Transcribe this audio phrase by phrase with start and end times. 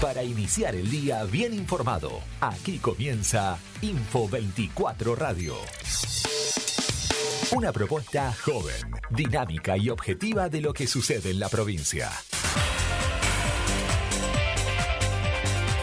[0.00, 5.56] Para iniciar el día bien informado, aquí comienza Info 24 Radio.
[7.54, 8.76] Una propuesta joven,
[9.10, 12.10] dinámica y objetiva de lo que sucede en la provincia.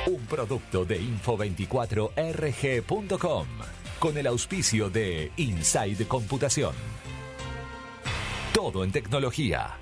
[0.07, 3.47] Un producto de info24rg.com
[3.99, 6.73] con el auspicio de Inside Computación.
[8.51, 9.77] Todo en tecnología.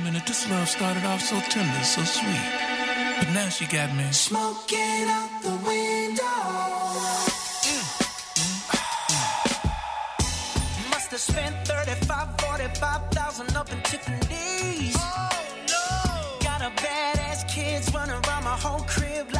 [0.00, 2.40] Wait a minute, this love started off so tender, so sweet.
[3.18, 6.24] But now she got me smoking out the window.
[10.88, 14.96] Must have spent 35, 45,000 up in Tiffany's.
[14.98, 15.28] Oh
[15.68, 16.38] no!
[16.44, 19.39] Got a badass kids running around my whole crib like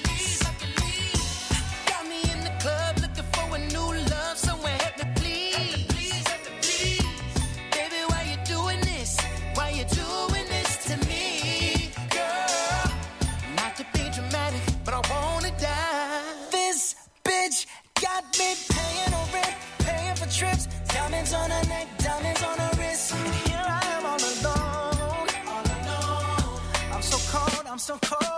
[27.81, 28.30] So cold.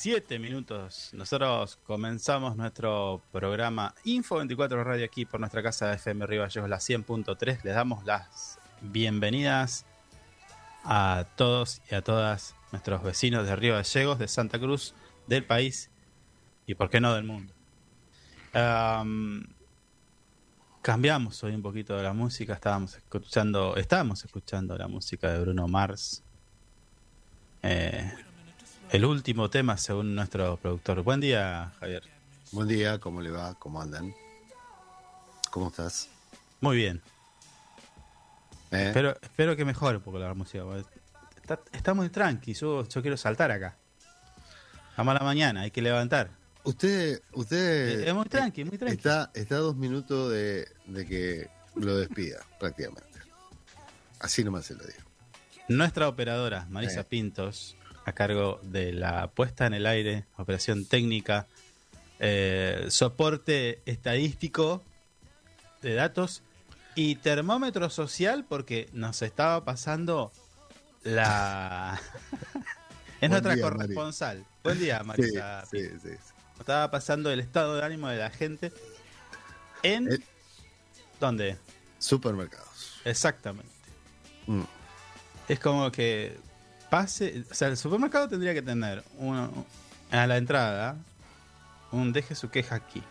[0.00, 1.10] 7 minutos.
[1.12, 6.70] Nosotros comenzamos nuestro programa Info 24 Radio aquí por nuestra casa de FM Río Gallegos,
[6.70, 7.62] la 100.3.
[7.64, 9.84] Les damos las bienvenidas
[10.84, 14.94] a todos y a todas nuestros vecinos de Río Gallegos, de Santa Cruz,
[15.26, 15.90] del país
[16.66, 17.52] y, por qué no, del mundo.
[18.54, 19.48] Am,
[20.80, 22.54] cambiamos hoy un poquito de la música.
[22.54, 26.24] Estábamos escuchando, estábamos escuchando la música de Bruno Mars.
[27.62, 28.10] Eh,
[28.92, 31.02] el último tema, según nuestro productor.
[31.02, 32.02] Buen día, Javier.
[32.52, 33.54] Buen día, ¿cómo le va?
[33.54, 34.12] ¿Cómo andan?
[35.50, 36.08] ¿Cómo estás?
[36.60, 37.00] Muy bien.
[38.72, 38.86] ¿Eh?
[38.88, 40.64] Espero, espero que mejore un poco la música.
[41.36, 42.54] Está, está muy tranqui.
[42.54, 43.76] Yo, yo quiero saltar acá.
[44.96, 46.30] A mala mañana, hay que levantar.
[46.64, 48.96] Usted, usted Es- es muy tranqui, muy tranqui.
[48.96, 53.18] Está, está a dos minutos de, de que lo despida, prácticamente.
[54.18, 54.98] Así nomás se lo digo.
[55.68, 57.04] Nuestra operadora, Marisa Eh.
[57.04, 61.46] Pintos, a cargo de la puesta en el aire, operación técnica,
[62.18, 64.82] eh, soporte estadístico
[65.82, 66.42] de datos
[66.94, 70.32] y termómetro social porque nos estaba pasando
[71.02, 72.00] la...
[73.20, 73.78] es Buen nuestra día, Mari.
[73.78, 74.46] corresponsal.
[74.62, 75.64] Buen día, Marisa.
[75.70, 76.34] Sí, sí, sí, sí.
[76.50, 78.72] Nos estaba pasando el estado de ánimo de la gente
[79.82, 80.12] en...
[80.12, 80.18] Eh.
[81.18, 81.58] ¿Dónde?
[81.98, 83.00] Supermercados.
[83.04, 83.70] Exactamente.
[84.46, 84.62] Mm.
[85.48, 86.38] Es como que
[86.90, 89.64] pase, o sea, el supermercado tendría que tener uno,
[90.10, 90.96] a la entrada
[91.92, 93.02] un deje su queja aquí.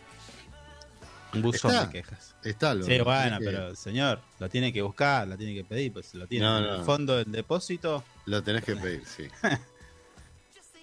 [1.32, 1.86] Un buzón Está.
[1.86, 2.34] de quejas.
[2.42, 5.62] Está lo Sí, lo bueno, que- pero señor, lo tiene que buscar, lo tiene que
[5.64, 6.74] pedir, pues lo tiene No, en no.
[6.76, 9.28] el fondo del depósito, Lo tenés que pedir, sí.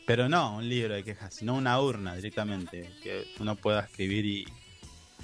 [0.06, 4.46] pero no un libro de quejas, sino una urna directamente, que uno pueda escribir y,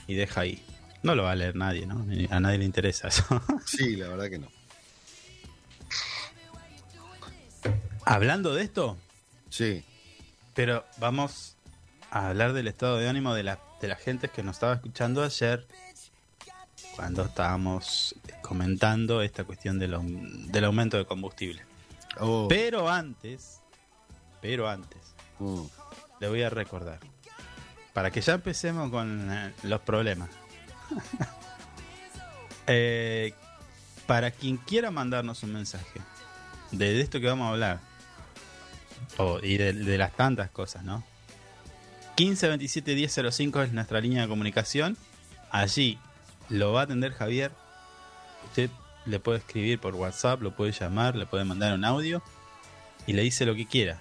[0.07, 0.61] y deja ahí.
[1.03, 2.05] No lo va a leer nadie, ¿no?
[2.29, 3.23] A nadie le interesa eso.
[3.65, 4.47] Sí, la verdad que no.
[8.05, 8.97] Hablando de esto,
[9.49, 9.83] Sí.
[10.53, 11.55] pero vamos
[12.11, 15.23] a hablar del estado de ánimo de la, de la gente que nos estaba escuchando
[15.23, 15.65] ayer
[16.95, 19.95] cuando estábamos comentando esta cuestión del,
[20.51, 21.63] del aumento de combustible.
[22.19, 23.61] Oh, Pero antes,
[24.41, 25.63] pero antes, mm.
[26.19, 26.99] le voy a recordar.
[27.93, 30.29] Para que ya empecemos con eh, los problemas.
[32.65, 33.33] Eh,
[34.07, 35.99] para quien quiera mandarnos un mensaje
[36.73, 37.79] de esto que vamos a hablar,
[39.17, 41.03] o, y de, de las tantas cosas, ¿no?
[42.15, 44.97] 15 27 10 05 es nuestra línea de comunicación.
[45.49, 45.97] Allí
[46.49, 47.51] lo va a atender Javier.
[48.45, 48.69] Usted
[49.05, 52.21] le puede escribir por WhatsApp, lo puede llamar, le puede mandar un audio
[53.07, 53.99] y le dice lo que quiera.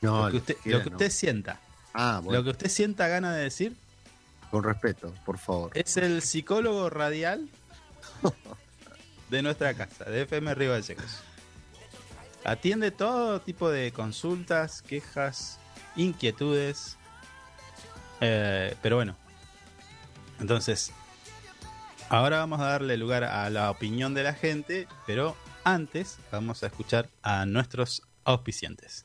[0.00, 0.96] No, lo que usted, quiera lo que no.
[0.96, 1.60] usted sienta.
[1.92, 3.74] Ah, bueno, Lo que usted sienta gana de decir
[4.50, 5.70] con respeto, por favor.
[5.74, 7.48] es el psicólogo radial
[9.30, 11.22] de nuestra casa, de FM Río Gallegos.
[12.44, 15.58] Atiende todo tipo de consultas, quejas,
[15.96, 16.98] inquietudes.
[18.20, 19.16] Eh, pero bueno,
[20.40, 20.92] entonces,
[22.08, 26.66] ahora vamos a darle lugar a la opinión de la gente, pero antes vamos a
[26.66, 29.04] escuchar a nuestros auspiciantes.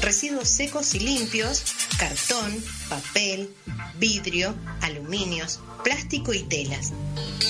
[0.00, 1.62] Residuos secos y limpios,
[1.98, 3.50] cartón, papel,
[3.98, 6.94] vidrio, aluminios, plástico y telas.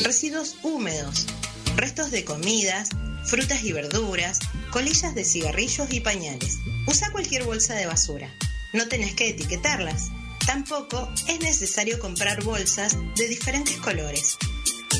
[0.02, 1.26] Residuos húmedos,
[1.76, 2.88] restos de comidas,
[3.24, 4.40] frutas y verduras,
[4.72, 6.58] colillas de cigarrillos y pañales.
[6.88, 8.34] Usa cualquier bolsa de basura.
[8.72, 10.10] No tenés que etiquetarlas.
[10.46, 14.36] Tampoco es necesario comprar bolsas de diferentes colores.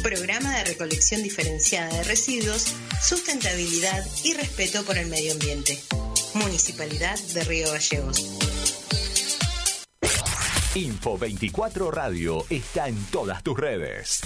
[0.02, 5.78] Programa de recolección diferenciada de residuos, sustentabilidad y respeto por el medio ambiente.
[6.34, 8.25] Municipalidad de Río Gallegos.
[10.75, 14.22] Info 24 Radio está en todas tus redes.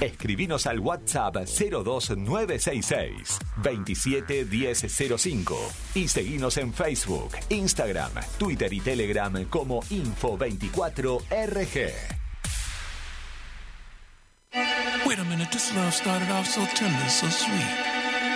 [0.00, 5.56] Escribinos al WhatsApp 02966 271005
[5.94, 11.92] y seguinos en Facebook, Instagram, Twitter y Telegram como Info24RG.
[15.06, 17.66] Wait a minute, this love started off so tender, so sweet.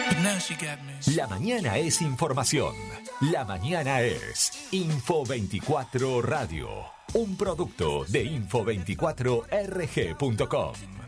[0.08, 0.92] But now she got me.
[1.16, 2.74] La mañana es información.
[3.20, 6.68] La mañana es Info24 Radio.
[7.14, 10.99] Un producto de Info24RG.com.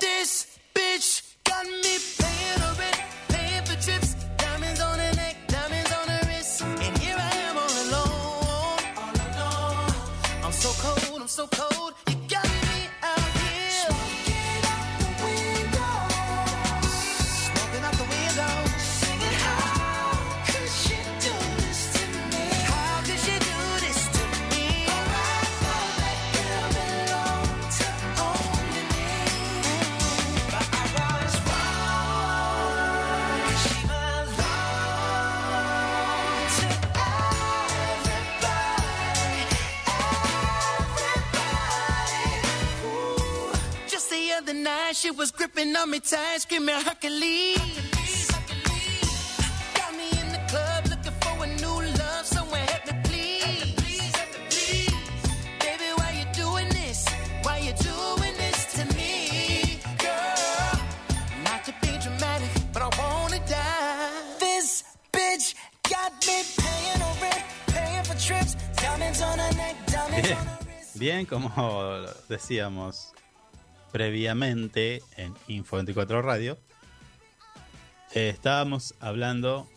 [0.00, 2.09] This bitch got me
[44.92, 47.56] she was gripping on me tight, screaming Hercules.
[49.74, 54.12] Got me in the club looking for a new love, someone help me please.
[55.60, 57.06] Baby, why you doing this?
[57.42, 60.80] Why you doing this to me, girl?
[61.44, 64.10] Not to be dramatic, but I wanna die.
[64.40, 65.54] This bitch
[65.88, 70.46] got me paying no rent, paying for trips, diamonds on her neck, diamonds Bien, on
[70.46, 70.98] her wrist.
[70.98, 71.48] bien, como
[72.28, 73.12] decíamos
[73.92, 76.58] previamente en Info 24 Radio,
[78.14, 79.68] eh, estábamos hablando,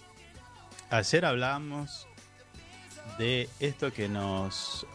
[0.90, 2.08] ayer hablábamos
[3.18, 4.86] de esto que nos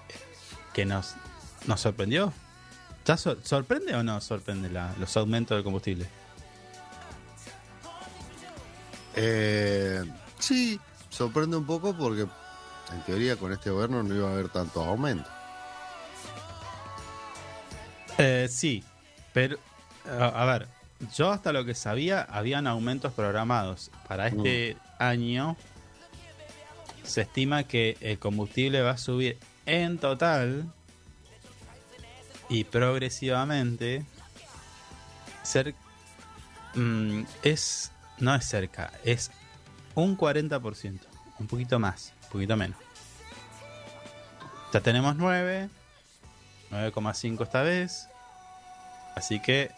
[0.72, 1.14] que nos
[1.66, 2.32] nos sorprendió.
[3.04, 6.06] ¿Ya sor- sorprende o no sorprende la- los aumentos del combustible?
[9.16, 10.04] Eh,
[10.38, 14.87] sí, sorprende un poco porque en teoría con este gobierno no iba a haber tantos
[14.87, 15.30] aumentos.
[18.18, 18.82] Eh, sí,
[19.32, 19.58] pero
[20.06, 20.68] a, a ver,
[21.14, 23.90] yo hasta lo que sabía habían aumentos programados.
[24.08, 25.56] Para este año
[27.04, 30.64] se estima que el combustible va a subir en total
[32.49, 34.04] y progresivamente
[35.44, 35.75] cer-
[36.75, 39.30] mm, es no es cerca, es
[39.94, 41.00] un 40%,
[41.38, 42.78] un poquito más, un poquito menos.
[44.73, 45.68] Ya tenemos 9,
[46.70, 48.07] 9,5 esta vez.
[49.18, 49.70] Así que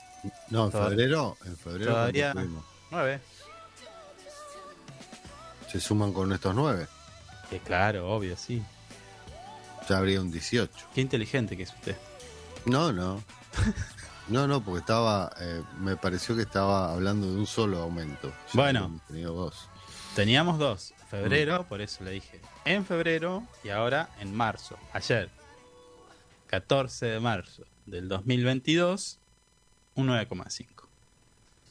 [0.51, 2.35] No, en febrero, en febrero todavía.
[2.91, 3.21] 9.
[5.71, 6.87] se suman con estos nueve.
[7.49, 8.63] Que claro, obvio, sí.
[9.89, 10.89] Ya habría un 18.
[10.95, 11.97] Qué inteligente que es usted.
[12.67, 13.23] No, no.
[14.29, 18.33] No, no, porque estaba, eh, me pareció que estaba hablando de un solo aumento.
[18.53, 19.01] Bueno.
[19.09, 19.69] tenido dos.
[20.15, 20.95] Teníamos dos.
[21.11, 22.41] Febrero, por eso le dije.
[22.65, 24.77] En febrero y ahora en marzo.
[24.93, 25.31] Ayer.
[26.47, 29.19] 14 de marzo del 2022.
[30.01, 30.67] Un 9,5.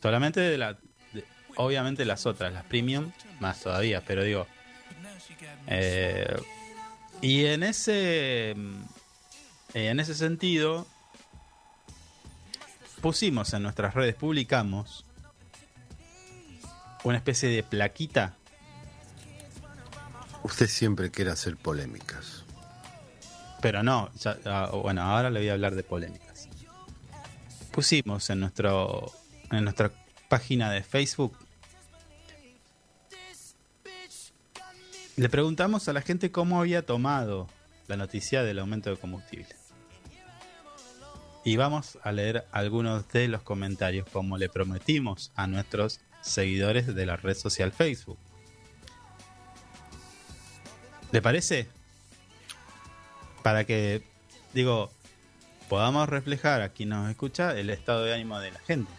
[0.01, 0.73] Solamente de la...
[1.13, 4.01] de- obviamente las otras, las premium, más todavía.
[4.05, 4.47] Pero digo...
[5.67, 6.35] eh,
[7.21, 8.53] y en ese...
[8.55, 8.81] mm,
[9.73, 10.87] En ese sentido...
[13.01, 15.05] Pusimos en nuestras redes, publicamos
[17.05, 18.35] una especie de plaquita
[20.43, 22.43] Usted siempre quiere hacer polémicas.
[23.61, 26.28] Pero no, ya- ah, bueno, ahora le voy a hablar de polémicas.
[27.79, 29.09] Pusimos en nuestro
[29.51, 29.89] en nuestra
[30.27, 31.37] página de Facebook
[35.15, 37.47] le preguntamos a la gente cómo había tomado
[37.87, 39.55] la noticia del aumento de combustible.
[41.45, 47.05] Y vamos a leer algunos de los comentarios como le prometimos a nuestros seguidores de
[47.05, 48.19] la red social Facebook.
[51.13, 51.69] ¿Le parece?
[53.41, 54.03] Para que,
[54.53, 54.91] digo,
[55.69, 58.91] podamos reflejar a quien nos escucha el estado de ánimo de la gente.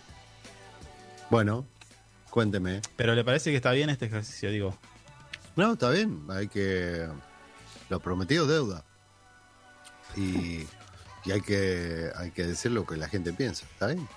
[1.29, 1.67] Bueno,
[2.31, 2.81] cuénteme.
[2.97, 4.51] Pero ¿le parece que está bien este ejercicio?
[4.51, 4.79] Digo,
[5.57, 6.25] No, está bien.
[6.31, 7.09] Hay que.
[7.91, 8.85] Lo prometido deuda.
[10.17, 10.67] Y,
[11.25, 13.67] y hay que hay que decir lo que la gente piensa.
[13.67, 14.09] ¿Está bien?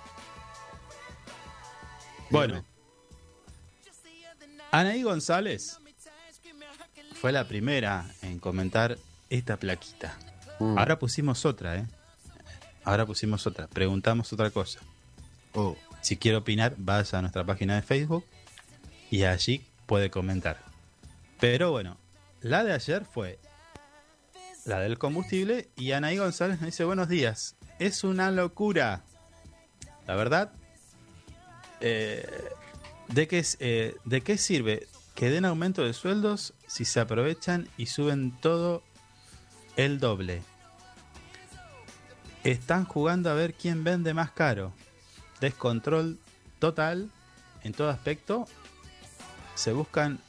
[2.30, 2.64] bueno.
[4.72, 5.80] Anaí González
[7.14, 8.98] fue la primera en comentar
[9.30, 10.18] esta plaquita.
[10.60, 10.78] Mm.
[10.78, 11.88] Ahora pusimos otra, ¿eh?
[12.84, 13.68] Ahora pusimos otra.
[13.68, 14.80] Preguntamos otra cosa.
[15.54, 18.26] Oh, Si quiere opinar, vaya a nuestra página de Facebook
[19.10, 20.58] y allí puede comentar.
[21.40, 21.98] Pero bueno,
[22.42, 23.40] la de ayer fue
[24.66, 27.56] la del combustible y Anaí González nos dice buenos días.
[27.80, 29.04] Es una locura.
[30.08, 30.52] La verdad,
[31.80, 32.28] eh,
[33.10, 37.86] ¿de, qué, eh, ¿de qué sirve que den aumento de sueldos si se aprovechan y
[37.86, 38.84] suben todo
[39.76, 40.42] el doble?
[42.44, 44.74] Están jugando a ver quién vende más caro
[45.40, 46.20] descontrol
[46.60, 47.10] total
[47.64, 48.46] en todo aspecto.
[49.56, 50.20] Se buscan,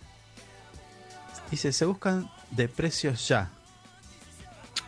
[1.50, 3.50] dice, se buscan de precios ya.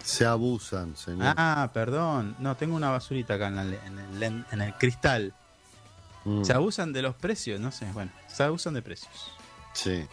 [0.03, 1.35] se abusan, señor.
[1.37, 4.75] Ah, perdón, no, tengo una basurita acá en, la le- en el, len- en el
[4.75, 5.33] cristal.
[6.25, 9.33] Mm, Se abusan de los precios, no sé, bueno, se abusan de precios.
[9.73, 10.07] sí.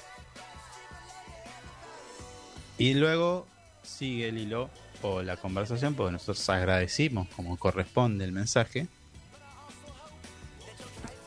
[2.77, 3.45] Y luego
[3.83, 4.69] sigue el hilo
[5.03, 8.87] o la conversación, porque nosotros agradecimos como corresponde el mensaje.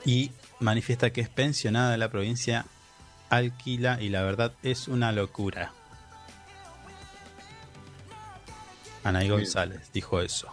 [0.05, 2.67] Y manifiesta que es pensionada de la provincia,
[3.29, 5.73] alquila y la verdad es una locura.
[9.05, 9.29] Anaí.
[9.29, 10.49] González dijo eso.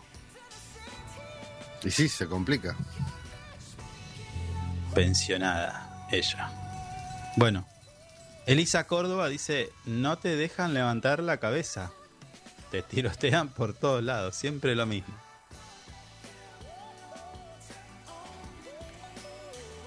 [1.84, 2.76] Y sí, se complica.
[4.94, 6.52] Pensionada, ella.
[7.36, 7.66] Bueno,
[8.46, 11.92] Elisa Córdoba dice, no te dejan levantar la cabeza.
[12.74, 15.14] Te tirotean por todos lados, siempre lo mismo.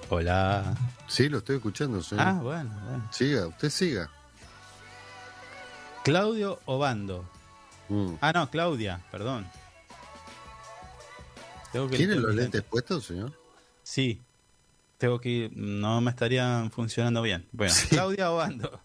[0.09, 0.73] Hola.
[1.09, 2.25] Sí, lo estoy escuchando, señor.
[2.25, 3.09] Ah, bueno, bueno.
[3.11, 4.09] Siga, usted siga.
[6.05, 7.29] Claudio Obando.
[7.89, 8.13] Mm.
[8.21, 9.49] Ah, no, Claudia, perdón.
[11.73, 13.33] Tengo que ¿Tiene los lentes puestos, señor?
[13.83, 14.23] Sí.
[14.99, 17.49] Tengo que ir- No me estarían funcionando bien.
[17.51, 18.81] Bueno, Claudia Obando.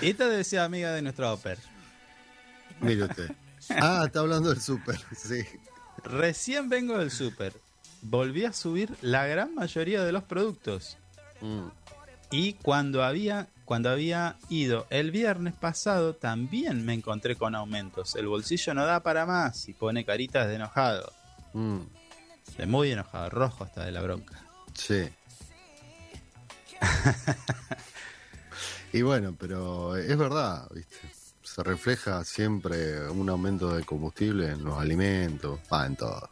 [0.00, 1.58] Esta debe ser amiga de nuestra Oper.
[2.80, 3.30] Mire usted.
[3.70, 5.44] Ah, está hablando del súper, sí.
[6.02, 7.52] Recién vengo del súper.
[8.02, 10.96] Volví a subir la gran mayoría de los productos.
[11.40, 11.68] Mm.
[12.30, 18.14] Y cuando había, cuando había ido el viernes pasado, también me encontré con aumentos.
[18.16, 21.12] El bolsillo no da para más y pone caritas de enojado.
[21.52, 21.80] Mm.
[22.56, 24.42] De muy enojado, rojo hasta de la bronca.
[24.74, 25.10] Sí.
[28.92, 30.96] y bueno, pero es verdad, ¿viste?
[31.42, 36.28] Se refleja siempre un aumento de combustible en los alimentos, ah, en todo.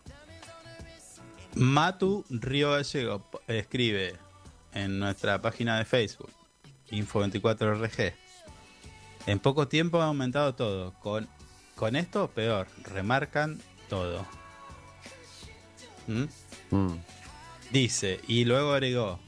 [1.54, 4.16] Matu Río Gallego escribe
[4.74, 6.30] en nuestra página de Facebook,
[6.90, 8.14] Info24RG.
[9.26, 10.94] En poco tiempo ha aumentado todo.
[11.00, 11.28] Con,
[11.74, 12.66] con esto, peor.
[12.84, 14.24] Remarcan todo.
[16.06, 16.24] ¿Mm?
[16.70, 16.98] Mm.
[17.70, 19.20] Dice, y luego agregó,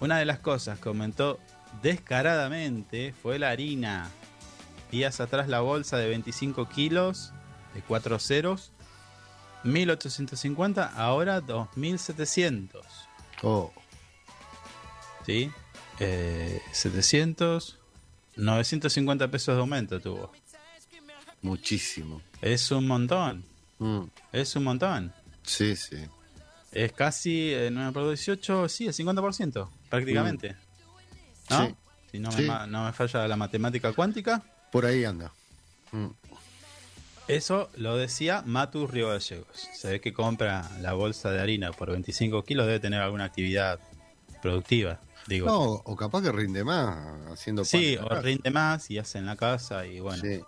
[0.00, 1.38] una de las cosas que aumentó
[1.80, 4.10] descaradamente fue la harina.
[4.90, 7.32] Días atrás la bolsa de 25 kilos,
[7.74, 8.72] de 4 ceros,
[9.64, 12.84] 1850, ahora 2700.
[13.42, 13.72] Oh,
[15.24, 15.50] ¿Sí?
[16.00, 17.78] Eh, 700,
[18.36, 20.32] 950 pesos de aumento tuvo.
[21.42, 22.20] muchísimo.
[22.40, 23.44] Es un montón,
[23.78, 24.02] Mm.
[24.32, 25.12] es un montón.
[25.42, 25.96] Sí, sí.
[26.70, 30.56] Es casi, eh, 9 por 18, sí, el 50%, prácticamente.
[31.58, 31.66] ¿No?
[31.66, 31.74] Sí.
[32.12, 32.42] Si no, Sí.
[32.42, 34.42] me, no me falla la matemática cuántica.
[34.70, 35.32] Por ahí anda.
[35.92, 36.08] Mm.
[37.28, 39.68] Eso lo decía Matus Río Gallegos.
[39.74, 43.78] Se ve que compra la bolsa de harina por 25 kilos, debe tener alguna actividad
[44.42, 45.00] productiva.
[45.28, 46.96] Digo, No, o capaz que rinde más
[47.32, 48.18] haciendo sí, pan.
[48.18, 50.20] o rinde más y hace en la casa y bueno.
[50.22, 50.40] Sí.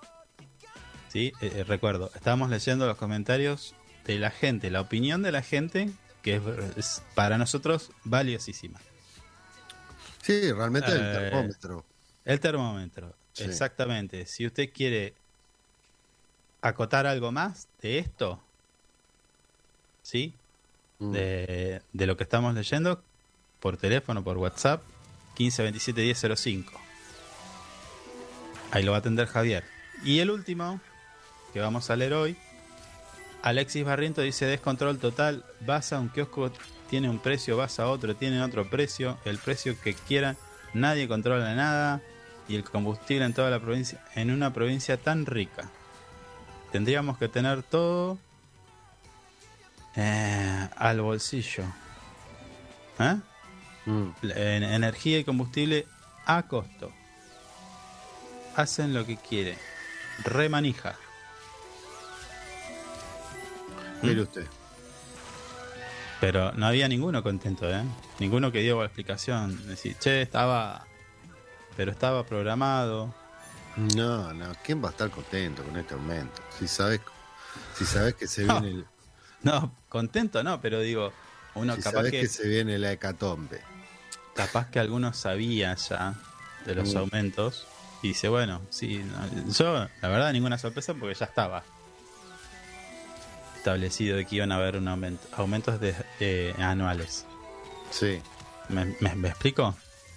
[1.08, 5.42] Sí, eh, eh, recuerdo, estábamos leyendo los comentarios de la gente, la opinión de la
[5.42, 5.90] gente,
[6.22, 6.42] que es,
[6.76, 8.80] es para nosotros valiosísima.
[10.24, 11.84] Sí, realmente el Eh, termómetro.
[12.24, 13.44] El termómetro, Sí.
[13.44, 14.24] exactamente.
[14.26, 15.14] Si usted quiere
[16.62, 18.42] acotar algo más de esto,
[20.02, 20.34] ¿sí?
[20.98, 21.12] Mm.
[21.12, 23.02] De, de lo que estamos leyendo,
[23.60, 24.82] por teléfono, por WhatsApp,
[25.38, 26.80] 1527 1005.
[28.70, 29.64] Ahí lo va a atender Javier.
[30.04, 30.80] Y el último,
[31.52, 32.36] que vamos a leer hoy,
[33.42, 36.50] Alexis Barriento dice descontrol total, vas a un kiosco,
[36.94, 40.36] tiene un precio, vas a otro, tiene otro precio, el precio que quieran,
[40.74, 42.00] nadie controla nada
[42.46, 45.68] y el combustible en toda la provincia, en una provincia tan rica.
[46.70, 48.16] Tendríamos que tener todo
[49.96, 51.64] eh, al bolsillo.
[53.00, 53.16] ¿Eh?
[53.86, 54.10] Mm.
[54.22, 55.88] En energía y combustible
[56.26, 56.92] a costo.
[58.54, 59.58] Hacen lo que quieren.
[60.22, 60.94] Remanija.
[64.00, 64.46] Mire usted.
[66.20, 67.82] Pero no había ninguno contento, ¿eh?
[68.18, 69.66] Ninguno que dio la explicación.
[69.68, 70.86] Decir, che, estaba.
[71.76, 73.14] Pero estaba programado.
[73.76, 76.40] No, no, ¿quién va a estar contento con este aumento?
[76.58, 77.00] Si sabes,
[77.76, 78.60] si sabes que se No.
[78.60, 78.86] viene el,
[79.42, 81.12] No, contento no, pero digo,
[81.54, 82.28] uno si capaz sabes que, que...
[82.28, 83.60] se viene la hecatombe.
[84.36, 86.14] capaz que algunos sabía ya
[86.64, 86.98] de los Mm.
[86.98, 87.66] aumentos.
[88.02, 91.64] Y dice, bueno, sí, no, yo, la verdad, ninguna sorpresa porque ya estaba
[93.68, 97.24] establecido de que iban a haber un aumento, aumentos de, eh, anuales.
[97.90, 98.20] Sí,
[98.68, 99.74] ¿Me, me- me explico?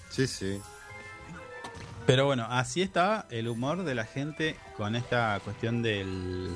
[0.10, 0.60] sí, sí.
[2.05, 6.49] Pero bueno, así estaba el humor de la gente con esta cuestión del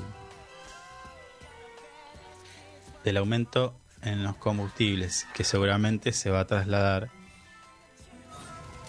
[3.04, 7.08] del aumento en los combustibles, que seguramente se va a trasladar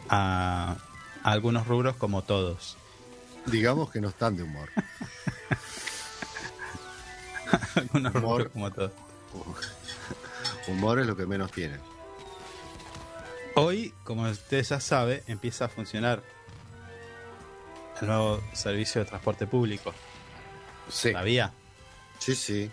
[0.10, 0.76] a,
[1.24, 2.78] a algunos rubros como todos.
[3.46, 4.70] Digamos que no están de humor.
[7.76, 8.52] algunos Humor.
[8.52, 8.92] como todos.
[10.68, 11.80] Humor es lo que menos tienen.
[13.56, 16.24] Hoy, como usted ya sabe, empieza a funcionar
[18.02, 19.94] el nuevo servicio de transporte público.
[20.90, 21.12] Sí.
[21.12, 21.54] ¿Sabía?
[22.20, 22.72] Sí, sí.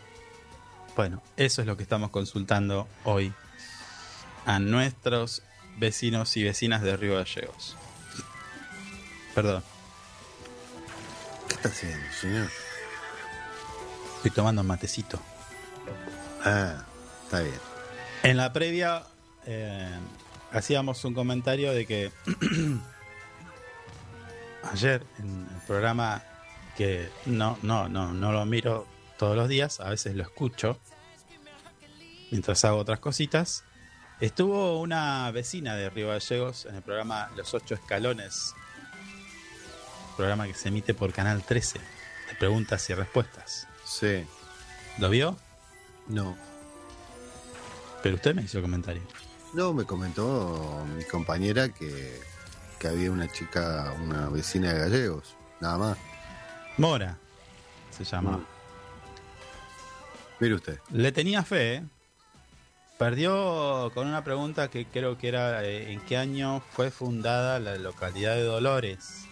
[0.97, 3.33] Bueno, eso es lo que estamos consultando hoy
[4.47, 5.43] a nuestros
[5.77, 7.77] vecinos y vecinas de Río Gallegos.
[9.35, 9.63] Perdón,
[11.49, 12.49] ¿Qué está haciendo, señor?
[14.21, 15.19] Estoy tomando un matecito.
[16.45, 16.85] Ah,
[17.25, 17.59] está bien.
[18.23, 19.05] En la previa
[19.47, 19.89] eh,
[20.53, 22.13] hacíamos un comentario de que
[24.71, 26.23] ayer en el programa
[26.77, 30.79] que no, no, no, no lo miro todos los días, a veces lo escucho.
[32.31, 33.65] mientras hago otras cositas.
[34.21, 38.55] Estuvo una vecina de Río Gallegos en el programa Los Ocho Escalones,
[40.15, 43.67] programa que se emite por Canal 13, de preguntas y respuestas.
[43.91, 44.25] Sí.
[44.99, 45.37] ¿Lo vio?
[46.07, 46.37] No.
[48.05, 49.03] Pero usted me hizo el comentario.
[49.53, 52.21] No, me comentó mi compañera que,
[52.79, 55.99] que había una chica, una vecina de gallegos, nada más.
[56.79, 57.19] Mora
[57.91, 58.39] se llama.
[58.39, 58.47] Mm.
[60.39, 60.79] Mire usted.
[60.93, 61.75] Le tenía fe.
[61.75, 61.83] ¿eh?
[62.97, 67.77] Perdió con una pregunta que creo que era eh, ¿en qué año fue fundada la
[67.77, 69.27] localidad de Dolores?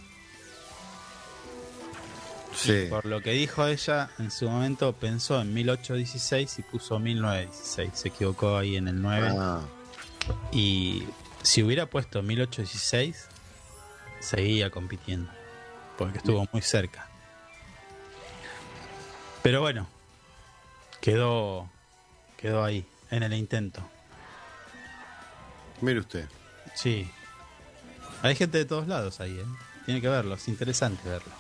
[2.59, 2.87] Sí.
[2.90, 7.90] Por lo que dijo ella, en su momento pensó en 1816 y puso 1916.
[7.94, 9.29] Se equivocó ahí en el 9.
[9.38, 9.61] Ah,
[10.53, 11.05] Y
[11.42, 13.29] si hubiera puesto 1816,
[14.21, 15.31] seguía compitiendo.
[15.97, 17.07] Porque estuvo muy cerca.
[19.42, 19.87] Pero bueno,
[21.01, 21.71] quedó,
[22.37, 23.88] quedó ahí, en el intento.
[25.81, 26.29] mire usted.
[26.75, 27.09] Sí.
[28.23, 29.44] Hay gente de todos lados ahí, ¿eh?
[29.85, 31.33] Tiene que verlo, es interesante verlo.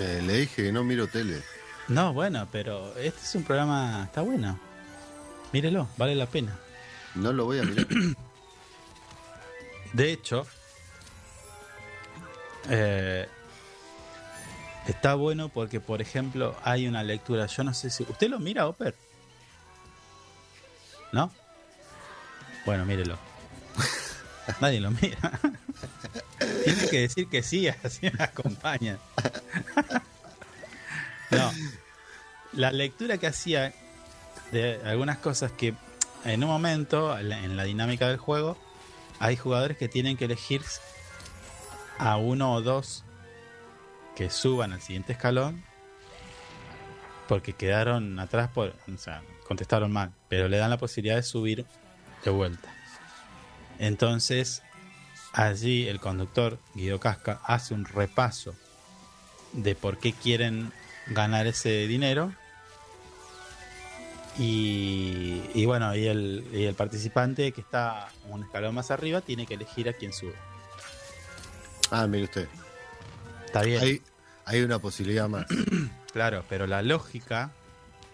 [0.00, 1.42] Eh, le dije que no miro tele.
[1.88, 4.58] No, bueno, pero este es un programa, está bueno.
[5.52, 6.56] Mírelo, vale la pena.
[7.14, 7.86] No lo voy a mirar.
[9.92, 10.44] De hecho,
[12.68, 13.28] eh,
[14.88, 17.46] está bueno porque, por ejemplo, hay una lectura.
[17.46, 18.02] Yo no sé si.
[18.02, 18.96] ¿Usted lo mira, Oper?
[21.12, 21.30] ¿No?
[22.66, 23.16] Bueno, mírelo.
[24.60, 25.40] Nadie lo mira.
[26.94, 29.00] Que decir que sí, así me acompañan.
[31.32, 31.50] no.
[32.52, 33.74] La lectura que hacía
[34.52, 35.74] de algunas cosas que
[36.24, 38.56] en un momento, en la dinámica del juego,
[39.18, 40.62] hay jugadores que tienen que elegir
[41.98, 43.04] a uno o dos
[44.14, 45.64] que suban al siguiente escalón
[47.26, 51.66] porque quedaron atrás por, o sea, contestaron mal, pero le dan la posibilidad de subir
[52.24, 52.72] de vuelta.
[53.80, 54.62] Entonces,
[55.34, 58.54] allí el conductor Guido Casca hace un repaso
[59.52, 60.72] de por qué quieren
[61.08, 62.32] ganar ese dinero
[64.38, 69.46] y, y bueno, y el, y el participante que está un escalón más arriba tiene
[69.46, 70.34] que elegir a quién sube.
[71.90, 72.48] Ah, mire usted.
[73.46, 74.02] Está bien, Hay,
[74.46, 75.46] hay una posibilidad más.
[76.12, 77.52] claro, pero la lógica,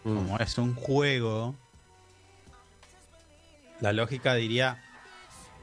[0.02, 0.14] Mm.
[0.16, 1.54] como es un juego,
[3.82, 4.82] la lógica diría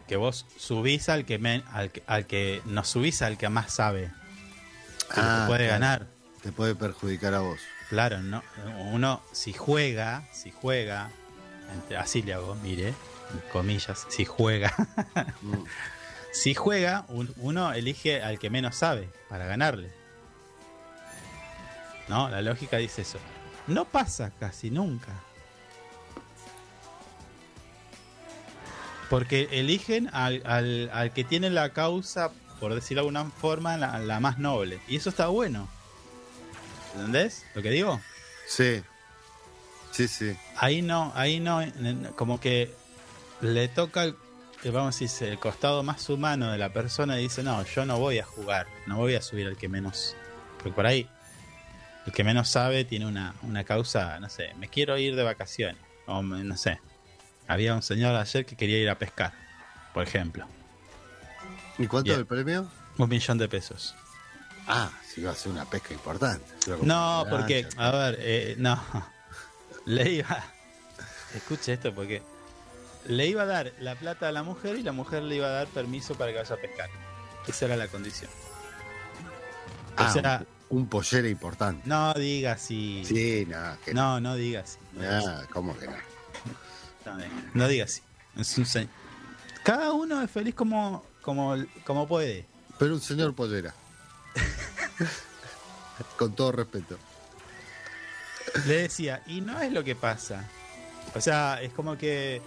[0.08, 3.74] que vos subís al que, men- al, que al que no subís al que más
[3.74, 4.12] sabe,
[5.14, 5.80] que Ah, te puede claro.
[5.82, 6.08] ganar.
[6.42, 7.60] Te puede perjudicar a vos.
[7.90, 8.44] Claro, no,
[8.92, 11.10] uno si juega, si juega,
[11.98, 12.94] así le hago, mire,
[13.52, 14.74] comillas, si juega,
[15.42, 15.64] Mm.
[16.34, 19.92] si juega, un- uno elige al que menos sabe para ganarle.
[22.08, 23.20] No, la lógica dice eso.
[23.68, 25.12] No pasa casi nunca.
[29.10, 34.00] Porque eligen al, al- al que tiene la causa, por decirlo de alguna forma, la,
[34.00, 34.80] la más noble.
[34.88, 35.70] Y eso está bueno.
[36.96, 38.02] ¿Entendés lo que digo?
[38.48, 38.82] Sí.
[39.92, 40.36] Sí, sí.
[40.58, 41.62] Ahí no, ahí no,
[42.16, 42.74] como que
[43.42, 44.16] le toca, el,
[44.64, 47.86] eh, vamos a decir, el costado más humano de la persona y dice, no, yo
[47.86, 50.16] no voy a jugar, no voy a subir al que menos.
[50.58, 51.08] Porque por ahí,
[52.06, 55.82] el que menos sabe tiene una, una causa, no sé, me quiero ir de vacaciones,
[56.06, 56.80] o me- no sé.
[57.48, 59.34] Había un señor ayer que quería ir a pescar,
[59.94, 60.46] por ejemplo.
[61.78, 62.70] ¿Y cuánto es el premio?
[62.98, 63.96] Un millón de pesos.
[64.68, 66.46] Ah, si va a ser una pesca importante.
[66.82, 68.82] No, porque, a ver, eh, no.
[69.86, 70.44] Le iba.
[71.34, 72.22] Escuche esto, porque
[73.06, 75.52] le iba a dar la plata a la mujer y la mujer le iba a
[75.52, 76.90] dar permiso para que vaya a pescar.
[77.48, 78.30] Esa era la condición.
[79.96, 81.84] Ah, o sea- un, un pollera importante.
[81.88, 83.04] No diga así.
[83.06, 83.48] Sí,
[83.86, 84.34] que No, no así.
[84.34, 84.78] No, diga así.
[85.02, 85.96] Ah, ¿cómo que no?
[87.14, 88.02] No diga- no diga así.
[88.38, 88.88] Es un se-
[89.64, 92.46] Cada uno es feliz como, como, como puede.
[92.80, 93.74] Pero un señor pollera.
[96.18, 96.98] Con todo respeto.
[98.66, 100.44] Le decía, y no es lo que pasa.
[101.16, 102.42] O sea, es como que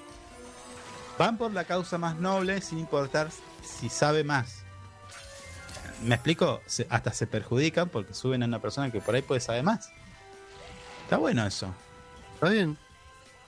[1.19, 3.29] van por la causa más noble sin importar
[3.63, 4.63] si sabe más.
[6.03, 6.63] ¿Me explico?
[6.67, 9.91] Se- hasta se perjudican porque suben a una persona que por ahí puede saber más.
[11.05, 11.75] Está bueno eso.
[12.35, 12.79] Está bien.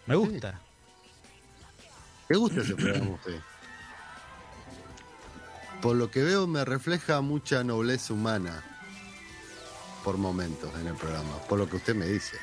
[0.06, 0.60] Me gusta.
[2.28, 3.40] ¿Te gusta ese programa a usted?
[5.80, 8.62] Por lo que veo me refleja mucha nobleza humana
[10.04, 12.36] por momentos en el programa, por lo que usted me dice.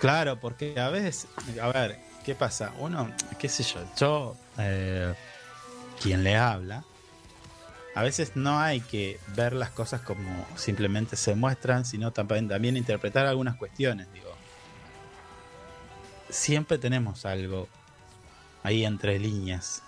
[0.00, 1.28] Claro, porque a veces,
[1.60, 2.72] a ver, ¿qué pasa?
[2.78, 5.14] Uno, qué sé yo, yo, eh,
[6.00, 6.84] quien le habla,
[7.94, 12.76] a veces no hay que ver las cosas como simplemente se muestran, sino también, también
[12.76, 14.34] interpretar algunas cuestiones, digo.
[16.30, 17.68] siempre tenemos algo
[18.62, 19.82] ahí entre líneas.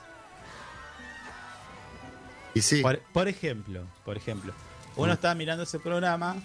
[2.55, 4.53] Y sí, Por, por ejemplo, por ejemplo,
[4.97, 6.37] uno está mirando ese programa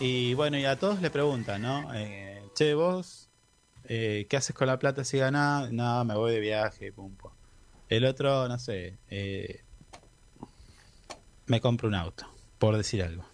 [0.00, 1.94] y bueno, y a todos le preguntan, ¿no?
[1.94, 3.30] Eh, che, vos,
[3.84, 5.70] eh, ¿qué haces con la plata si ganás?
[5.70, 7.30] No, me voy de viaje, pum, pum.
[7.88, 9.62] El otro, no sé, eh,
[11.46, 12.26] me compro un auto,
[12.58, 13.24] por decir algo.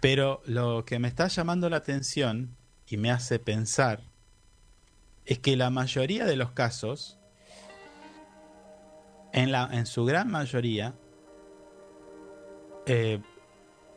[0.00, 2.56] Pero lo que me está llamando la atención
[2.88, 4.02] y me hace pensar
[5.24, 7.18] es que la mayoría de los casos,
[9.32, 10.94] en, la, en su gran mayoría,
[12.86, 13.20] eh,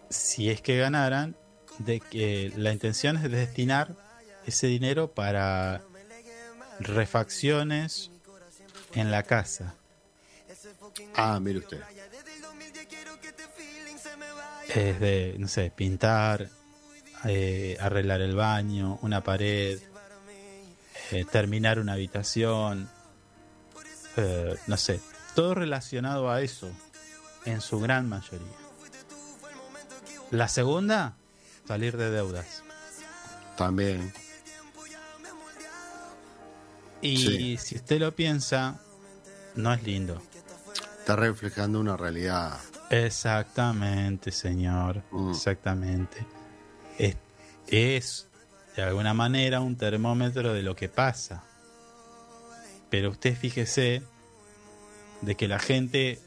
[0.09, 1.35] si es que ganaran,
[1.79, 3.95] de que la intención es destinar
[4.45, 5.81] ese dinero para
[6.79, 8.11] refacciones
[8.93, 9.75] en la casa.
[11.15, 11.81] ah, mire usted.
[14.73, 16.49] Es de, no sé, pintar,
[17.25, 19.79] eh, arreglar el baño, una pared,
[21.11, 22.89] eh, terminar una habitación,
[24.17, 24.99] eh, no sé,
[25.35, 26.69] todo relacionado a eso,
[27.45, 28.47] en su gran mayoría.
[30.31, 31.15] La segunda,
[31.67, 32.63] salir de deudas.
[33.57, 34.13] También.
[37.01, 37.57] Y Sí.
[37.57, 38.79] si usted lo piensa,
[39.55, 40.21] no es lindo.
[40.99, 42.57] Está reflejando una realidad.
[42.89, 45.03] Exactamente, señor.
[45.11, 45.31] Mm.
[45.31, 46.25] Exactamente.
[46.97, 47.15] Es,
[47.67, 48.27] es,
[48.75, 51.43] de alguna manera, un termómetro de lo que pasa.
[52.89, 54.03] Pero usted fíjese
[55.21, 56.19] de que la gente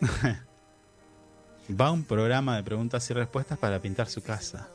[1.80, 4.68] va a un programa de preguntas y respuestas para pintar su casa.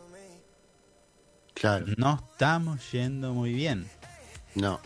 [1.54, 1.86] Claro.
[1.98, 3.90] No estamos yendo muy bien.
[4.56, 4.80] No.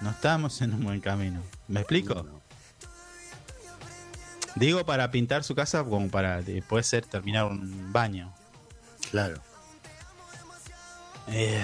[0.00, 1.42] No estamos en un buen camino.
[1.68, 2.14] ¿Me explico?
[2.14, 2.46] no, no.
[4.56, 8.32] Digo para pintar su casa como para, puede ser, terminar un baño.
[9.10, 9.42] Claro.
[11.28, 11.60] Eh,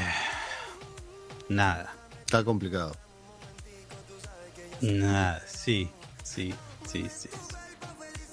[1.48, 2.96] nada, Está complicado.
[4.80, 5.90] nada, sí,
[6.24, 6.54] sí,
[6.88, 7.28] sí, sí.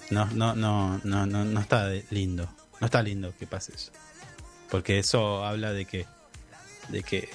[0.10, 2.50] No, no, no, no, no, no está lindo.
[2.80, 3.92] No está lindo que pase eso.
[4.70, 6.06] Porque eso habla de que,
[6.88, 7.30] de que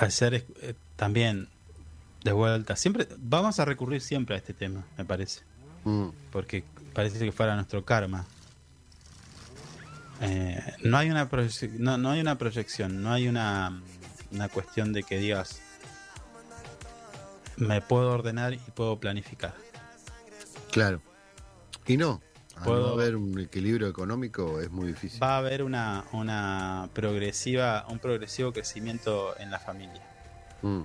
[0.00, 1.48] hacer eh, también
[2.22, 2.76] de vuelta.
[2.76, 5.40] Siempre, vamos a recurrir siempre a este tema, me parece.
[5.84, 8.26] Mm, porque parece que fuera nuestro karma.
[10.20, 11.28] Eh, no hay una
[11.78, 13.80] no, no hay una proyección, no hay una,
[14.32, 15.60] una cuestión de que digas
[17.56, 19.54] me puedo ordenar y puedo planificar.
[20.70, 21.00] claro.
[21.86, 22.20] Y no.
[22.56, 25.22] Al Puedo- no haber un equilibrio económico es muy difícil.
[25.22, 30.02] Va a haber una, una progresiva, un progresivo crecimiento en la familia.
[30.62, 30.82] Mm.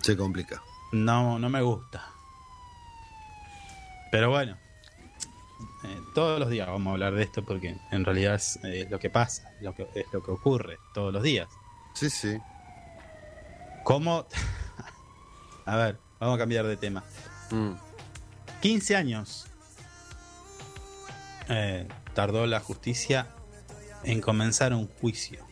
[0.00, 0.62] Se complica.
[0.92, 2.04] No, no me gusta.
[4.10, 4.56] Pero bueno,
[5.84, 8.98] eh, todos los días vamos a hablar de esto porque en realidad es eh, lo
[8.98, 11.48] que pasa, lo que, es lo que ocurre todos los días.
[11.94, 12.38] Sí, sí.
[13.82, 14.26] ¿Cómo?
[15.66, 17.04] a ver, vamos a cambiar de tema.
[17.50, 17.72] Mm.
[18.62, 19.46] 15 años
[21.50, 23.28] eh, tardó la justicia
[24.04, 25.44] en comenzar un juicio.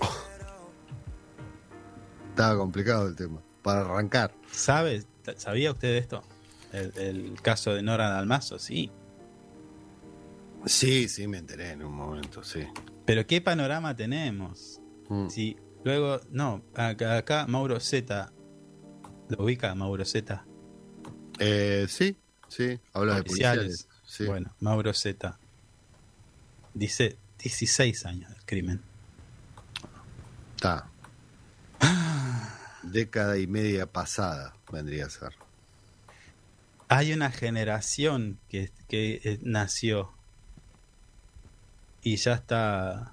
[2.30, 3.40] Estaba complicado el tema.
[3.62, 4.34] Para arrancar.
[4.50, 5.04] ¿Sabe?
[5.36, 6.24] ¿Sabía usted de esto?
[6.72, 8.90] El, el caso de Nora Dalmazo, sí.
[10.66, 12.64] Sí, sí, me enteré en un momento, sí.
[13.04, 14.80] Pero ¿qué panorama tenemos?
[15.08, 15.28] Mm.
[15.28, 18.32] Si luego, no, acá, acá Mauro Z,
[19.28, 20.44] ¿lo ubica Mauro Z?
[21.38, 22.16] Eh, sí,
[22.48, 22.78] sí.
[22.92, 23.88] Habla de Policiales.
[24.06, 24.24] Sí.
[24.26, 25.38] Bueno, Mauro Z.
[26.74, 28.82] Dice 16 años del crimen.
[30.54, 30.88] Está.
[32.82, 35.32] Década y media pasada vendría a ser.
[36.88, 40.12] Hay una generación que, que eh, nació
[42.02, 43.12] y ya está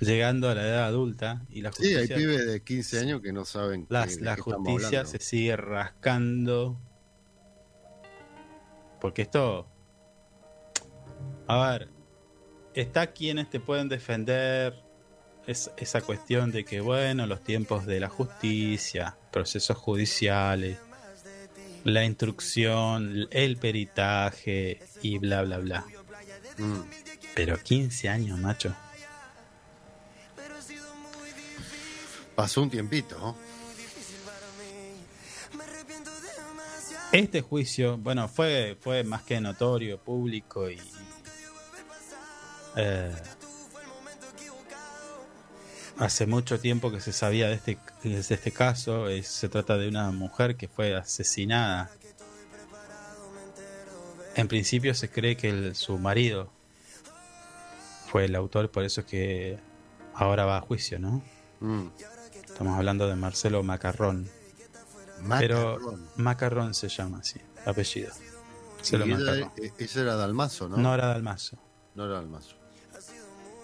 [0.00, 3.32] llegando a la edad adulta y la Sí, hay justicia, pibes de 15 años que
[3.32, 6.78] no saben las- de la justicia se sigue rascando.
[9.00, 9.66] Porque esto...
[11.46, 11.88] A ver,
[12.74, 14.74] está quienes te pueden defender
[15.46, 20.78] es, esa cuestión de que, bueno, los tiempos de la justicia, procesos judiciales,
[21.84, 25.86] la instrucción, el peritaje y bla, bla, bla.
[26.60, 26.82] Mm.
[27.34, 28.74] Pero 15 años, macho.
[32.34, 33.36] Pasó un tiempito, ¿no?
[37.12, 40.80] Este juicio, bueno, fue, fue más que notorio, público y...
[42.76, 43.12] eh,
[45.98, 49.08] hace mucho tiempo que se sabía de este, de este caso.
[49.08, 51.90] Es- se trata de una mujer que fue asesinada.
[54.34, 56.50] En principio se cree que el- su marido
[58.06, 59.58] fue el autor, por eso es que
[60.14, 61.22] ahora va a juicio, ¿no?
[61.60, 61.88] Mm.
[62.46, 64.28] Estamos hablando de Marcelo Macarrón.
[65.38, 65.78] Pero
[66.16, 68.10] Macarrón se llama así, apellido.
[68.76, 69.52] Marcelo Macarrón.
[69.56, 70.76] e- ese era Dalmazo, ¿no?
[70.78, 71.58] Nora Dalmazo.
[71.94, 72.56] No era Dalmazo.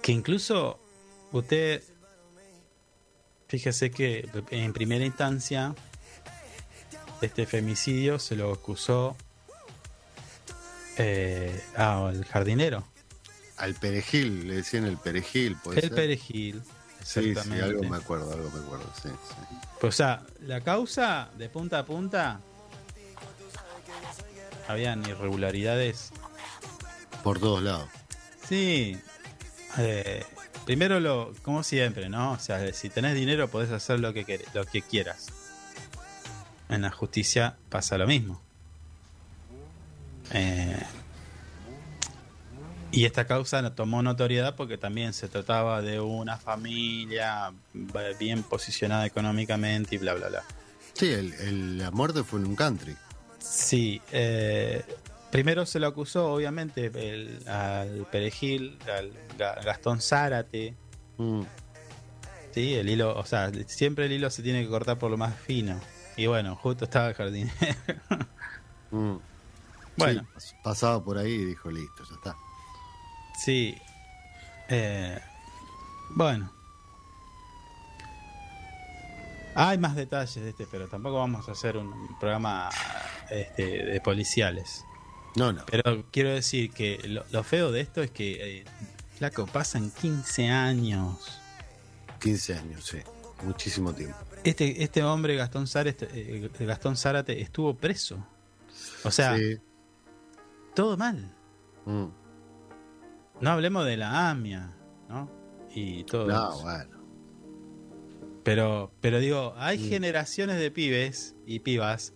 [0.02, 0.78] Que incluso
[1.32, 1.82] usted,
[3.48, 5.74] fíjese que en primera instancia,
[7.22, 9.16] este femicidio se lo acusó
[10.98, 12.84] eh, al jardinero,
[13.58, 15.56] Al perejil, le decían el perejil.
[15.56, 15.94] ¿puede el ser?
[15.94, 16.62] perejil.
[17.02, 19.56] Sí, algo me acuerdo, algo me acuerdo, sí, sí.
[19.80, 22.40] Pues, o sea, la causa de punta a punta,
[24.68, 26.10] habían irregularidades.
[27.22, 27.88] Por todos lados.
[28.48, 28.98] Sí.
[29.78, 30.24] eh,
[30.64, 32.32] primero lo, como siempre, ¿no?
[32.32, 35.26] O sea, si tenés dinero podés hacer lo que quer- lo que quieras.
[36.68, 38.42] En la justicia pasa lo mismo.
[40.32, 40.76] Eh,
[42.92, 49.04] y esta causa tomó notoriedad porque también se trataba de una familia eh, bien posicionada
[49.06, 50.42] económicamente y bla, bla, bla.
[50.94, 52.96] Sí, el, el- la muerte fue en un country.
[53.38, 54.82] Sí, eh,
[55.30, 60.74] primero se lo acusó, obviamente, el- al Perejil, al Ga- Gastón Zárate.
[61.18, 61.42] Mm.
[62.52, 65.34] Sí, el hilo, o sea, siempre el hilo se tiene que cortar por lo más
[65.38, 65.78] fino.
[66.16, 67.52] Y bueno, justo estaba el jardinero.
[68.92, 69.16] Mm.
[69.96, 70.26] Bueno.
[70.38, 72.36] Sí, pas- pasaba por ahí y dijo, listo, ya está.
[73.44, 73.76] Sí.
[74.68, 75.18] Eh,
[76.10, 76.50] bueno.
[79.54, 82.68] Hay más detalles de este, pero tampoco vamos a hacer un programa
[83.30, 84.84] este, de policiales.
[85.34, 85.64] No, no.
[85.66, 88.64] Pero quiero decir que lo, lo feo de esto es que, eh,
[89.16, 91.40] flaco, pasan 15 años.
[92.20, 92.98] 15 años, sí.
[93.44, 94.16] Muchísimo tiempo.
[94.44, 98.18] Este, este hombre, Gastón Zárate, eh, Gastón Zárate, estuvo preso.
[99.04, 99.58] O sea, Sí.
[100.76, 101.34] Todo mal.
[101.86, 102.04] Mm.
[103.40, 104.72] No hablemos de la AMIA,
[105.08, 105.28] ¿no?
[105.74, 106.26] Y todo.
[106.28, 106.62] No, eso.
[106.62, 106.96] bueno.
[108.44, 109.88] Pero, pero digo, hay Mm.
[109.88, 112.12] generaciones de pibes y pibas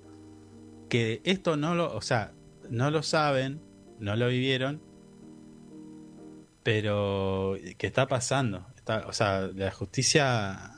[0.88, 2.32] que esto no lo, o sea,
[2.68, 3.60] no lo saben,
[3.98, 4.80] no lo vivieron,
[6.62, 8.66] pero que está pasando.
[8.76, 10.72] Está, o sea, la justicia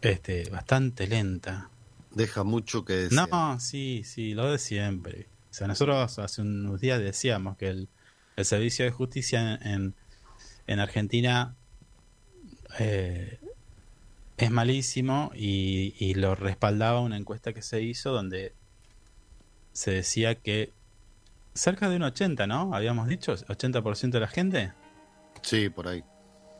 [0.00, 1.68] este, bastante lenta.
[2.12, 3.18] Deja mucho que decir.
[3.30, 5.28] No, sí, sí, lo de siempre.
[5.66, 7.88] Nosotros hace unos días decíamos que el,
[8.36, 9.94] el servicio de justicia en,
[10.66, 11.54] en Argentina
[12.78, 13.38] eh,
[14.36, 18.54] es malísimo y, y lo respaldaba una encuesta que se hizo donde
[19.72, 20.72] se decía que
[21.54, 22.74] cerca de un 80, ¿no?
[22.74, 24.72] Habíamos dicho, 80% de la gente,
[25.42, 26.04] Sí, por ahí.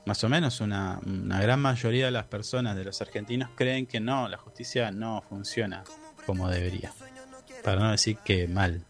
[0.06, 4.00] más o menos una, una gran mayoría de las personas, de los argentinos, creen que
[4.00, 5.84] no, la justicia no funciona
[6.26, 6.92] como debería.
[7.64, 8.84] Para no decir que mal.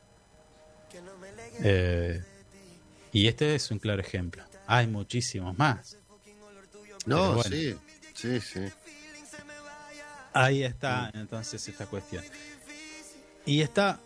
[1.63, 2.23] Eh,
[3.13, 4.43] y este es un claro ejemplo.
[4.67, 5.97] Hay muchísimos más.
[7.07, 7.43] No, bueno.
[7.43, 7.77] sí.
[8.15, 8.61] Sí, sí.
[10.33, 12.23] Ahí está entonces esta cuestión.
[13.47, 13.99] Y está,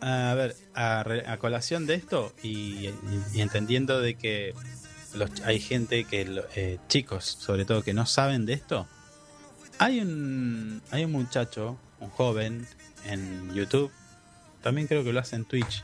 [0.00, 2.90] a ver, a, a colación de esto y,
[3.32, 4.54] y entendiendo de que
[5.14, 8.86] los, hay gente que, eh, chicos sobre todo, que no saben de esto,
[9.78, 12.66] hay un, hay un muchacho, un joven
[13.06, 13.90] en YouTube,
[14.62, 15.82] también creo que lo hace en Twitch,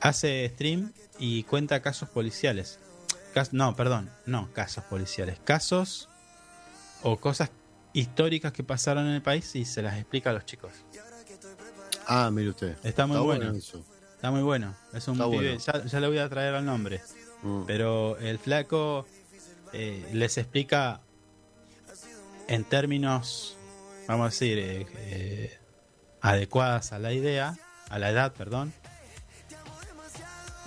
[0.00, 2.78] hace stream y cuenta casos policiales.
[3.34, 6.08] Cas- no, perdón, no casos policiales, casos
[7.02, 7.50] o cosas
[7.92, 10.72] históricas que pasaron en el país y se las explica a los chicos.
[12.06, 12.76] Ah, mire usted.
[12.82, 13.52] Está muy bueno.
[13.52, 13.84] eso.
[14.14, 14.74] Está muy bueno.
[14.92, 15.58] Es un pibe, bueno.
[15.58, 17.00] ya, ya le voy a traer al nombre.
[17.42, 17.64] Mm.
[17.66, 19.06] Pero el flaco
[19.72, 21.02] eh, les explica
[22.48, 23.56] en términos,
[24.08, 25.58] vamos a decir, eh, eh,
[26.20, 27.56] adecuadas a la idea,
[27.90, 28.72] a la edad, perdón.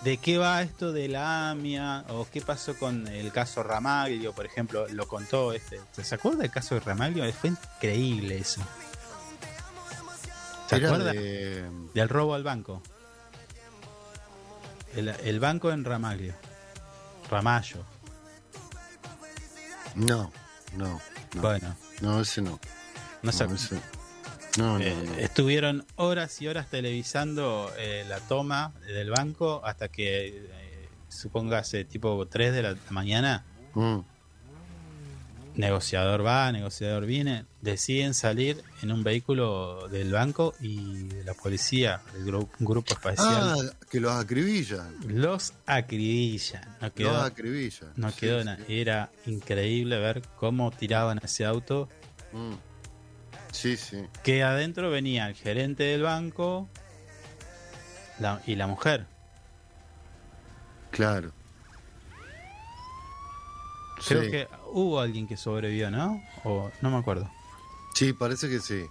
[0.04, 2.06] ¿De qué va esto de la AMIA?
[2.10, 4.88] ¿O qué pasó con el caso Ramaglio, por ejemplo?
[4.90, 5.80] Lo contó este.
[6.02, 7.32] ¿Se acuerda del caso de Ramaglio?
[7.34, 8.62] Fue increíble eso.
[10.68, 11.12] ¿Se acuerda?
[11.14, 12.82] de- Del robo al banco.
[14.96, 16.34] El, el banco en Ramaglio.
[17.30, 17.84] Ramallo.
[19.96, 20.32] No,
[20.76, 21.00] no.
[21.36, 22.60] No, Bueno, no ese no.
[23.22, 23.80] no se No, ese-
[24.58, 25.14] no, no, Eh, no.
[25.16, 32.26] Estuvieron horas y horas televisando eh, la toma del banco hasta que, eh, supóngase, tipo
[32.28, 34.00] 3 de la mañana, Mm.
[35.56, 42.26] negociador va, negociador viene, deciden salir en un vehículo del banco y la policía, el
[42.26, 44.96] gru- un grupo Ah, espacial, que los acribillan.
[45.08, 46.64] los acribillan.
[46.82, 47.92] No quedó, Los acribillan.
[47.98, 48.46] no quedó sí.
[48.46, 48.60] nada.
[48.70, 51.90] Era increíble ver cómo tiraban ese auto
[52.34, 52.54] Mm.
[53.52, 54.06] Sí, sí.
[54.24, 56.70] que adentro venía el gerente del banco
[58.20, 59.06] la- y la mujer.
[60.92, 61.32] Claro.
[64.08, 64.32] Creo Sí.
[64.32, 66.22] que hubo alguien que sobrevivió, ¿no?
[66.44, 67.30] O no me acuerdo.
[67.94, 68.84] Sí, parece que sí.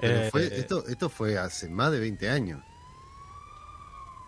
[0.00, 0.50] Pero Eh, fue, eh.
[0.60, 2.62] esto, esto fue hace más de 20 años.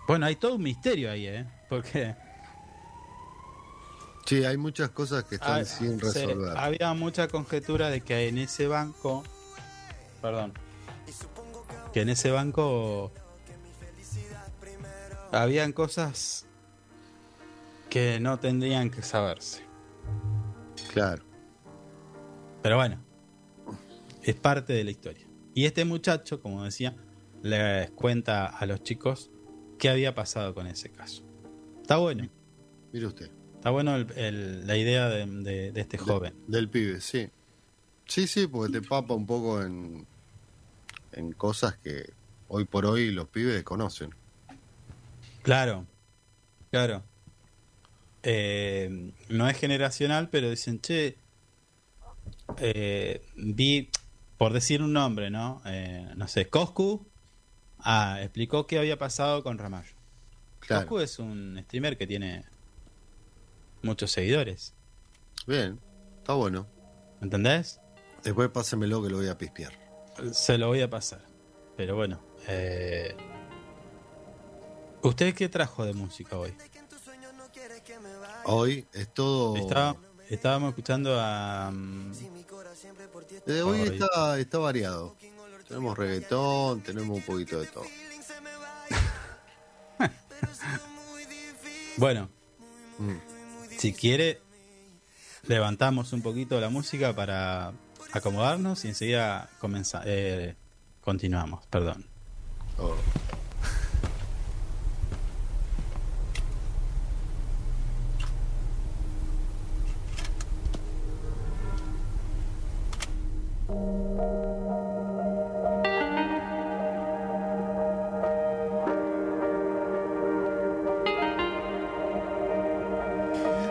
[0.08, 1.46] Bueno, hay todo un misterio ahí, ¿eh?
[1.68, 2.14] Porque
[4.26, 6.56] Sí, hay muchas cosas que están Ah, sin resolver.
[6.56, 9.24] había mucha conjetura de que en ese banco,
[10.20, 10.52] perdón,
[11.92, 13.12] que en ese banco
[15.32, 16.46] habían cosas
[17.88, 19.62] que no tendrían que saberse.
[20.92, 21.24] Claro.
[22.62, 22.98] Pero bueno,
[24.22, 25.26] es parte de la historia.
[25.54, 26.94] Y este muchacho, como decía,
[27.42, 29.30] les cuenta a los chicos
[29.78, 31.22] qué había pasado con ese caso.
[31.80, 32.28] Está bueno,
[32.92, 33.30] Mire usted.
[33.54, 36.34] está bueno el- el- la idea de, de- de este joven.
[36.46, 37.30] Del pibe, sí.
[38.10, 40.04] Sí, sí, porque te papa un poco en,
[41.12, 42.12] en cosas que
[42.48, 44.12] hoy por hoy los pibes conocen.
[45.42, 45.86] Claro,
[46.72, 47.04] claro.
[48.24, 51.18] Eh, no es generacional, pero dicen, che,
[52.58, 53.88] eh, vi,
[54.36, 55.62] por decir un nombre, ¿no?
[55.64, 57.06] Eh, no sé, Coscu,
[57.78, 59.94] ah, explicó qué había pasado con Ramallo.
[60.58, 60.82] Claro.
[60.82, 62.44] Coscu es un streamer que tiene
[63.82, 64.74] muchos seguidores,
[65.46, 65.78] Bien,
[66.18, 66.66] está bueno.
[67.20, 67.79] ¿entendés?
[68.24, 69.72] Después pásemelo que lo voy a pispear.
[70.32, 71.22] Se lo voy a pasar.
[71.76, 73.16] Pero bueno, eh,
[75.02, 76.54] ¿usted qué trajo de música hoy?
[78.44, 79.56] Hoy es todo.
[80.28, 81.70] Estábamos escuchando a...
[81.72, 82.12] mm,
[83.46, 83.88] Eh, hoy Hoy.
[83.88, 85.16] está, está variado.
[85.66, 87.84] Tenemos reggaetón, tenemos un poquito de todo.
[91.96, 92.30] Bueno,
[92.98, 93.16] Mm.
[93.78, 94.40] si quiere,
[95.44, 97.72] levantamos un poquito la música para
[98.12, 100.56] acomodarnos y enseguida comenza- eh,
[101.00, 101.66] continuamos.
[101.66, 102.06] Perdón.
[102.78, 102.94] Oh.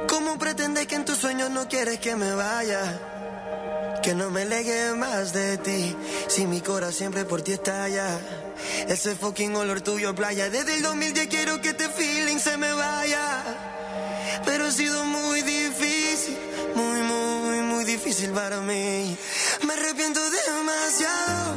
[0.07, 2.99] ¿Cómo pretendes que en tus sueños no quieres que me vaya?
[4.01, 5.95] Que no me legue más de ti.
[6.27, 8.19] Si mi corazón siempre por ti estalla.
[8.87, 10.49] Ese fucking olor tuyo playa.
[10.49, 13.43] Desde el 2010 quiero que este feeling se me vaya.
[14.45, 16.37] Pero ha sido muy difícil.
[16.75, 19.17] Muy, muy, muy difícil para mí.
[19.65, 21.55] Me arrepiento demasiado.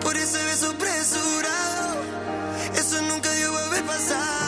[0.00, 2.02] Por ese beso apresurado.
[2.76, 4.47] Eso nunca debió haber pasado.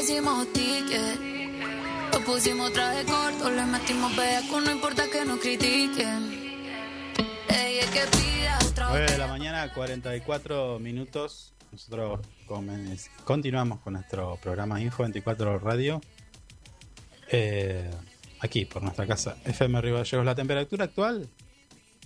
[0.00, 1.18] Hicimos ticket.
[2.12, 4.12] Lo pusimos traje corto, le metimos
[4.64, 6.50] no importa que nos critiquen.
[7.48, 11.52] Es que pida otra 9 de la mañana, 44 minutos.
[11.70, 12.20] Nosotros
[13.24, 16.00] continuamos con nuestro programa Info 24 Radio.
[17.30, 17.90] Eh,
[18.40, 20.26] aquí, por nuestra casa, FM Río Gallegos.
[20.26, 21.28] La temperatura actual,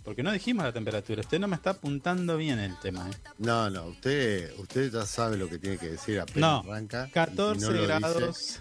[0.04, 1.20] porque no dijimos la temperatura.
[1.22, 3.08] Usted no me está apuntando bien el tema.
[3.10, 3.14] ¿eh?
[3.38, 7.06] No, no, usted, usted ya sabe lo que tiene que decir apenas No, arranca.
[7.08, 8.60] y 14 si no lo dice, grados.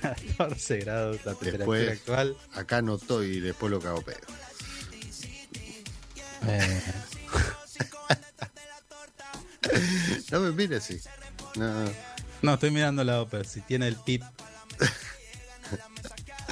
[0.38, 2.36] 14 grados la temperatura Después- actual.
[2.54, 4.18] acá no estoy y después lo cago pedo.
[6.46, 6.82] Eh,
[10.30, 11.00] No me mire así.
[11.56, 11.90] No,
[12.42, 12.54] no.
[12.54, 13.44] estoy mirando la ópera.
[13.44, 14.22] Si tiene el pip,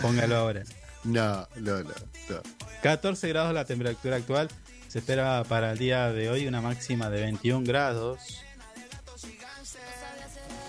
[0.03, 0.65] póngalo ahora.
[1.07, 1.85] No, no, no,
[2.29, 2.43] no.
[2.83, 4.49] 14 grados la temperatura actual.
[4.89, 8.43] Se espera para el día de hoy una máxima de 21 grados.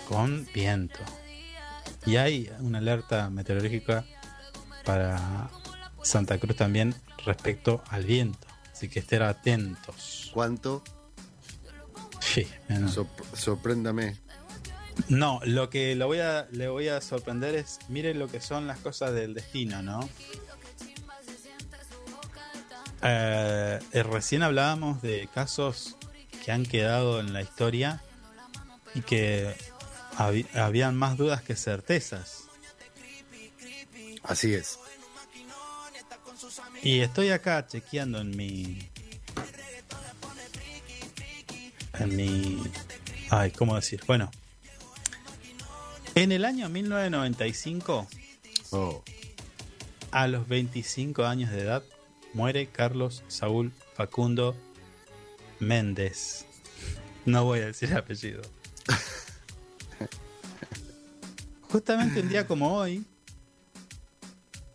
[0.08, 1.00] Con viento.
[2.06, 4.06] Y hay una alerta meteorológica
[4.86, 5.50] para
[6.02, 8.48] Santa Cruz también respecto al viento.
[8.72, 10.30] Así que estén atentos.
[10.34, 10.84] ¿Cuánto?
[12.22, 12.48] Sí.
[12.90, 14.18] Sop- sorpréndame.
[15.10, 18.68] No, lo que lo voy a, le voy a sorprender es, miren lo que son
[18.68, 20.08] las cosas del destino, ¿no?
[23.04, 25.96] Eh, eh, recién hablábamos de casos
[26.44, 28.02] que han quedado en la historia
[28.96, 29.56] y que
[30.54, 32.46] habían más dudas que certezas.
[34.24, 34.80] Así es.
[36.82, 38.90] Y estoy acá chequeando en mi.
[41.94, 42.64] En mi.
[43.30, 44.02] Ay, ¿cómo decir?
[44.06, 44.32] Bueno.
[46.18, 48.08] En el año 1995,
[48.72, 49.04] Oh,
[50.10, 51.84] a los 25 años de edad,
[52.34, 54.56] muere Carlos Saúl Facundo
[55.60, 56.46] Méndez.
[57.26, 58.42] No voy a decir el apellido.
[61.70, 63.06] Justamente un día como hoy,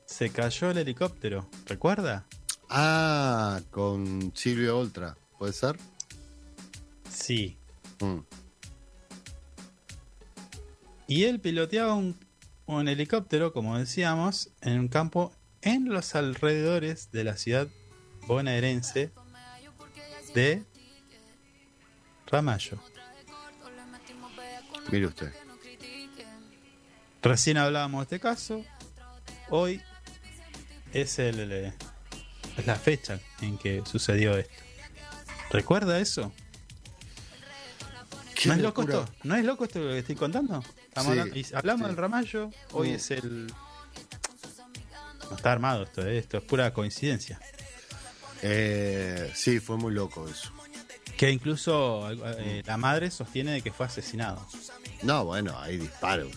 [0.07, 1.49] se cayó el helicóptero.
[1.67, 2.25] ¿Recuerda?
[2.71, 5.77] Ah, con Silvio Oltra, ¿puede ser?
[7.11, 7.57] Sí.
[8.01, 8.21] Mm.
[11.13, 12.19] Y él piloteaba un,
[12.65, 17.69] un helicóptero, como decíamos, en un campo en los alrededores de la ciudad
[18.27, 19.13] bonaerense
[20.35, 20.65] de
[22.27, 22.79] Ramallo.
[24.91, 25.35] Mire usted.
[27.21, 28.65] Recién hablábamos de este caso.
[29.51, 29.83] Hoy
[30.95, 31.53] es, el,
[32.57, 34.65] es la fecha en que sucedió esto.
[35.51, 36.33] ¿Recuerda eso?
[38.47, 39.07] ¿No es loco esto?
[39.25, 40.65] ¿No es loco esto que estoy contando?
[40.95, 42.95] Sí, hablamos del Ramallo, hoy Mm.
[42.95, 43.47] es el...
[45.31, 46.19] No está armado esto, ¿eh?
[46.19, 47.41] esto es pura coincidencia.
[48.43, 50.53] Eh, sí, fue muy loco eso.
[51.17, 54.47] Que incluso eh, la madre sostiene de que fue asesinado.
[55.03, 56.33] No, bueno, hay disparos.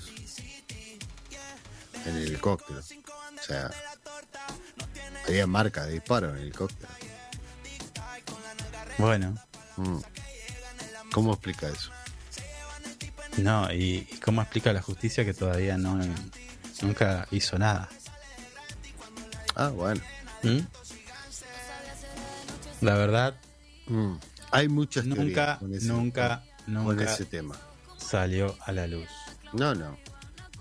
[2.06, 2.80] En el helicóptero.
[2.80, 3.72] O sea,
[5.28, 6.92] había marca de disparo en el helicóptero.
[8.98, 9.36] Bueno,
[9.78, 9.98] Mm.
[11.12, 11.92] ¿Cómo explica eso?
[13.38, 16.00] No, y, y cómo explica la justicia que todavía no
[16.82, 17.90] nunca hizo nada.
[19.56, 20.02] Ah, bueno.
[20.44, 20.60] ¿Mm?
[22.82, 23.36] La verdad,
[23.88, 24.16] Mm.
[24.50, 27.56] Hay muchas nunca, con ese, nunca, con nunca ese tema.
[27.98, 29.08] salió a la luz.
[29.54, 29.96] No, no.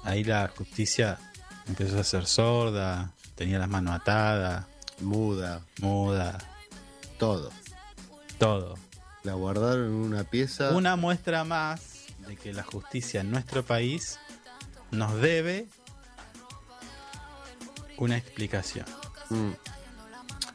[0.03, 1.19] Ahí la justicia
[1.67, 4.67] empezó a ser sorda, tenía las manos atadas,
[5.01, 6.37] Muda, muda,
[7.19, 7.51] todo.
[8.39, 8.75] todo.
[9.23, 10.73] La guardaron en una pieza.
[10.73, 11.81] Una muestra más
[12.27, 14.19] de que la justicia en nuestro país
[14.91, 15.67] nos debe
[17.99, 18.87] una explicación.
[19.31, 19.51] Mm.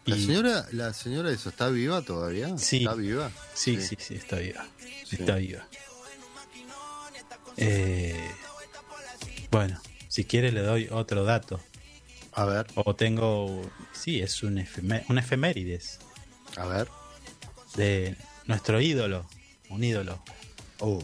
[0.06, 2.58] La Y- señora, la señora eso está viva todavía.
[2.58, 2.78] Sí.
[2.80, 3.32] Está viva.
[3.54, 4.66] Sí, sí, sí, está viva.
[5.06, 5.18] Sí.
[5.20, 5.68] Está viva.
[7.58, 8.32] Eh,
[9.52, 11.60] bueno, si quiere le doy otro dato.
[12.34, 13.62] A ver, O tengo...
[13.92, 16.00] Sí, es un, efemé- un efemérides
[16.56, 16.88] a ver.
[17.76, 18.16] de
[18.46, 19.28] nuestro ídolo.
[19.70, 20.24] Un ídolo.
[20.80, 21.04] Oh,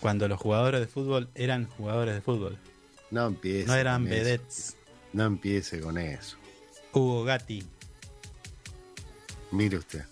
[0.00, 2.58] Cuando los jugadores de fútbol eran jugadores de fútbol.
[3.10, 3.66] no empiece.
[3.66, 4.24] No eran con eso.
[4.24, 4.76] vedettes.
[5.12, 6.36] No empiece con eso.
[6.92, 7.62] Hugo Gatti,
[9.52, 10.04] Mire usted.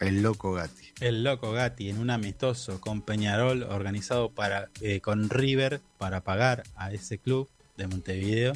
[0.00, 0.84] El loco Gatti.
[1.00, 6.62] el loco Gatti, en un amistoso con Peñarol organizado para, eh, con River para pagar
[6.76, 8.52] a ese club de Montevideo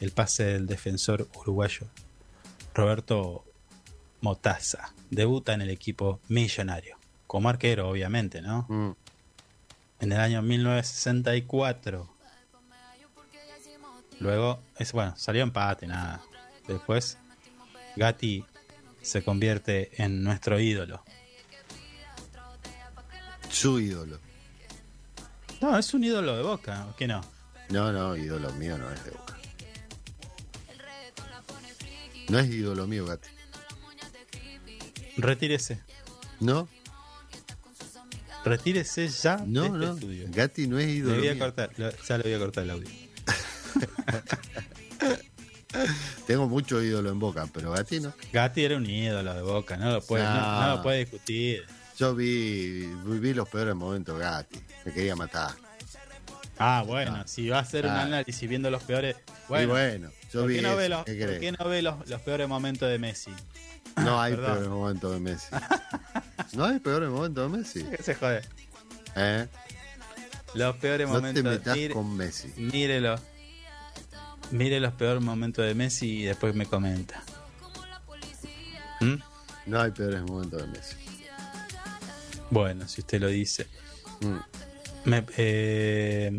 [0.00, 1.86] el pase del defensor uruguayo
[2.74, 3.44] Roberto
[4.20, 4.94] Motaza.
[5.10, 6.96] Debuta en el equipo millonario.
[7.26, 8.64] Como arquero, obviamente, ¿no?
[8.68, 8.92] Mm.
[10.00, 12.08] En el año 1964.
[14.20, 16.22] Luego, es bueno, salió empate, nada.
[16.66, 17.18] Después,
[17.96, 18.44] Gatti
[19.00, 21.02] se convierte en nuestro ídolo.
[23.48, 24.18] Su ídolo.
[25.60, 27.20] No, es un ídolo de Boca, ¿o qué no?
[27.70, 29.36] No, no, ídolo mío no es de Boca.
[32.28, 33.28] No es ídolo mío, Gatti.
[35.16, 35.80] Retírese.
[36.40, 36.68] ¿No?
[38.44, 39.94] Retírese ya No, de este no.
[39.94, 40.26] estudio.
[40.30, 42.70] Gatti no es Le ídolo voy a cortar, lo- ya le voy a cortar el
[42.70, 42.88] audio.
[46.26, 48.12] Tengo mucho ídolo en Boca, pero Gatti no.
[48.32, 50.60] Gatti era un ídolo de Boca, no lo puede, no, No.
[50.62, 51.64] no lo puede discutir.
[51.98, 54.60] Yo vi, vi los peores momentos de Gatti.
[54.84, 55.52] Me quería matar.
[56.58, 58.02] Ah, bueno, si va a hacer un Ah.
[58.02, 59.16] análisis viendo los peores.
[59.16, 61.82] y Bueno, bueno, yo ¿por vi qué eso, ve, los, ¿qué por qué no ve
[61.82, 63.30] los, los peores momentos de Messi?
[63.96, 65.46] No hay peores momentos de Messi.
[66.52, 67.84] No hay peores momentos de Messi.
[67.84, 68.42] ¿Qué se jode?
[69.16, 69.46] ¿Eh?
[70.54, 71.44] Los peores No te momentos.
[71.44, 72.52] metas mire- con Messi.
[72.56, 73.16] Mírelo.
[74.50, 77.22] Mire los peores momentos de Messi y después me comenta.
[79.00, 79.14] ¿Mm?
[79.66, 80.96] No hay peores momentos de Messi.
[82.50, 83.66] Bueno, si usted lo dice.
[84.20, 84.36] Mm.
[85.04, 86.32] Me- eh,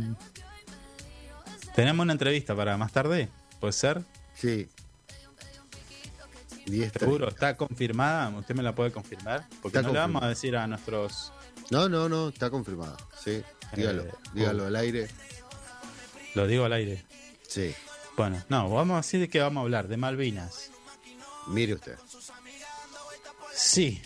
[1.75, 3.29] tenemos una entrevista para más tarde,
[3.59, 4.01] ¿puede ser?
[4.35, 4.67] Sí.
[6.69, 7.27] 10 ¿Seguro?
[7.29, 8.29] ¿Está confirmada?
[8.37, 9.47] ¿Usted me la puede confirmar?
[9.61, 10.25] Porque Está no le vamos confirmada.
[10.25, 11.31] a decir a nuestros...
[11.69, 12.97] No, no, no, está confirmado.
[13.23, 13.43] Sí,
[13.75, 14.67] dígalo, Eh, dígalo uh.
[14.67, 15.07] al aire.
[16.35, 17.03] Lo digo al aire.
[17.47, 17.73] Sí,
[18.17, 20.71] Bueno, no, vamos a decir de qué vamos a hablar, de Malvinas.
[21.47, 21.97] mire usted.
[23.53, 24.01] Sí,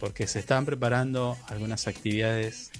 [0.00, 2.70] porque se están preparando algunas actividades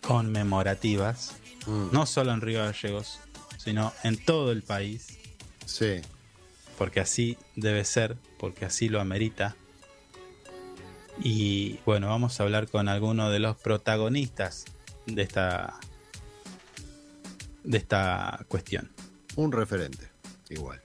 [0.00, 1.34] conmemorativas,
[1.66, 3.18] Mm, no solo en Río Gallegos,
[3.58, 5.18] sino en todo el país,
[5.66, 6.00] Sí,
[6.80, 9.54] porque así debe ser, porque así lo amerita.
[11.22, 14.64] Y bueno, vamos a hablar con algunos de los protagonistas
[15.04, 15.78] de esta
[17.64, 18.90] de esta cuestión.
[19.36, 20.08] un referente,
[20.48, 20.80] igual,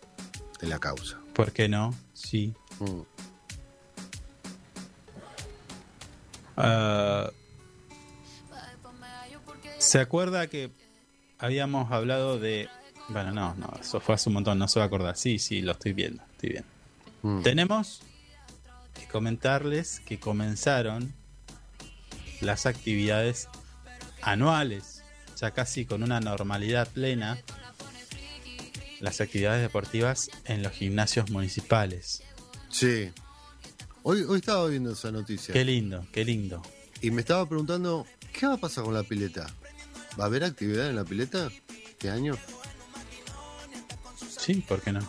[0.60, 1.18] de la causa.
[1.34, 1.96] ¿Por qué no?
[2.14, 2.54] Sí.
[2.80, 3.02] Mm,
[6.58, 7.32] Ah,
[9.78, 10.72] ¿Se acuerda que
[11.38, 12.68] habíamos hablado de...
[13.10, 15.16] Bueno, no, no, eso fue hace un montón, no se va a acordar.
[15.18, 16.68] Sí, sí, lo estoy viendo, estoy viendo.
[17.22, 17.44] mm.
[17.44, 18.02] Tenemos
[19.00, 21.14] que comentarles que comenzaron
[22.42, 23.48] las actividades
[24.22, 25.04] anuales,
[25.40, 27.38] ya casi con una normalidad plena,
[29.02, 32.24] las actividades deportivas en los gimnasios municipales.
[32.70, 33.12] Sí.
[34.04, 36.62] Hoy, hoy estaba viendo esa noticia Qué lindo, qué lindo.
[37.02, 39.48] y me estaba preguntando, ¿qué va a pasar con la pileta?
[40.20, 41.50] ¿Va a haber actividad en la pileta
[41.90, 42.36] este año?
[44.46, 45.00] Sí, ¿por qué no?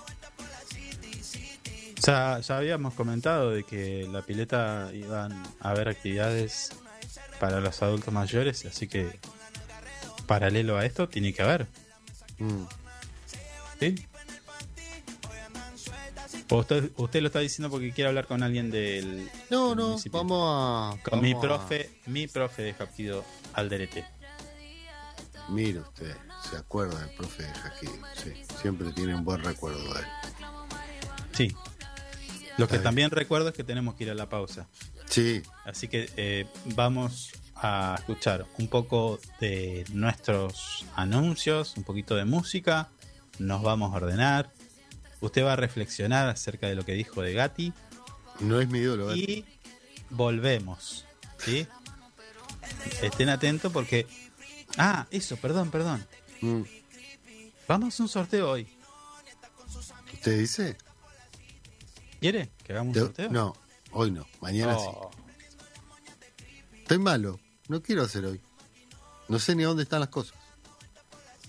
[2.07, 6.71] Ya, ya habíamos comentado de que la pileta iban a haber actividades
[7.41, 9.19] para los adultos mayores, así que
[10.27, 11.67] paralelo a esto tiene que haber,
[12.39, 12.65] Mm.
[13.81, 14.07] ¿sí?
[16.51, 19.29] ¿O usted, usted lo está diciendo porque quiere hablar con alguien del...
[19.51, 20.19] No, no, municipio?
[20.21, 21.03] vamos a...
[21.03, 23.25] Con mi vamos a- profe, mi profe de Japtido
[23.55, 24.05] Alderete.
[25.49, 26.17] Mire usted,
[26.51, 27.87] se acuerda del profe de Jaquí.
[28.15, 30.07] Sí, siempre tiene un buen recuerdo de él.
[31.33, 31.57] Sí.
[32.59, 34.69] Lo que también recuerdo es que tenemos que ir a la pausa.
[35.07, 42.25] Sí, Así que eh, vamos a escuchar un poco de nuestros anuncios, un poquito de
[42.25, 42.89] música,
[43.39, 44.53] nos vamos a ordenar,
[45.21, 47.73] usted va a reflexionar acerca de lo que dijo de Gatti
[48.41, 49.15] no es mi ídolo.
[49.15, 49.45] y
[50.11, 51.05] volvemos.
[51.39, 51.67] ¿sí?
[53.03, 54.07] Estén atentos porque...
[54.79, 56.07] Ah, eso, perdón, perdón.
[56.41, 56.63] Mm.
[57.69, 58.69] Vamos a un sorteo hoy.
[60.13, 60.77] ¿Usted dice?
[62.21, 63.31] ¿Quiere que hagamos un Te- sorteo?
[63.31, 63.55] No,
[63.93, 66.77] hoy no, mañana Oh, sí.
[66.79, 68.41] Estoy malo, no quiero hacer hoy.
[69.29, 70.35] No sé ni dónde están las cosas.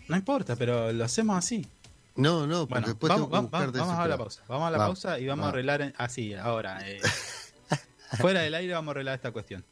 [0.08, 1.68] no importa, pero lo hacemos así.
[2.16, 4.42] No, no, porque Bueno, después vamos, tengo que vamos, a la pausa.
[4.48, 6.80] Vamos a la pausa y vamos a arreglar en- así, ahora.
[6.90, 7.00] eh,
[8.20, 9.64] fuera del aire vamos a arreglar esta cuestión.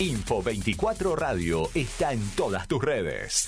[0.00, 3.46] Info 24 Radio está en todas tus redes.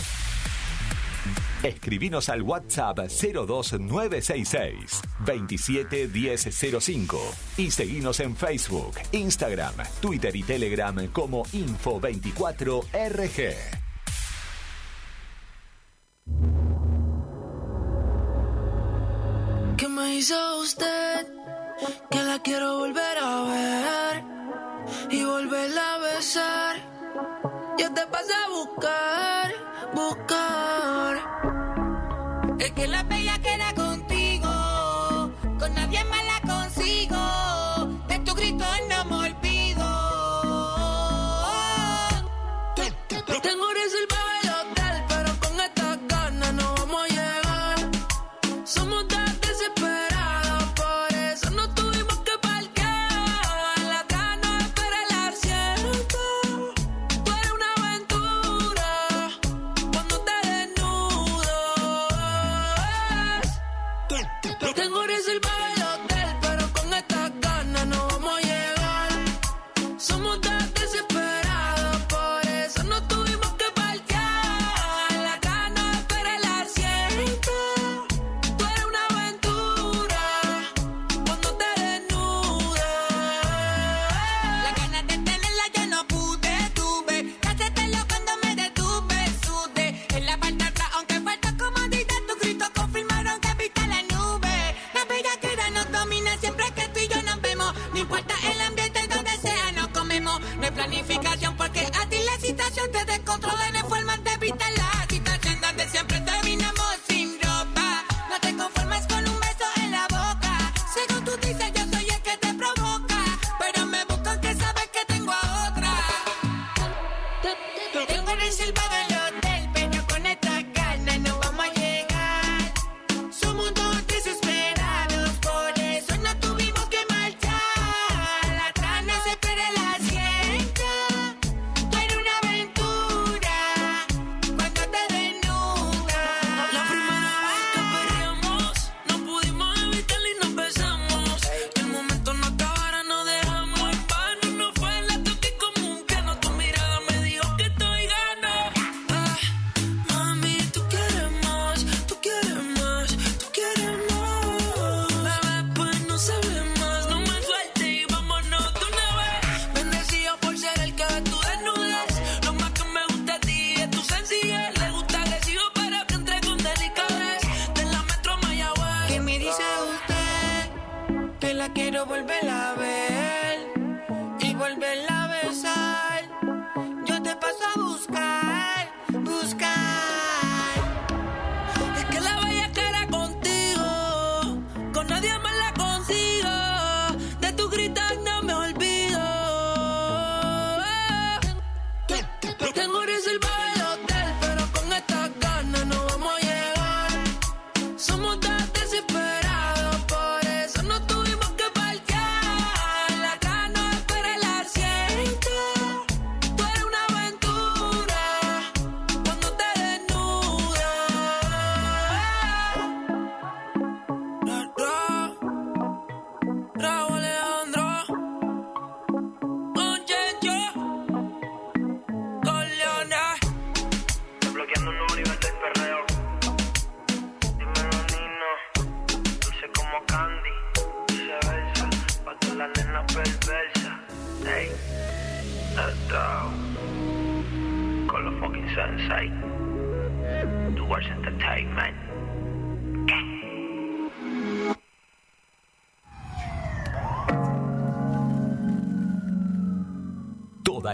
[1.65, 7.19] Escribinos al WhatsApp 02966 271005
[7.57, 13.57] y seguinos en Facebook, Instagram, Twitter y Telegram como Info 24 RG.
[19.77, 21.27] ¿Qué me hizo usted?
[22.09, 24.16] Que la quiero volver a ver
[25.17, 26.77] y volverla a besar.
[27.79, 29.55] Yo te pasé a buscar,
[29.95, 31.15] buscar.
[32.59, 34.51] Es que la bella queda contigo,
[35.59, 36.26] con nadie más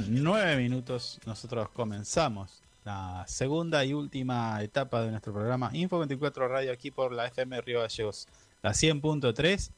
[0.00, 1.20] Mañana, 9 minutos.
[1.24, 7.12] Nosotros comenzamos la segunda y última etapa de nuestro programa Info 24 Radio aquí por
[7.12, 8.26] la FM Río Gallegos,
[8.62, 9.70] la 100.3.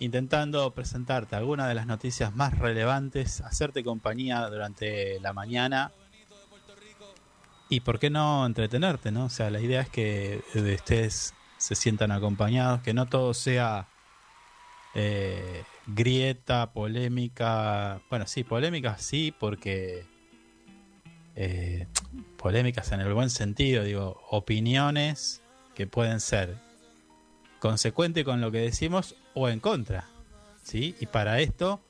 [0.00, 5.90] Intentando presentarte algunas de las noticias más relevantes, hacerte compañía durante la mañana
[7.70, 9.24] y por qué no entretenerte, ¿no?
[9.24, 13.88] O sea, la idea es que ustedes se sientan acompañados, que no todo sea
[14.94, 18.00] eh, grieta, polémica.
[18.10, 20.04] Bueno, sí, polémica sí, porque.
[21.34, 21.86] eh,
[22.36, 25.42] polémicas en el buen sentido, digo, opiniones
[25.74, 26.56] que pueden ser
[27.58, 30.06] consecuentes con lo que decimos o en contra.
[30.62, 30.94] ¿sí?
[31.00, 31.80] Y para esto,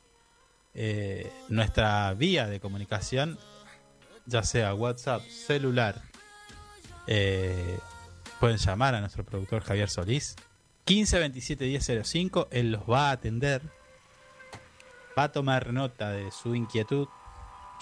[0.74, 3.38] eh, nuestra vía de comunicación,
[4.26, 6.02] ya sea WhatsApp, celular,
[7.06, 7.78] eh,
[8.40, 10.36] pueden llamar a nuestro productor Javier Solís
[10.84, 13.62] 15 27 1005, él los va a atender,
[15.18, 17.08] va a tomar nota de su inquietud,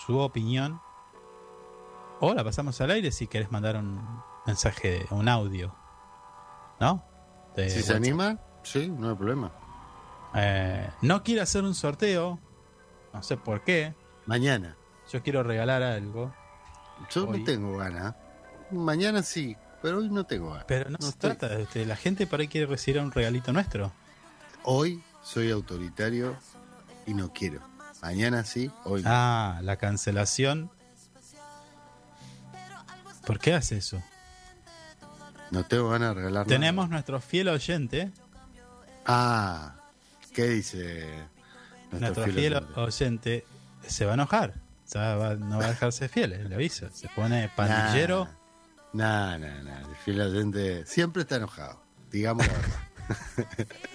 [0.06, 0.80] su opinión,
[2.20, 4.00] o la pasamos al aire si querés mandar un
[4.46, 5.74] mensaje, un audio,
[6.80, 7.04] ¿no?
[7.54, 9.50] De Si se anima, sí, no hay problema.
[10.34, 12.38] Eh, no quiere hacer un sorteo,
[13.12, 13.94] no sé por qué.
[14.26, 14.76] Mañana.
[15.12, 16.32] Yo quiero regalar algo,
[17.10, 17.40] Yo Hoy.
[17.40, 18.14] no tengo ganas.
[18.70, 20.64] Mañana sí, pero hoy no tengo ganas.
[20.66, 21.86] pero no, No se estoy- trata de usted.
[21.86, 23.92] La gente por ahí quiere recibir un regalito nuestro.
[24.64, 26.34] Hoy soy autoritario
[27.06, 27.60] y no quiero.
[28.02, 29.08] Mañana sí, hoy no.
[29.10, 30.70] Ah, la cancelación.
[33.26, 34.02] ¿Por qué hace eso?
[35.50, 36.58] No tengo ganas de regalar nada.
[36.58, 38.12] Tenemos nuestro fiel oyente,
[39.08, 39.76] Ah,
[40.34, 41.08] ¿qué dice
[41.92, 43.46] nuestro fiel oyente,
[43.86, 44.54] se va a enojar.
[44.84, 46.88] O sea, va- no va a dejarse fiel, le aviso.
[46.92, 48.28] Se pone pandillero.
[48.92, 49.78] No, no, no.
[49.88, 51.80] El fiel oyente siempre está enojado.
[52.10, 52.85] Digamos la verdad.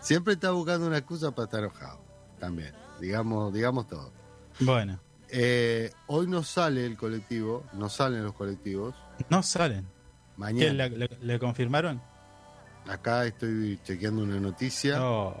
[0.00, 2.00] siempre está buscando una excusa para estar enojado.
[2.38, 2.72] También.
[3.00, 4.12] Digamos, digamos todo.
[4.60, 4.98] Bueno,
[5.30, 8.94] Eh, hoy no sale el colectivo, no salen los colectivos.
[9.30, 9.84] no salen.
[9.84, 9.90] ¿Qué,
[10.36, 10.88] Mañana.
[10.88, 12.00] le, le- le confirmaron?
[12.88, 15.02] Acá estoy chequeando una noticia.
[15.02, 15.34] Oh,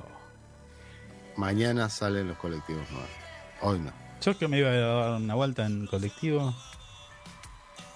[1.36, 3.10] Mañana salen los colectivos nuevos.
[3.60, 3.92] Hoy no.
[4.20, 6.54] yo que me iba a dar una vuelta en colectivo.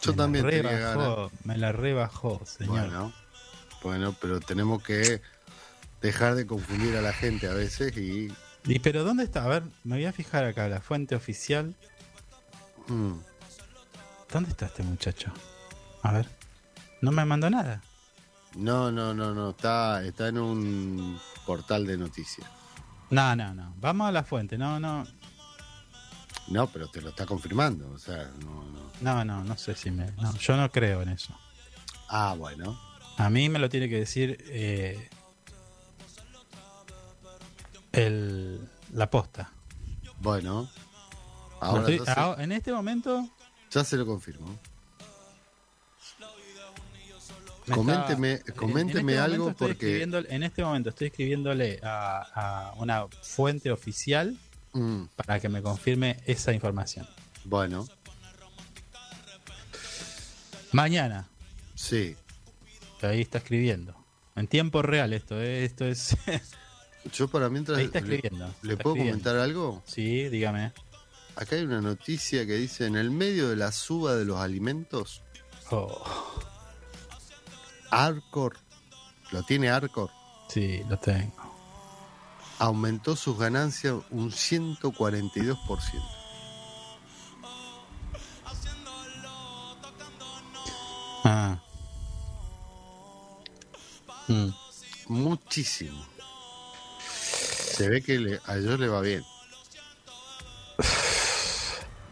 [0.02, 1.32] Yo me la también tenía rebajó, ganas.
[1.46, 2.70] Me la rebajó, señor.
[2.88, 3.12] Bueno,
[3.82, 5.20] bueno, pero tenemos que
[6.00, 8.32] dejar de confundir a la gente a veces y.
[8.64, 9.44] ¿Y pero dónde está?
[9.44, 11.74] A ver, me voy a fijar acá, la fuente oficial.
[12.88, 13.12] mm,
[14.30, 15.32] ¿Dónde está este muchacho?
[16.02, 16.28] A ver.
[17.00, 17.82] No me mandó nada.
[18.56, 19.50] no, no, no, no.
[19.50, 22.46] Está, está en un portal de noticias.
[23.10, 23.74] No, no, no.
[23.78, 24.58] Vamos a la fuente.
[24.58, 25.06] No, no.
[26.48, 27.88] No, pero te lo está confirmando.
[27.90, 28.90] O sea, no, no.
[29.00, 30.10] No, no, no sé si me.
[30.12, 31.32] No, yo no creo en eso.
[32.08, 32.78] Ah, bueno.
[33.18, 35.08] A mí me lo tiene que decir eh,
[37.92, 38.60] el,
[38.92, 39.50] la posta.
[40.20, 40.70] Bueno.
[41.60, 43.28] Ahora estoy- ya se- en este momento.
[43.70, 44.58] ya se lo confirmo.
[47.66, 50.02] me Coménteme, está- coménteme este algo porque.
[50.02, 54.36] en este momento estoy escribiéndole a, a una fuente oficial
[54.72, 57.06] Mm, para que me confirme esa información.
[57.44, 57.86] bueno,
[60.72, 61.26] Mañana,
[61.74, 62.14] sí.
[63.06, 63.94] Ahí está escribiendo.
[64.36, 66.16] En tiempo real esto, eh, esto es...
[67.12, 67.78] Yo para mientras.
[67.78, 68.46] ahí está le- escribiendo.
[68.62, 69.22] ¿Le, está puedo escribiendo.
[69.24, 69.82] comentar algo?
[69.86, 70.72] Sí, dígame.
[71.36, 75.22] Acá hay una noticia que dice: en el medio de la suba de los alimentos,
[75.70, 76.02] Oh,
[77.90, 78.56] Arcor,
[79.30, 80.10] lo tiene Arcor,
[80.48, 81.36] sí, lo tengo.
[82.58, 85.56] aumentó sus ganancias un 142%.
[91.24, 91.58] Ah.
[94.28, 94.48] Mm.
[95.08, 96.04] Muchísimo.
[97.72, 99.24] Se ve que le- a ellos le va bien.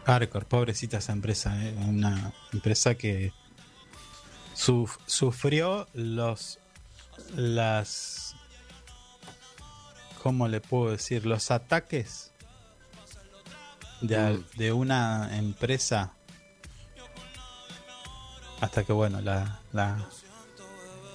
[0.05, 3.33] Arcor, pobrecita esa empresa, eh, una empresa que
[4.55, 6.59] suf- sufrió los
[7.35, 8.35] las
[10.23, 11.25] ¿cómo le puedo decir?
[11.25, 12.31] los ataques
[14.01, 14.45] de, Mm.
[14.57, 16.13] de una empresa
[18.61, 20.07] hasta que bueno la, la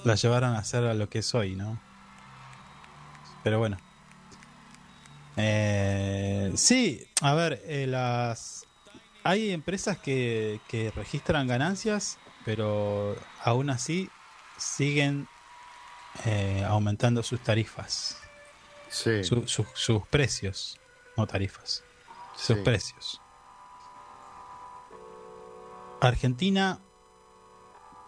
[0.03, 1.79] la llevaron a ser a lo que es hoy, ¿no?
[3.43, 3.77] Pero bueno.
[5.37, 8.65] Eh, sí, a ver, eh, las
[9.23, 14.09] hay empresas que, que registran ganancias, pero aún así
[14.57, 15.27] siguen
[16.25, 18.17] eh, aumentando sus tarifas,
[18.89, 19.23] Sí.
[19.23, 20.77] su- su- sus precios,
[21.17, 21.83] no tarifas,
[22.35, 22.63] sus sí.
[22.63, 23.19] precios.
[26.01, 26.79] Argentina,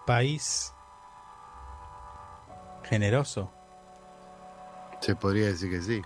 [0.05, 0.71] país
[2.85, 3.51] generoso.
[5.01, 6.01] Se podría decir que sí.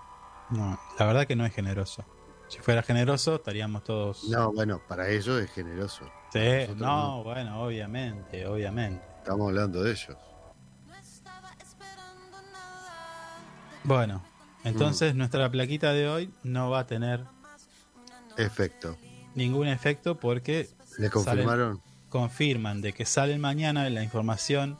[0.50, 2.04] No, la verdad que no es generoso.
[2.48, 4.24] Si fuera generoso, estaríamos todos.
[4.28, 6.04] No, bueno, para ellos es generoso.
[6.32, 7.22] Sí, no, no.
[7.24, 9.04] bueno, obviamente, obviamente.
[9.18, 10.16] Estamos hablando de ellos.
[13.84, 14.22] Bueno,
[14.64, 14.68] Mm.
[14.68, 17.24] entonces nuestra plaquita de hoy no va a tener
[18.36, 18.96] Efecto.
[19.34, 20.68] ningún efecto porque
[20.98, 21.82] ¿Le salen- confirmaron?
[22.08, 24.78] confirman de que sale mañana la información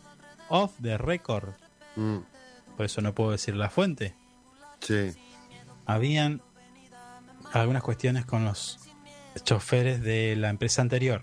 [0.48, 1.50] off the record.
[1.96, 2.18] Mm,
[2.76, 4.14] Por eso no puedo decir la fuente.
[4.80, 5.12] sí.
[5.86, 6.40] Habían
[7.52, 8.78] algunas cuestiones con los
[9.42, 11.22] choferes de la empresa anterior.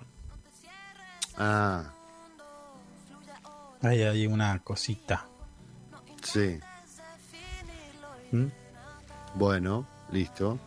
[1.38, 1.94] Ah,
[3.82, 5.26] Ahí hay una cosita.
[6.24, 6.60] sí.
[8.32, 8.48] ¿Mm?
[9.36, 10.60] Bueno, listo.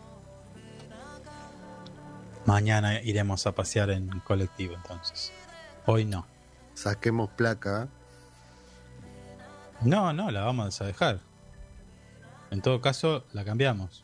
[2.45, 5.31] Mañana iremos a pasear en colectivo entonces.
[5.85, 6.25] Hoy no.
[6.73, 7.87] Saquemos placa.
[9.81, 11.19] No, no, la vamos a dejar.
[12.51, 14.03] En todo caso, la cambiamos.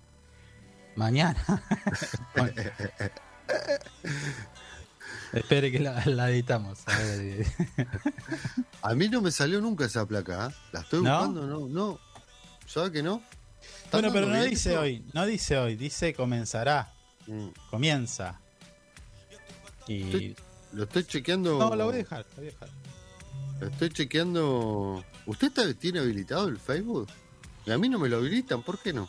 [0.95, 1.43] Mañana.
[2.36, 2.53] Bueno.
[5.34, 6.80] Espere que la, la editamos.
[6.88, 7.45] A ver.
[8.82, 10.47] A mí no me salió nunca esa placa.
[10.47, 10.53] ¿eh?
[10.71, 11.11] La estoy ¿No?
[11.17, 11.99] buscando, no, no.
[12.65, 13.21] ¿Sabe que no?
[13.84, 14.82] ¿Está Bueno, pero no dice esto?
[14.82, 16.93] hoy, no dice hoy, dice comenzará,
[17.28, 18.39] Mm, comienza.
[19.86, 20.36] Y Estoy-
[20.71, 21.59] Lo estoy chequeando.
[21.59, 22.69] no, la voy a dejar, la voy a dejar.
[23.59, 25.03] Lo estoy chequeando.
[25.28, 27.07] ¿Usted está- tiene habilitado el Facebook?
[27.65, 29.07] Y a mí no me lo habilitan, ¿por qué no?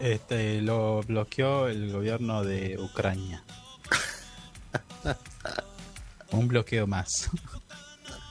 [0.00, 3.44] Este lo bloqueó el gobierno de Ucrania.
[6.32, 7.28] Un bloqueo más.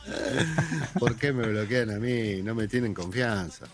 [1.00, 2.42] ¿Por qué me bloquean a mí?
[2.42, 3.66] No me tienen confianza.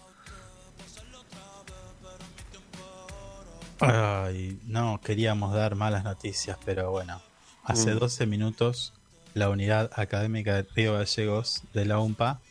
[3.80, 7.22] Ay, no queríamos dar malas noticias, pero bueno,
[7.64, 8.00] hace Mm.
[8.00, 8.94] 12 minutos
[9.36, 12.42] la unidad académica de Río Gallegos de la UMPA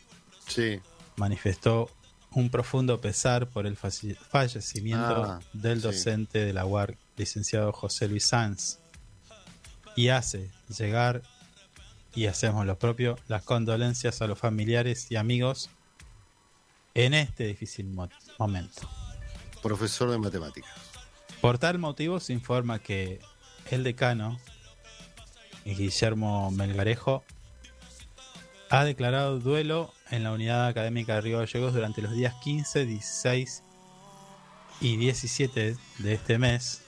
[0.47, 0.79] Sí.
[1.17, 1.89] manifestó
[2.31, 5.83] un profundo pesar por el fallecimiento Ah, del sí.
[5.87, 8.79] docente de la UAR, licenciado José Luis Sanz,
[9.95, 11.23] y hace llegar,
[12.13, 15.69] y hacemos lo propio, las condolencias a los familiares y amigos
[16.93, 18.89] en este difícil mo- momento.
[19.63, 20.71] Profesor de matemáticas.
[21.41, 23.19] Por tal motivo se informa que
[23.71, 24.39] el decano,
[25.65, 27.23] Guillermo Melgarejo,
[28.69, 33.63] ha declarado duelo en la unidad académica de Río Gallegos durante los días 15, 16
[34.81, 36.83] y 17 de este mes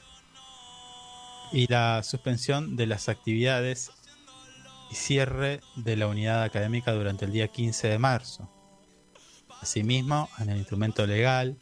[1.51, 3.91] y la suspensión de las actividades
[4.91, 8.49] y cierre de la unidad académica durante el día 15 de marzo.
[9.61, 11.57] Asimismo, en el instrumento legal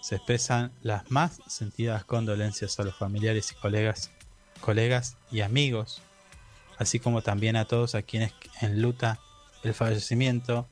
[0.00, 4.12] se expresan las más sentidas condolencias a los familiares y colegas,
[4.60, 6.02] colegas y amigos,
[6.78, 9.20] así como también a todos a quienes enluta
[9.62, 10.68] el fallecimiento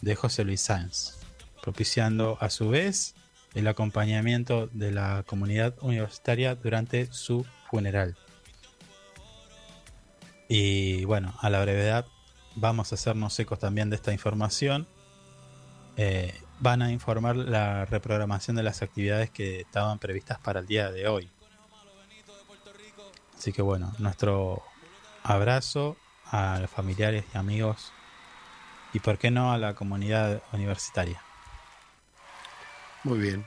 [0.00, 1.18] de José Luis Sáenz,
[1.62, 3.14] propiciando a su vez
[3.54, 8.16] el acompañamiento de la comunidad universitaria durante su funeral.
[10.48, 12.06] Y bueno, a la brevedad
[12.56, 14.88] vamos a hacernos ecos también de esta información.
[15.96, 20.90] Eh, van a informar la reprogramación de las actividades que estaban previstas para el día
[20.90, 21.30] de hoy.
[23.36, 24.62] Así que bueno, nuestro
[25.22, 25.96] abrazo
[26.26, 27.92] a los familiares y amigos
[28.92, 31.22] y por qué no a la comunidad universitaria.
[33.04, 33.46] Muy bien.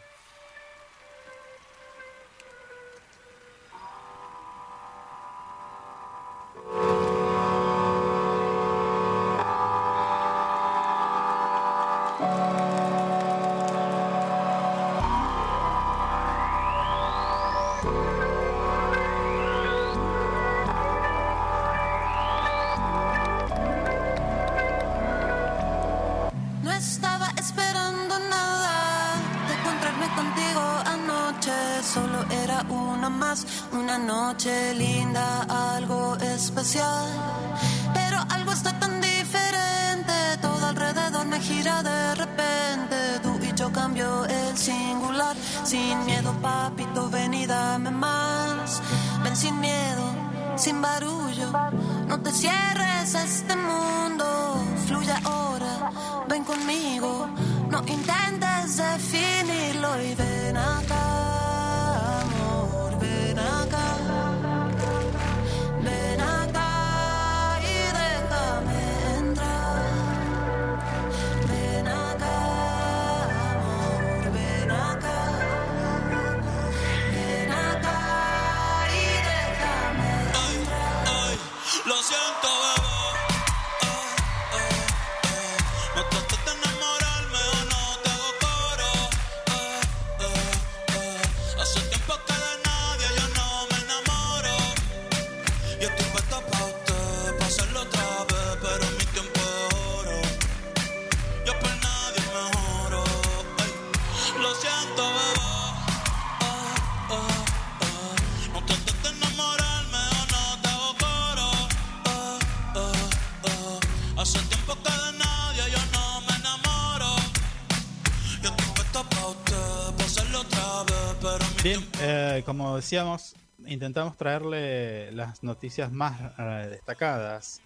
[122.75, 123.35] Decíamos,
[123.65, 127.61] intentamos traerle las noticias más eh, destacadas,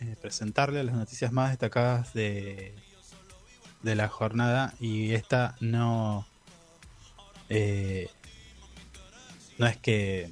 [0.00, 2.74] eh, presentarle las noticias más destacadas de,
[3.82, 6.26] de la jornada y esta no
[7.48, 8.10] eh,
[9.58, 10.30] no es que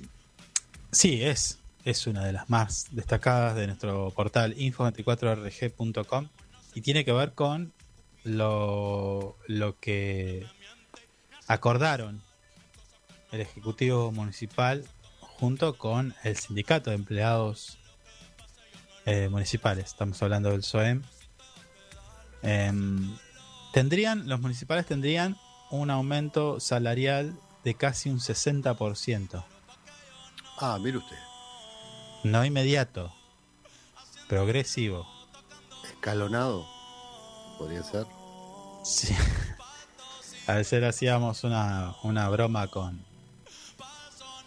[0.90, 6.28] sí es es una de las más destacadas de nuestro portal info24rg.com
[6.74, 7.72] y tiene que ver con
[8.24, 10.46] lo, lo que
[11.46, 12.22] acordaron
[13.34, 14.84] el Ejecutivo Municipal
[15.18, 17.78] junto con el Sindicato de Empleados
[19.06, 19.86] eh, Municipales.
[19.86, 21.02] Estamos hablando del SOEM.
[22.42, 23.16] Em,
[23.72, 25.36] tendrían, los municipales tendrían
[25.70, 29.44] un aumento salarial de casi un 60%.
[30.58, 31.18] Ah, mire usted.
[32.22, 33.12] No inmediato,
[34.28, 35.06] progresivo.
[35.84, 36.66] Escalonado.
[37.58, 38.06] Podría ser.
[38.84, 39.14] Sí.
[40.46, 43.13] A veces hacíamos una, una broma con.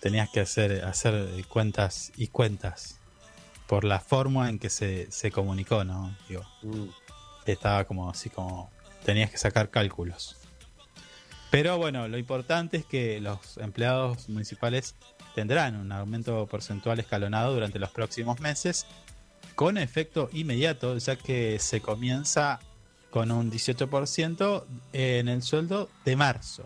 [0.08, 2.98] Tenías que hacer, hacer cuentas y cuentas
[3.68, 6.16] por la forma en que se, se comunicó, ¿no?
[6.30, 6.86] Digo, Mm.
[7.46, 8.72] estaba como así como.
[9.04, 10.38] Tenías que sacar cálculos.
[11.52, 14.96] Pero bueno, lo importante es que los empleados municipales
[15.36, 18.86] tendrán un aumento porcentual escalonado durante los próximos meses
[19.56, 22.62] con efecto inmediato, ya que se comienza
[23.10, 26.66] con un 18% en el sueldo de marzo.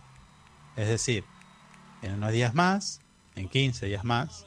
[0.76, 1.24] Es decir,
[2.04, 3.01] en unos días más,
[3.36, 4.46] en 15 días más,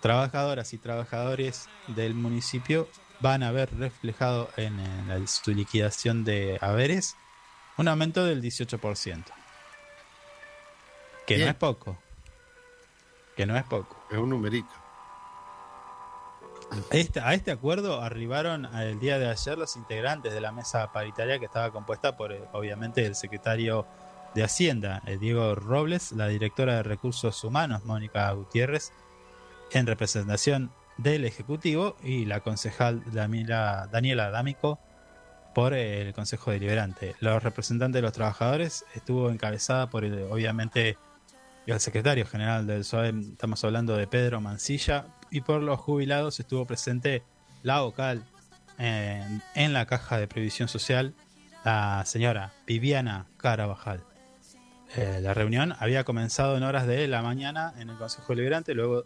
[0.00, 2.88] trabajadoras y trabajadores del municipio
[3.20, 7.16] van a ver reflejado en, su liquidación de haberes
[7.78, 9.24] un aumento del 18%.
[11.26, 11.46] Que Bien.
[11.46, 11.98] no es poco.
[13.34, 13.96] Que no es poco.
[14.10, 14.68] Es un numerito.
[16.90, 21.38] Este- a este acuerdo arribaron el día de ayer los integrantes de la mesa paritaria
[21.38, 23.86] que estaba compuesta por, eh, obviamente, el secretario
[24.34, 28.92] de Hacienda, eh, Diego Robles, la directora de Recursos Humanos, Mónica Gutiérrez,
[29.72, 34.78] en representación del Ejecutivo, y la concejal Daniela, Daniela D'Amico
[35.54, 37.14] por eh, el Consejo Deliberante.
[37.20, 40.98] Los representantes de los trabajadores estuvo encabezada por, el, obviamente,
[41.66, 46.66] el secretario general del SOE, estamos hablando de Pedro Mancilla, y por los jubilados estuvo
[46.66, 47.22] presente
[47.62, 48.24] la vocal
[48.78, 51.14] en, en la caja de previsión social,
[51.64, 54.02] la señora Viviana Carabajal.
[54.96, 59.04] Eh, la reunión había comenzado en horas de la mañana en el Consejo Deliberante, luego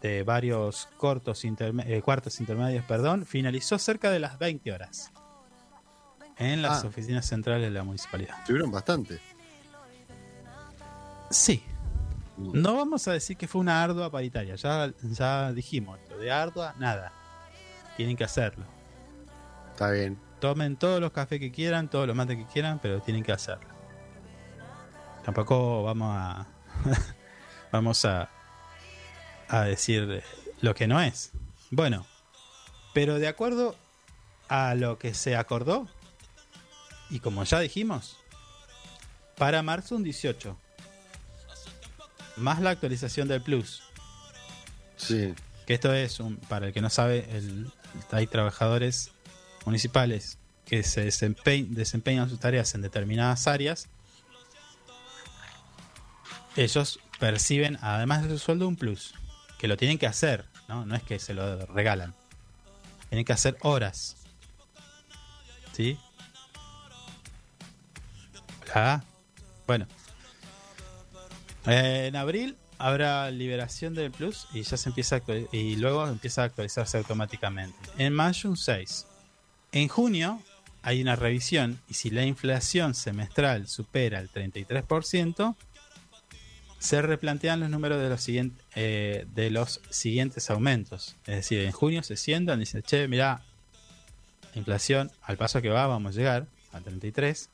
[0.00, 5.12] de varios cortos interme- eh, cuartos intermedios, perdón, finalizó cerca de las 20 horas
[6.36, 6.88] en las Ah.
[6.88, 8.34] oficinas centrales de la municipalidad.
[8.46, 9.20] Tuvieron bastante.
[11.30, 11.62] Sí.
[12.36, 16.74] No vamos a decir que fue una ardua paritaria, ya, ya dijimos, lo de ardua,
[16.78, 17.12] nada.
[17.96, 18.64] Tienen que hacerlo.
[19.72, 20.18] Está bien.
[20.40, 23.66] Tomen todos los cafés que quieran, todos los mates que quieran, pero tienen que hacerlo.
[25.28, 26.46] Tampoco vamos a
[27.70, 28.30] vamos a
[29.46, 30.22] a decir
[30.62, 31.32] lo que no es.
[31.70, 32.06] Bueno,
[32.94, 33.76] pero de acuerdo
[34.48, 35.86] a lo que se acordó
[37.10, 38.16] y como ya dijimos,
[39.36, 40.56] para marzo un 18
[42.36, 43.82] más la actualización del plus.
[44.96, 45.34] Sí.
[45.66, 47.70] Que esto es, un, para el que no sabe, el-
[48.12, 49.10] hay trabajadores
[49.66, 53.88] municipales que se desempe- desempeñan sus tareas en determinadas áreas.
[56.58, 59.14] Ellos perciben, además de su sueldo, un plus.
[59.58, 60.84] Que lo tienen que hacer, ¿no?
[60.84, 62.16] No es que se lo regalan.
[63.08, 64.16] Tienen que hacer horas.
[65.72, 65.96] ¿Sí?
[68.74, 69.04] Hola.
[69.68, 69.86] Bueno.
[71.66, 75.22] Eh, en abril habrá liberación del plus y ya se empieza a
[75.52, 77.78] y luego empieza a actualizarse automáticamente.
[77.98, 79.06] En mayo un 6.
[79.70, 80.42] En junio
[80.82, 85.54] hay una revisión y si la inflación semestral supera el 33%,
[86.78, 91.16] se replantean los números de los, siguientes, eh, de los siguientes aumentos.
[91.26, 93.42] Es decir, en junio se sientan y dicen, che, mira,
[94.54, 97.48] inflación al paso que va, vamos a llegar al 33%.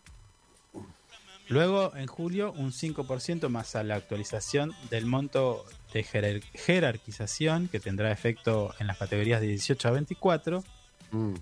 [1.49, 7.81] Luego, en julio, un 5% más a la actualización del monto de jerar- jerarquización que
[7.81, 10.65] tendrá efecto en las categorías de 18 a 24.
[11.11, 11.35] Mm.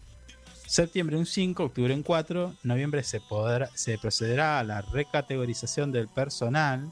[0.67, 6.09] Septiembre un 5, octubre un 4, noviembre se, podrá, se procederá a la recategorización del
[6.09, 6.91] personal,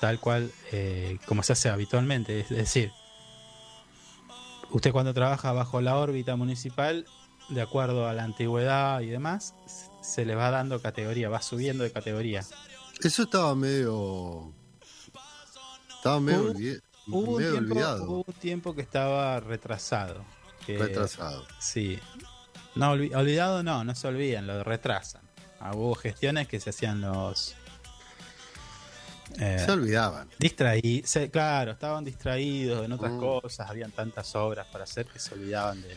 [0.00, 2.40] tal cual eh, como se hace habitualmente.
[2.40, 2.92] Es decir,
[4.70, 7.06] usted cuando trabaja bajo la órbita municipal,
[7.48, 9.54] de acuerdo a la antigüedad y demás,
[10.02, 12.44] se le va dando categoría, va subiendo de categoría.
[13.02, 14.52] Eso estaba medio.
[15.96, 18.04] Estaba medio, Hubo- olvi- Hubo un, medio tiempo, olvidado.
[18.04, 20.24] hubo un tiempo que estaba retrasado.
[20.64, 21.44] que- Retrasado.
[21.58, 21.98] Sí.
[22.74, 25.22] No, olvi- olvidado no, no se olvidan, lo retrasan.
[25.60, 27.54] Ah, hubo gestiones que se hacían los...
[29.38, 30.28] eh, Se olvidaban.
[30.38, 33.18] distraí- se- claro, estaban distraídos en otras Mm.
[33.20, 35.96] cosas, habían tantas obras para hacer que se olvidaban de...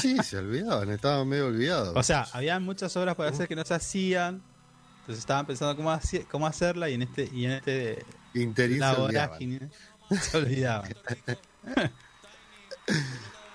[0.00, 1.92] Sí, se olvidaban, estaban medio olvidados.
[1.96, 4.40] O sea, habían muchas obras para hacer que no se hacían,
[5.00, 5.98] entonces estaban pensando cómo,
[6.30, 8.96] cómo hacerla y en este, y en este se olvidaban.
[9.00, 9.70] vorágine
[10.20, 10.94] se olvidaban.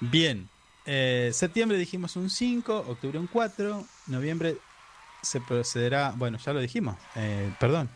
[0.02, 0.50] Bien,
[0.86, 4.58] eh, septiembre dijimos un 5, octubre un 4, noviembre
[5.22, 7.90] se procederá, bueno, ya lo dijimos, eh, perdón,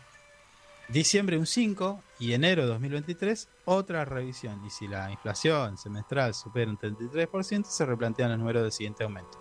[0.92, 4.64] diciembre un 5 y enero 2023 otra revisión.
[4.64, 9.38] Y si la inflación semestral supera un 33%, se replantean los números del siguiente aumento.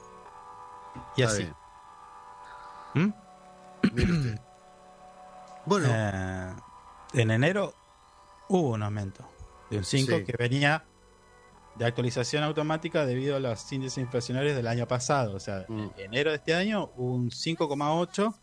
[1.18, 1.50] Y Está así.
[2.96, 3.10] ¿Mm?
[3.84, 4.40] Usted.
[5.66, 6.54] Bueno, Eh,
[7.14, 7.74] en enero
[8.48, 9.24] hubo un aumento
[9.70, 10.24] de un 5 Sí.
[10.24, 10.84] que venía
[11.76, 15.36] de actualización automática debido a los índices inflacionarios del año pasado.
[15.36, 15.80] O sea, Mm.
[15.80, 18.34] en enero de este año hubo un 5,8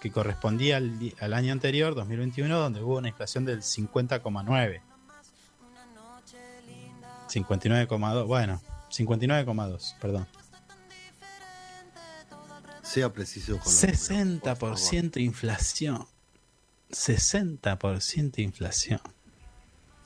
[0.00, 4.82] que correspondía al, al año anterior, 2021, donde hubo una inflación del 50,9.
[7.28, 8.60] 59,2, bueno,
[8.90, 10.26] 59,2, perdón.
[12.82, 14.78] sea preciso con los números, por favor.
[14.78, 16.06] 60% inflación.
[16.90, 19.00] 60% inflación.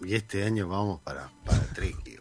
[0.04, 2.18] Y este año vamos para, para Triqui.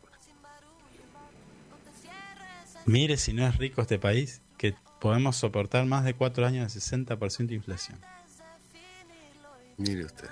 [2.85, 6.79] Mire si no es rico este país, que podemos soportar más de 4 años de
[6.79, 7.99] 60% de inflación.
[9.75, 10.29] Mire usted.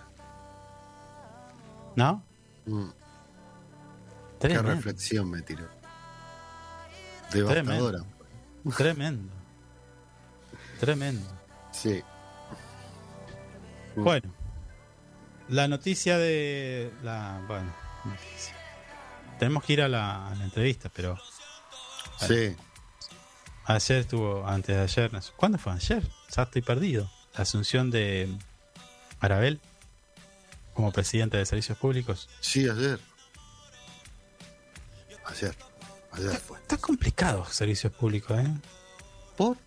[1.98, 2.24] ¿No?
[2.66, 2.86] Mm.
[2.88, 4.70] Qué Tremendo.
[4.72, 5.68] reflexión me tiró.
[7.34, 8.00] Devastadora.
[8.78, 9.34] Tremendo.
[10.80, 11.28] Tremendo.
[11.74, 12.02] Sí.
[13.98, 14.32] Bueno,
[15.50, 17.44] la noticia de la.
[17.46, 17.74] Bueno,
[18.06, 18.56] noticia.
[19.38, 21.18] Tenemos que ir a la, a la entrevista, pero
[22.26, 22.56] Sí.
[23.66, 25.74] Ayer estuvo, antes de ayer, ¿cuándo fue?
[25.74, 26.04] Ayer,
[26.36, 27.10] ya estoy perdido.
[27.36, 28.30] La asunción de
[29.20, 29.60] Arabel
[30.74, 32.30] como presidente de servicios públicos.
[32.40, 33.00] Sí, ayer.
[35.26, 35.56] Ayer.
[36.12, 36.58] Ayer fue.
[36.60, 38.48] Está complicado servicios públicos, ¿eh?
[39.38, 39.58] ¿Por?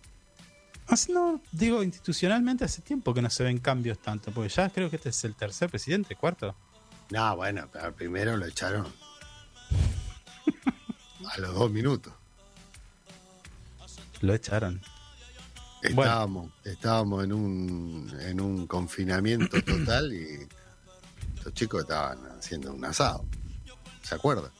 [0.87, 4.89] Hace- no, digo, institucionalmente hace tiempo que no se ven cambios tanto, porque ya creo
[4.91, 6.55] que este es el tercer presidente, cuarto.
[7.09, 8.85] No, bueno, pero primero lo echaron
[11.31, 12.13] a los dos minutos.
[14.21, 14.81] Lo echaron.
[15.93, 16.01] Bueno.
[16.01, 20.47] Estábamos, estábamos en un en un confinamiento total y
[21.43, 23.25] los chicos estaban haciendo un asado.
[24.01, 24.51] ¿Se acuerda?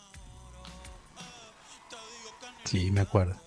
[2.64, 3.40] Sí, me acuerdo.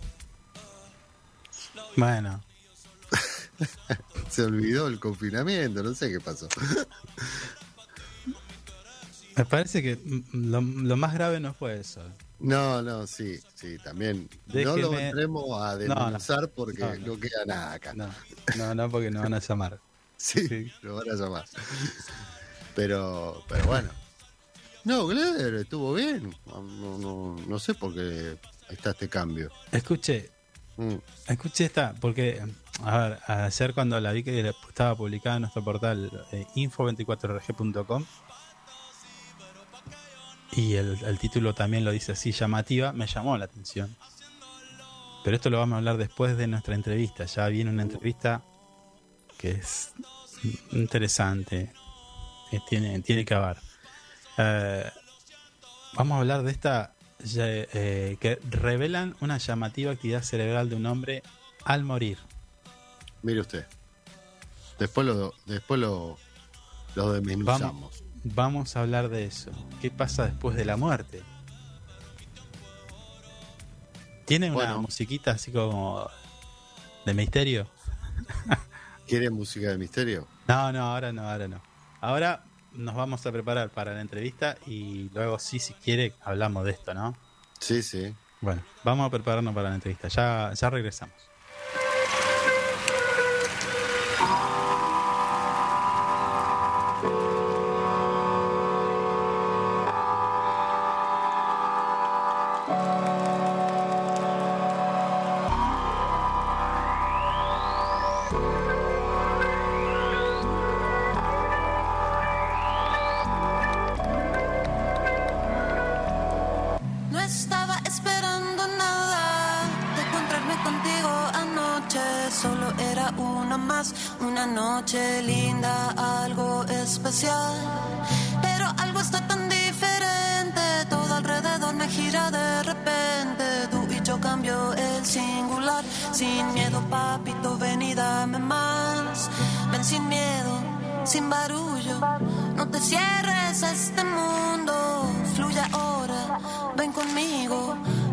[1.96, 2.40] Bueno,
[4.30, 6.48] Se olvidó el confinamiento, no sé qué pasó.
[9.36, 9.98] me parece que
[10.32, 12.02] lo, lo más grave no fue eso.
[12.40, 14.28] No, no, sí, sí, también.
[14.46, 15.78] No lo entremos a No, no.
[15.78, 17.94] desmenuzar porque No, queda nada acá.
[17.94, 19.80] No, no, porque nos van a llamar.
[20.20, 21.44] Sí, lo van a llamar.
[22.74, 23.88] Pero, pero bueno.
[24.84, 26.34] No, Gleder estuvo bien.
[27.46, 28.36] No sé por qué
[28.68, 29.50] está este cambio.
[29.72, 30.30] Escuche,
[30.76, 30.94] Mm,
[31.26, 32.40] escuche esta, porque,
[32.84, 38.04] a ver, ayer cuando la vi que estaba publicada en nuestro portal eh, info24rg.com
[40.52, 43.96] y el, el título también lo dice así, llamativa, me llamó la atención.
[45.24, 47.24] Pero esto lo vamos a hablar después de nuestra entrevista.
[47.26, 48.42] Ya viene una entrevista
[49.36, 49.92] que es
[50.72, 51.72] interesante,
[52.50, 53.58] que tiene, tiene que haber.
[54.38, 54.90] Eh,
[55.94, 56.94] vamos a hablar de esta
[57.34, 61.22] eh, que revelan una llamativa actividad cerebral de un hombre
[61.64, 62.18] al morir.
[63.22, 63.66] mire usted.
[64.78, 66.16] Después lo, después lo,
[66.94, 68.00] lo desmenuzamos.
[68.00, 69.50] Vamos, vamos a hablar de eso.
[69.80, 71.22] ¿Qué pasa después de la muerte?
[74.24, 76.08] ¿Tiene una musiquita así como
[77.06, 77.66] de misterio?
[79.06, 80.28] ¿Quiere música de misterio?
[80.46, 81.62] No, no, ahora no, ahora no.
[82.00, 86.72] Ahora nos vamos a preparar para la entrevista y luego sí, si quiere, hablamos de
[86.72, 87.16] esto, ¿no?
[87.58, 88.14] Sí, sí.
[88.40, 90.08] Bueno, vamos a prepararnos para la entrevista.
[90.08, 91.16] Ya, ya regresamos.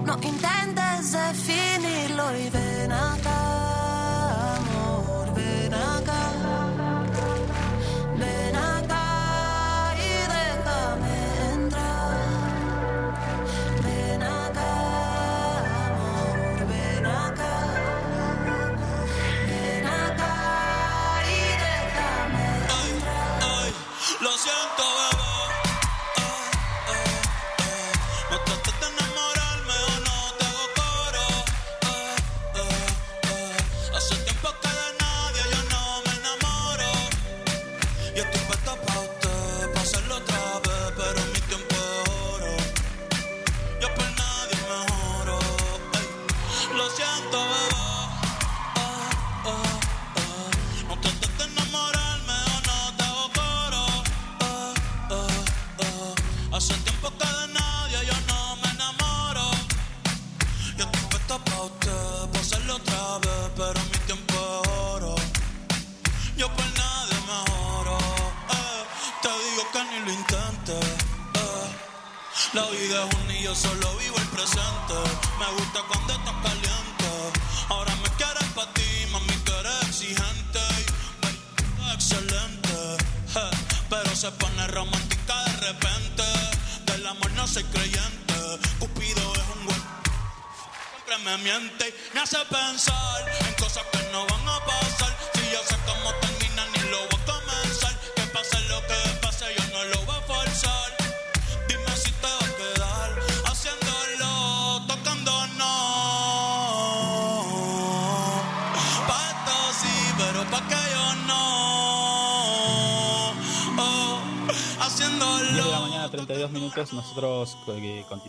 [0.06, 2.75] No intentes definirlo y ven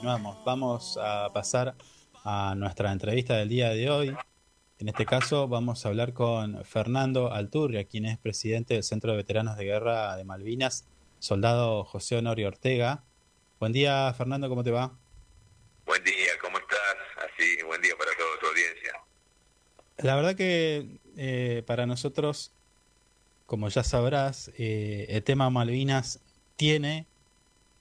[0.06, 0.44] continuamos.
[0.44, 1.74] Vamos a pasar
[2.22, 4.16] a nuestra entrevista del día de hoy.
[4.78, 9.16] En este caso, vamos a hablar con Fernando Alturria, quien es presidente del Centro de
[9.16, 10.86] Veteranos de Guerra de Malvinas,
[11.18, 13.02] soldado José Honorio Ortega.
[13.58, 14.92] Buen día, Fernando, ¿cómo te va?
[15.86, 16.78] Buen día, ¿cómo estás?
[17.16, 18.92] Así, buen día para toda tu audiencia.
[19.96, 22.52] La verdad que eh, para nosotros,
[23.46, 26.20] como ya sabrás, eh, el tema Malvinas
[26.54, 27.06] tiene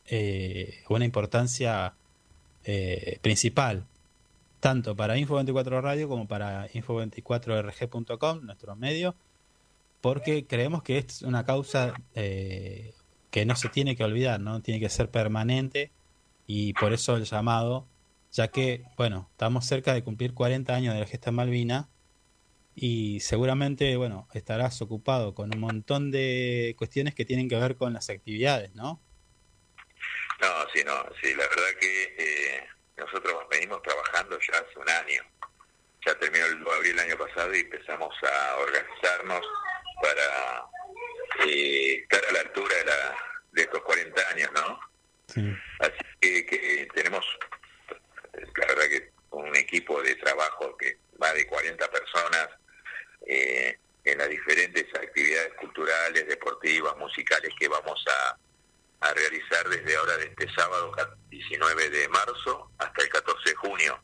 [0.08, 1.94] eh, una importancia
[2.66, 3.86] eh, principal,
[4.60, 9.16] tanto para Info24 Radio como para info24rg.com, nuestro medio,
[10.02, 12.94] porque creemos que es una causa eh,
[13.30, 15.92] que no se tiene que olvidar, no tiene que ser permanente
[16.48, 17.86] y por eso el llamado,
[18.32, 21.88] ya que, bueno, estamos cerca de cumplir 40 años de la gesta Malvina
[22.76, 27.94] y seguramente, bueno, estarás ocupado con un montón de cuestiones que tienen que ver con
[27.94, 29.00] las actividades, ¿no?
[30.46, 32.68] No, sí, no, sí, la verdad que eh,
[32.98, 35.24] nosotros venimos trabajando ya hace un año.
[36.06, 39.42] Ya terminó el abril el año pasado y empezamos a organizarnos
[40.04, 43.18] para eh, estar a la altura de, la,
[43.54, 44.80] de estos 40 años, ¿no?
[45.80, 47.26] Así que, que tenemos,
[48.34, 52.50] la verdad que un equipo de trabajo que va de 40 personas
[53.26, 58.38] eh, en las diferentes actividades culturales, deportivas, musicales que vamos a,
[59.02, 60.92] a realizar desde ahora, de este sábado
[61.30, 64.04] 19 de marzo hasta el 14 de junio,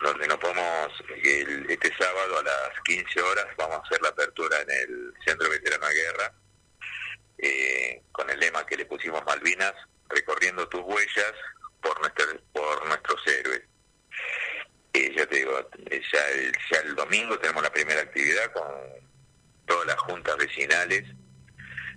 [0.00, 0.92] donde nos podemos,
[1.22, 5.48] el- este sábado a las 15 horas vamos a hacer la apertura en el Centro
[5.50, 6.32] Veterano de Guerra,
[7.38, 9.74] eh, con el lema que le pusimos Malvinas,
[10.08, 11.32] recorriendo tus huellas
[11.82, 13.62] por, nuestra, por nuestros héroes.
[14.92, 15.58] Eh, ya te digo,
[15.90, 18.64] eh, ya el, ya el domingo tenemos la primera actividad con
[19.66, 21.04] todas las juntas vecinales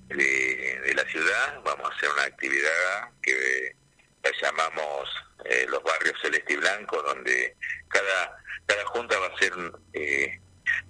[0.09, 1.61] de, de la ciudad.
[1.63, 3.75] Vamos a hacer una actividad que
[4.23, 5.09] la llamamos
[5.45, 7.55] eh, los barrios Celeste y Blanco, donde
[7.87, 9.53] cada, cada junta va a hacer
[9.93, 10.39] eh,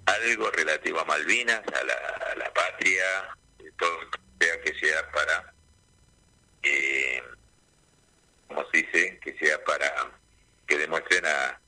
[0.06, 3.04] algo relativo a Malvinas, a la, a la patria,
[3.78, 5.54] todo lo que sea que sea para,
[6.62, 7.22] eh,
[8.48, 10.10] como se dice, que sea para
[10.66, 11.60] que demuestren a,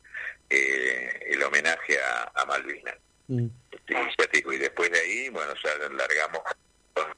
[0.50, 2.96] eh, el homenaje a, a Malvinas.
[3.28, 6.42] Sí, ya te digo, y después de ahí, bueno, ya largamos,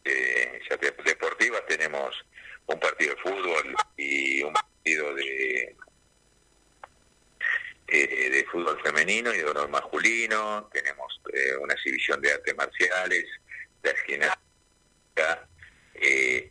[0.04, 2.14] eh, ya te- deportivas, tenemos
[2.66, 5.76] un partido de fútbol y un partido de
[7.88, 13.24] eh, de fútbol femenino y de fútbol masculino, tenemos eh, una exhibición de artes marciales,
[13.82, 15.48] de gimnasia,
[15.94, 16.50] eh,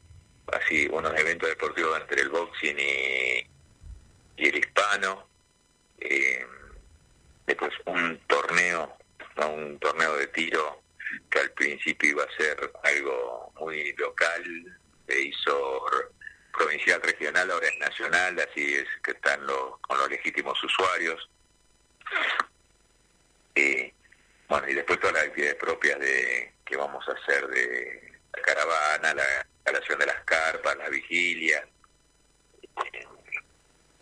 [0.52, 3.48] así unos eventos deportivos entre el boxing y,
[4.38, 5.28] y el hispano,
[6.00, 6.46] eh,
[7.48, 8.96] después un torneo,
[9.38, 10.83] un torneo de tiro
[11.30, 14.78] que al principio iba a ser algo muy local,
[15.08, 15.86] se hizo
[16.58, 21.30] provincial, regional, ahora es nacional, así es que están los, con los legítimos usuarios.
[23.56, 23.94] Eh,
[24.48, 29.14] bueno, y después todas las actividades propias de que vamos a hacer de la caravana,
[29.14, 31.68] la instalación de las carpas, la vigilia.
[32.94, 33.08] Eh,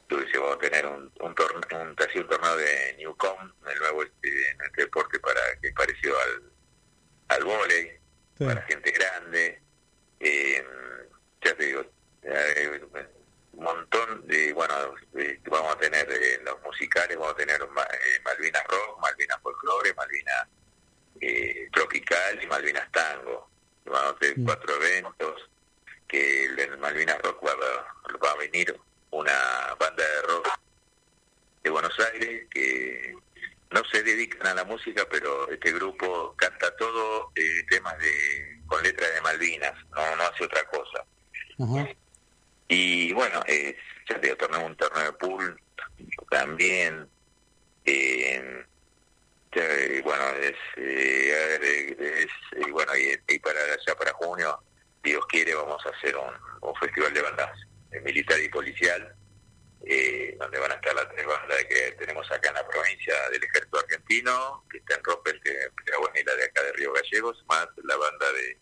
[0.03, 4.49] entonces vamos a tener un, un, torneo, un, un torneo de Newcom, el nuevo este,
[4.65, 6.51] este deporte para que es parecido al,
[7.31, 7.91] al vóley,
[8.39, 9.61] para gente grande.
[10.19, 10.65] Eh,
[11.43, 11.83] ya te digo,
[12.23, 12.81] eh,
[13.53, 14.73] un montón de, bueno,
[15.45, 19.93] vamos a tener eh, en los musicales, vamos a tener eh, Malvinas Rock, Malvinas Folklore,
[19.93, 20.47] Malvinas
[21.19, 23.49] eh, Tropical y Malvinas Tango.
[23.85, 25.49] Vamos a tener cuatro eventos,
[26.07, 28.75] que en Malvinas Rock va, va a venir
[29.11, 30.47] una banda de rock
[31.63, 33.15] de Buenos Aires que
[33.71, 38.81] no se dedican a la música, pero este grupo canta todo eh, temas de con
[38.83, 41.05] letras de Malvinas, no, no hace otra cosa.
[42.67, 43.75] Y bueno, eh,
[44.09, 45.61] ya te torneo, un torneo de pool
[46.29, 47.07] también.
[47.85, 48.65] Eh,
[49.53, 54.57] ya, eh, bueno, es, eh, eh, es, eh, bueno, y, y para ya para junio,
[55.03, 57.51] Dios quiere, vamos a hacer un, un festival de bandas
[58.03, 59.13] militar y policial,
[59.85, 63.43] eh, donde van a estar las tres bandas que tenemos acá en la provincia del
[63.43, 67.67] Ejército Argentino, que está en Roppel, que y la de acá de Río Gallegos, más
[67.83, 68.57] la banda de,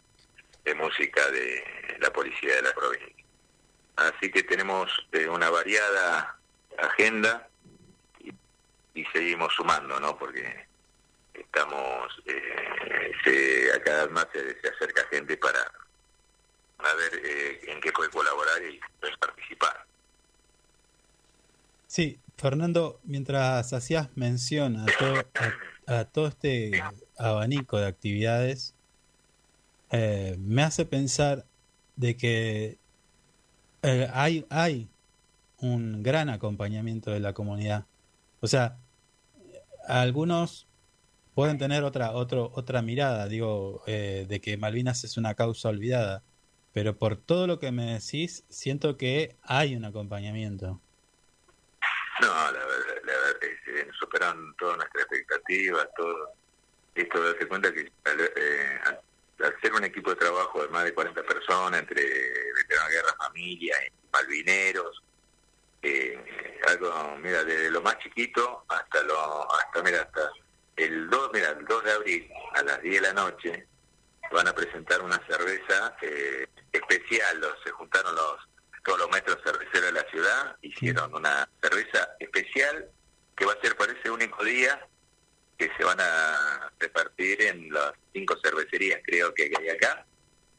[0.75, 3.25] música de la policía de la provincia.
[3.95, 6.39] Así que tenemos eh, una variada
[6.77, 7.49] agenda.
[8.93, 10.17] Y, seguimos sumando, ¿no?
[10.17, 10.67] Porque
[11.33, 15.71] estamos, eh, se, a cada vez más se, acerca gente para,
[16.77, 18.79] para ver eh, en qué puede colaborar y
[19.19, 19.88] participar.
[21.89, 25.15] Sí, Fernando, mientras hacías mención a todo,
[25.87, 26.83] a, todo este
[27.17, 28.75] abanico de actividades,
[29.89, 31.47] eh, me hace pensar
[31.95, 32.77] de que
[33.81, 34.87] eh, hay, hay
[35.61, 37.87] un gran acompañamiento de la comunidad.
[38.39, 38.77] O sea,
[39.87, 40.67] algunos
[41.33, 46.21] pueden tener otra, otro, otra mirada, digo, eh, de que Malvinas es una causa olvidada,
[46.71, 50.79] pero por todo lo que me decís, siento que hay un acompañamiento.
[52.21, 56.33] No, la verdad, la verdad eh, superan todas nuestras expectativas, todo.
[56.95, 59.01] Esto, darse cuenta que al, eh, al-
[59.61, 63.75] ser un equipo de trabajo de más de 40 personas, entre veteranos de guerra, familia
[64.11, 65.01] malvineros,
[65.81, 70.29] eh, algo, mira, desde lo más chiquito hasta lo, hasta, mira, hasta
[70.75, 73.67] el 2, mira, el 2 de abril a las 10 de la noche
[74.31, 78.49] van a presentar una cerveza eh, especial, los, se juntaron los
[78.83, 82.89] todos los maestros cerveceros de la ciudad, hicieron una cerveza especial
[83.35, 84.85] que va a ser para ese único día
[85.57, 90.05] que se van a repartir en las cinco cervecerías creo que hay acá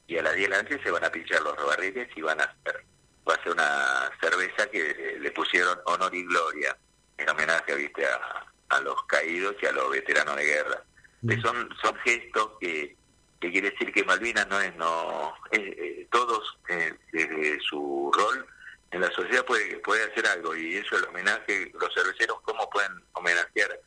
[0.06, 2.40] y a las 10 de la noche se van a pinchar los barriles y van
[2.40, 2.84] a hacer
[3.28, 6.76] va a ser una cerveza que le pusieron honor y gloria
[7.16, 10.82] en homenaje viste a, a los caídos y a los veteranos de guerra.
[11.28, 12.96] Que son son gestos que
[13.40, 18.46] que quiere decir que Malvinas no es no eh, todos eh, desde su rol
[18.90, 22.92] en la sociedad puede puede hacer algo y eso el homenaje los cerveceros cómo pueden
[23.12, 23.80] homenajear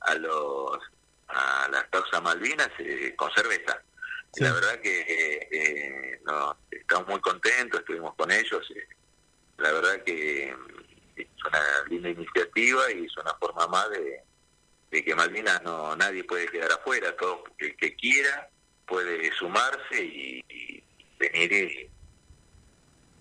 [0.00, 0.78] a los
[1.28, 3.80] a las causas Malvinas eh, con cerveza.
[4.38, 8.72] La verdad que eh, no, estamos muy contentos estuvimos con ellos
[9.58, 14.22] la verdad que mm, es una linda iniciativa y es una forma más de,
[14.92, 18.48] de que Malvinas no nadie puede quedar afuera todo el que quiera
[18.90, 20.82] puede sumarse y, y
[21.18, 21.90] venir y,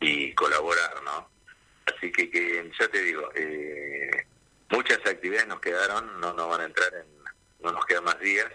[0.02, 1.30] y colaborar, ¿no?
[1.86, 4.10] Así que, que ya te digo, eh,
[4.72, 7.08] muchas actividades nos quedaron, no nos van a entrar en,
[7.62, 8.48] no nos quedan más días,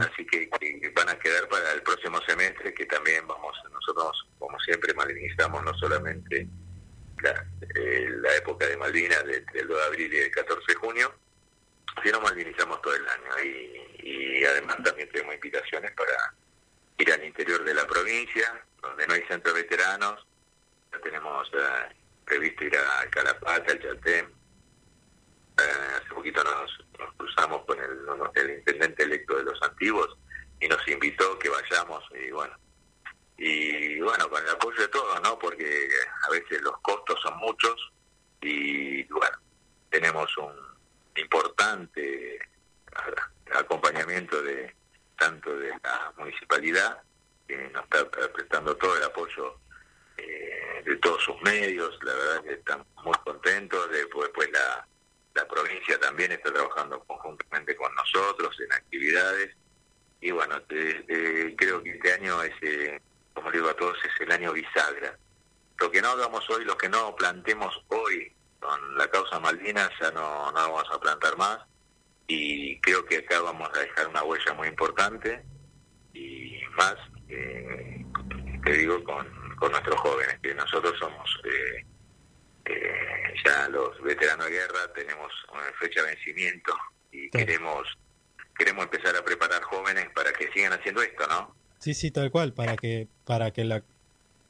[0.00, 4.58] así que, que van a quedar para el próximo semestre, que también vamos, nosotros como
[4.60, 6.46] siempre malvinizamos no solamente
[7.22, 10.74] la, eh, la época de Malvinas de- del 2 de abril y el 14 de
[10.74, 11.14] junio,
[12.02, 16.34] sino malvinizamos todo el año y, además también tenemos invitaciones para
[16.98, 20.26] ir al interior de la provincia, donde no hay centro de veteranos,
[20.92, 21.94] ya tenemos eh,
[22.24, 24.40] previsto ir a Calapata, al Chaltén,
[25.58, 30.08] Eh, hace poquito nos, nos cruzamos con el, no- el intendente electo de los antiguos
[30.58, 32.54] y nos invitó que vayamos y bueno,
[33.36, 35.38] y bueno, con el apoyo de todos, ¿no?
[35.38, 35.88] Porque
[36.26, 37.76] a veces los costos son muchos
[38.40, 39.36] y bueno,
[39.90, 40.54] tenemos un
[41.20, 42.38] importante
[43.52, 44.74] acompañamiento de
[45.18, 47.02] tanto de la municipalidad
[47.46, 49.58] que nos está prestando todo el apoyo
[50.16, 54.86] eh, de todos sus medios, la verdad que estamos muy contentos, después pues la,
[55.34, 59.56] la provincia también está trabajando conjuntamente con nosotros en actividades.
[60.20, 63.00] Y bueno, creo que este año es, eh,
[63.32, 65.16] como digo a todos, es el año bisagra.
[65.78, 70.10] Lo que no hagamos hoy, lo que no plantemos hoy con la causa Malvinas, ya
[70.12, 71.58] no, no vamos a plantar más.
[72.26, 75.42] Y creo que acá vamos a dejar una huella muy importante.
[76.12, 76.94] Y más,
[77.28, 78.04] eh,
[78.64, 79.26] te digo, con,
[79.56, 81.84] con nuestros jóvenes, que nosotros somos eh,
[82.66, 86.72] eh, ya los veteranos de guerra, tenemos una fecha de vencimiento
[87.10, 87.86] y queremos
[88.56, 91.54] queremos empezar a preparar jóvenes para que sigan haciendo esto, ¿no?
[91.78, 93.82] Sí, sí, tal cual, para que, para que la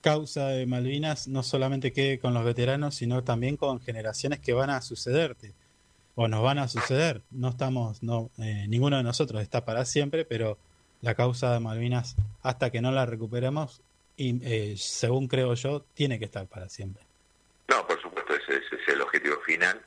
[0.00, 4.70] causa de Malvinas no solamente quede con los veteranos, sino también con generaciones que van
[4.70, 5.54] a sucederte
[6.14, 7.22] o nos van a suceder.
[7.30, 10.58] No estamos, no, eh, ninguno de nosotros está para siempre, pero
[11.02, 13.80] la causa de Malvinas, hasta que no la recuperemos,
[14.16, 17.02] y eh, según creo yo, tiene que estar para siempre.
[17.68, 19.80] No, por supuesto, ese, ese es el objetivo final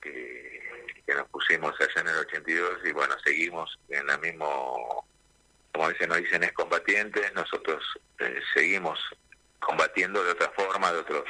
[0.00, 0.60] que,
[1.08, 5.04] nos pusimos allá en el 82 y bueno, seguimos en la mismo,
[5.72, 7.82] como dicen, nos dicen es combatientes, nosotros
[8.20, 8.96] eh, seguimos
[9.60, 11.24] combatiendo de otra forma, de otro,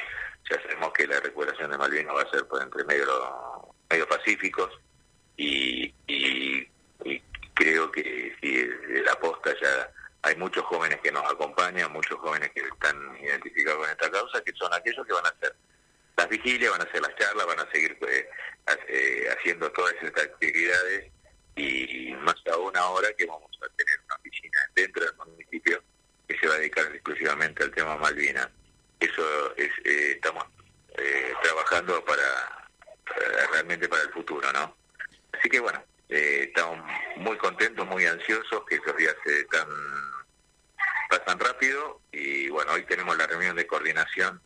[0.51, 4.71] ya sabemos que la recuperación de Malvinas va a ser por entre medio, medio pacíficos
[5.37, 6.69] y, y,
[7.55, 8.67] creo que si
[9.03, 9.93] la posta ya
[10.23, 14.53] hay muchos jóvenes que nos acompañan, muchos jóvenes que están identificados con esta causa, que
[14.55, 15.55] son aquellos que van a hacer
[16.17, 18.29] las vigilias, van a hacer las charlas, van a seguir eh,
[18.89, 21.11] eh, haciendo todas estas actividades
[21.57, 25.83] y más aún ahora que vamos a tener una oficina dentro del municipio
[26.31, 28.49] que se va a dedicar exclusivamente al tema Malvinas.
[29.01, 30.45] Eso es, eh, estamos
[30.97, 32.69] eh, trabajando para,
[33.05, 34.77] para- realmente para el futuro, ¿no?
[35.33, 36.79] Así que bueno, eh, estamos
[37.17, 39.67] muy contentos, muy ansiosos, que esos días se tan,
[41.09, 44.41] pasan rápido y bueno, hoy tenemos la reunión de coordinación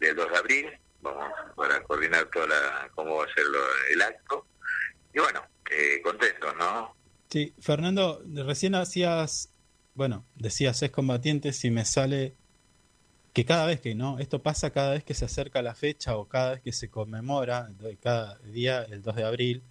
[0.00, 4.00] del 2 de abril, vamos para coordinar toda la, cómo va a ser lo- el
[4.02, 4.46] acto
[5.12, 6.96] y bueno, eh, contentos, ¿no?
[7.28, 9.50] Sí, Fernando, recién hacías,
[9.96, 12.34] bueno, decías es combatiente si me sale
[13.32, 16.26] que cada vez que no, esto pasa cada vez que se acerca la fecha o
[16.26, 17.68] cada vez que se conmemora,
[18.02, 19.62] cada día el 2 de abril,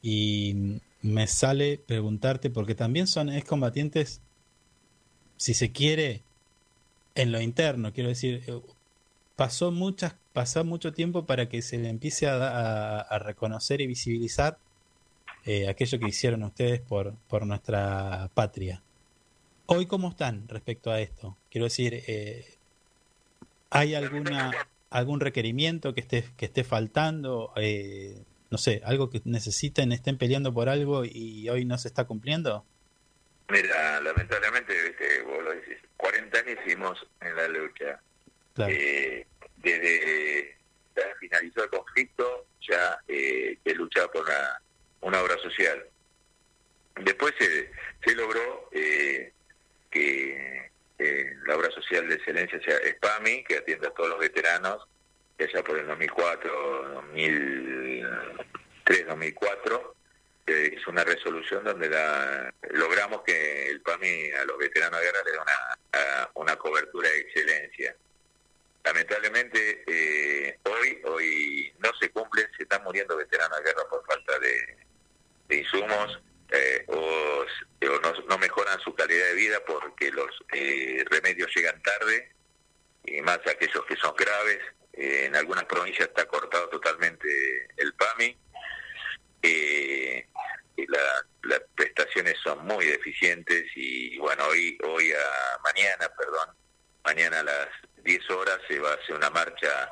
[0.00, 4.20] y me sale preguntarte, porque también son excombatientes,
[5.36, 6.22] si se quiere,
[7.14, 8.60] en lo interno, quiero decir, eh,
[9.36, 14.58] pasó muchas, pasó mucho tiempo para que se le empiece a- a reconocer y visibilizar
[15.44, 18.82] eh, aquello que hicieron ustedes por, por nuestra patria.
[19.70, 21.36] Hoy, ¿cómo están respecto a esto?
[21.50, 22.56] Quiero decir, eh,
[23.68, 24.50] ¿hay alguna
[24.88, 27.52] algún requerimiento que esté, que esté faltando?
[27.56, 28.16] Eh,
[28.50, 32.64] no sé, algo que necesiten, estén peleando por algo y hoy no se está cumpliendo?
[33.50, 38.00] Mira, lamentablemente, viste, vos lo decís, 40 años hicimos en la lucha.
[38.54, 38.72] Claro.
[38.72, 39.26] Eh,
[39.58, 40.56] desde
[40.96, 44.62] ya finalizó el conflicto, ya eh, se luchaba por una,
[45.02, 45.84] una obra social.
[47.04, 47.70] Después se,
[48.02, 49.34] se logró eh,
[49.90, 50.68] que
[51.46, 54.86] la obra social de excelencia sea SPAMI, que atiende a todos los veteranos,
[55.36, 59.94] que por el 2004, 2003, 2004,
[60.46, 65.22] eh, es una resolución donde la- logramos que el PAMI a los veteranos de guerra
[65.24, 65.38] le dé
[66.34, 67.96] una cobertura de excelencia.
[68.84, 74.38] Lamentablemente, eh, hoy hoy no se cumple, se están muriendo veteranos de guerra por falta
[74.38, 74.76] de,
[75.48, 77.44] de insumos eh, o,
[78.02, 82.30] no, no mejoran su calidad de vida porque los eh, remedios llegan tarde
[83.04, 84.58] y más aquellos que son graves.
[84.92, 88.36] Eh, en algunas provincias está cortado totalmente el PAMI.
[89.42, 90.26] Eh,
[90.76, 96.48] y la- las prestaciones son muy deficientes y bueno, hoy, hoy a mañana, perdón,
[97.04, 97.68] mañana a las
[98.02, 99.90] 10 horas se va a hacer una marcha,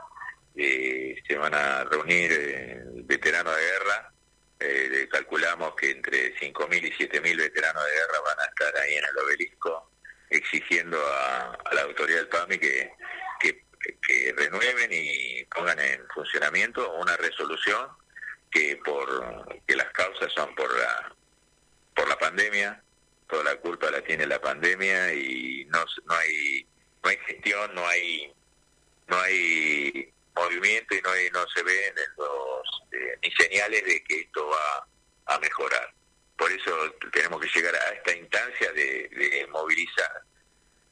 [0.56, 4.12] eh, se van a reunir veteranos de guerra,
[4.60, 9.04] eh, calculamos que entre 5.000 y 7.000 veteranos de guerra van a estar ahí en
[9.04, 9.90] el obelisco
[10.30, 12.92] exigiendo a, la autoridad del PAMI que,
[13.40, 17.88] que, renueven y pongan en funcionamiento una resolución
[18.50, 21.14] que por que las causas son por la
[21.94, 22.82] por la pandemia
[23.28, 26.66] toda la culpa la tiene la pandemia y no no hay
[27.02, 28.32] no hay gestión no hay
[29.06, 32.55] no hay movimiento y no hay, no se ven los
[32.96, 34.86] eh, ni señales de que esto va
[35.26, 35.96] a mejorar
[36.36, 36.70] por eso
[37.12, 40.22] tenemos que llegar a esta instancia de, movilizar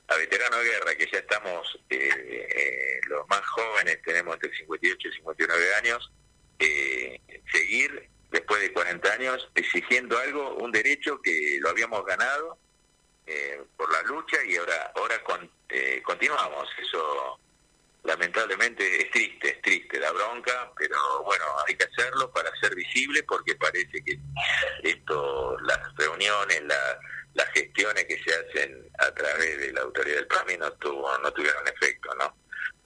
[0.09, 5.09] a veteranos de guerra que ya estamos eh, eh, los más jóvenes tenemos entre 58
[5.09, 6.13] y 59 años
[6.59, 7.21] eh,
[7.53, 12.59] seguir después de 40 años exigiendo algo, un derecho que lo habíamos ganado
[13.27, 15.51] eh, por la lucha y ahora ahora con,
[16.03, 16.69] continuamos.
[16.81, 17.39] Eso
[18.05, 23.23] lamentablemente es triste, es triste la bronca, pero bueno, hay que hacerlo para ser visible
[23.25, 24.19] porque parece que
[24.83, 26.99] esto, las reuniones, la-
[27.35, 31.33] las gestiones que se hacen a través de la autoridad del PAMI no tuvo, no
[31.33, 32.37] tuvieron efecto, ¿no?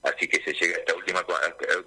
[0.05, 1.23] Así que se llega a esta última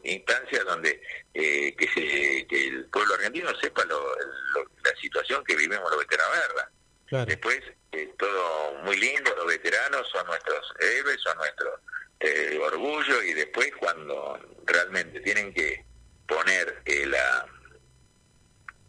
[0.03, 1.02] instancia donde
[1.34, 4.16] eh, que, se, que el pueblo argentino sepa lo-
[4.53, 6.72] lo- la situación que vivimos los veteranos de guerra.
[7.08, 7.26] Claro.
[7.26, 7.60] Después,
[7.94, 11.80] eh, todo muy lindo, los veteranos son nuestros héroes, son nuestro
[12.22, 15.84] eh, orgullo y después cuando realmente tienen que
[16.27, 17.45] poner eh, la,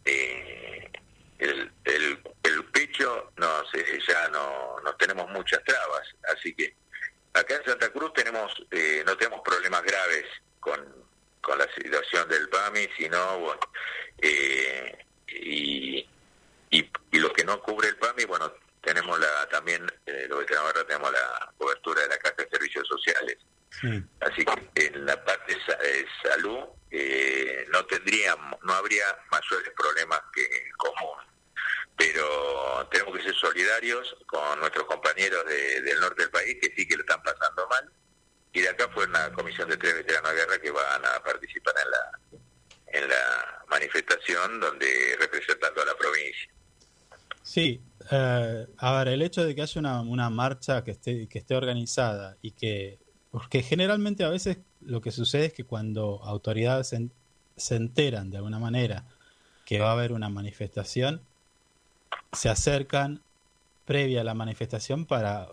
[0.05, 0.91] eh,
[1.39, 6.07] el, el, el pecho, no sé, ya no, no tenemos muchas trabas.
[6.35, 6.75] Así que
[7.33, 10.25] acá en Santa Cruz tenemos eh, no tenemos problemas graves
[10.59, 10.79] con,
[11.41, 13.61] con la situación del PAMI, sino, bueno,
[14.21, 14.97] eh,
[15.27, 16.07] y,
[16.69, 18.53] y, y lo que no cubre el PAMI, bueno,
[18.83, 22.49] tenemos la también, eh, los veteranos de guerra tenemos la cobertura de la Caja de
[22.49, 23.37] Servicios Sociales.
[23.81, 24.03] Sí.
[24.19, 26.59] Así que en la parte de salud
[26.91, 31.17] eh, no tendríamos, no habría mayores problemas que en común.
[31.95, 36.87] Pero tenemos que ser solidarios con nuestros compañeros de- del norte del país que sí
[36.87, 37.91] que lo están pasando mal.
[38.51, 41.73] Y de acá fue una comisión de tres veteranos de guerra que van a participar
[41.83, 42.39] en la,
[42.99, 46.49] en la manifestación donde representando a la provincia.
[47.41, 47.81] Sí,
[48.11, 52.37] eh, a ver, el hecho de que haya una, marcha que esté, que esté organizada
[52.41, 52.99] y que,
[53.31, 57.13] porque generalmente a veces lo que sucede es que cuando autoridades se, en-
[57.55, 59.05] se enteran de alguna manera
[59.65, 61.21] que va a haber una manifestación,
[62.31, 63.21] se acercan
[63.85, 65.49] previa a la manifestación para,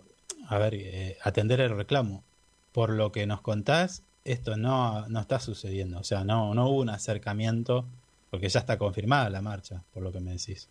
[0.72, 2.24] eh, atender el reclamo.
[2.72, 6.81] Por lo que nos contás, esto no, no está sucediendo, o sea, no, no hubo
[6.82, 7.86] un acercamiento
[8.31, 10.70] Porque ya está confirmada la marcha, por lo que me decís.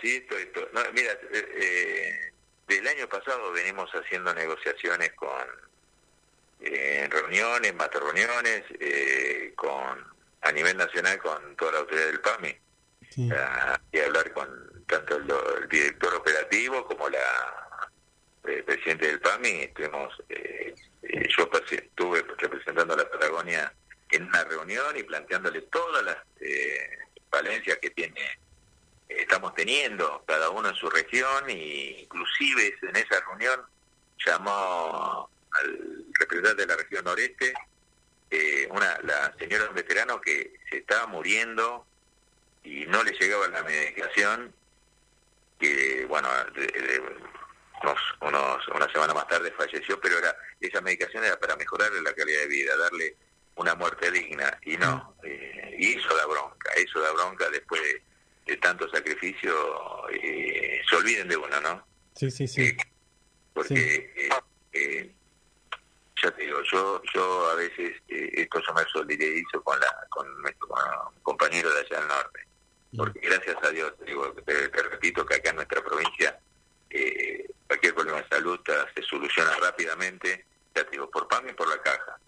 [0.00, 0.68] Sí, esto, esto.
[0.72, 2.32] No, mira, eh, eh,
[2.68, 5.46] del año pasado venimos haciendo negociaciones con
[6.60, 10.04] eh, reuniones, más reuniones, eh, con
[10.42, 12.56] a nivel nacional con toda la autoridad del PAMI
[13.32, 15.30] ah, y hablar con tanto el,
[15.62, 17.20] el director operativo como la
[18.44, 19.64] el presidente del PAMI.
[19.64, 23.72] Estuvimos, eh, eh, yo pasé- estuve representando a la Patagonia
[24.10, 26.98] en una reunión y planteándole todas las eh,
[27.30, 28.38] falencias que tiene eh,
[29.18, 33.60] estamos teniendo cada uno en su región y inclusive en esa reunión
[34.24, 37.52] llamó al representante de la región noreste
[38.30, 41.84] eh, una la señora un veterano que se estaba muriendo
[42.62, 44.54] y no le llegaba la medicación
[45.58, 47.02] que bueno de- de-
[47.82, 52.12] unos, unos- una semana más tarde falleció pero era esa medicación era para mejorarle la
[52.14, 53.16] calidad de vida darle
[53.56, 58.02] una muerte digna y no eh, y eso da bronca eso da bronca después de,
[58.50, 59.52] de tanto sacrificio
[60.10, 62.76] eh, se olviden de uno no Sí, sí, sí.
[63.54, 64.28] porque eh,
[64.72, 65.10] eh,
[66.22, 70.42] ya te digo yo yo a veces eh, esto yo me solidarizo con la con
[70.42, 70.68] nuestro
[71.22, 72.40] compañero de allá del norte
[72.96, 76.38] porque gracias a Dios te digo te, te repito que acá en nuestra provincia
[76.90, 78.58] eh, cualquier problema de salud
[78.94, 80.44] se soluciona rápidamente
[80.74, 82.18] ya te digo por PAM y por la caja.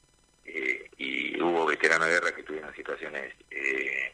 [0.44, 4.12] Eh, y hubo veteranos de guerra que tuvieron situaciones eh,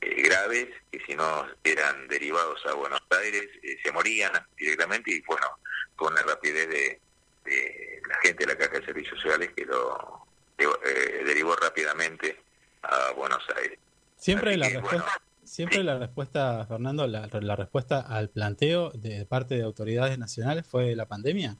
[0.00, 5.20] eh, graves que si no eran derivados a Buenos Aires eh, se morían directamente y
[5.22, 5.46] bueno
[5.94, 7.00] con una rapidez de,
[7.44, 10.26] de la gente de la caja de servicios sociales que lo
[10.58, 12.40] eh, derivó rápidamente
[12.82, 13.78] a Buenos Aires
[14.16, 18.90] Siempre Así la que, respuesta, bueno, siempre la respuesta, Fernando, la, la respuesta al planteo
[18.90, 21.56] de parte de autoridades nacionales fue la pandemia.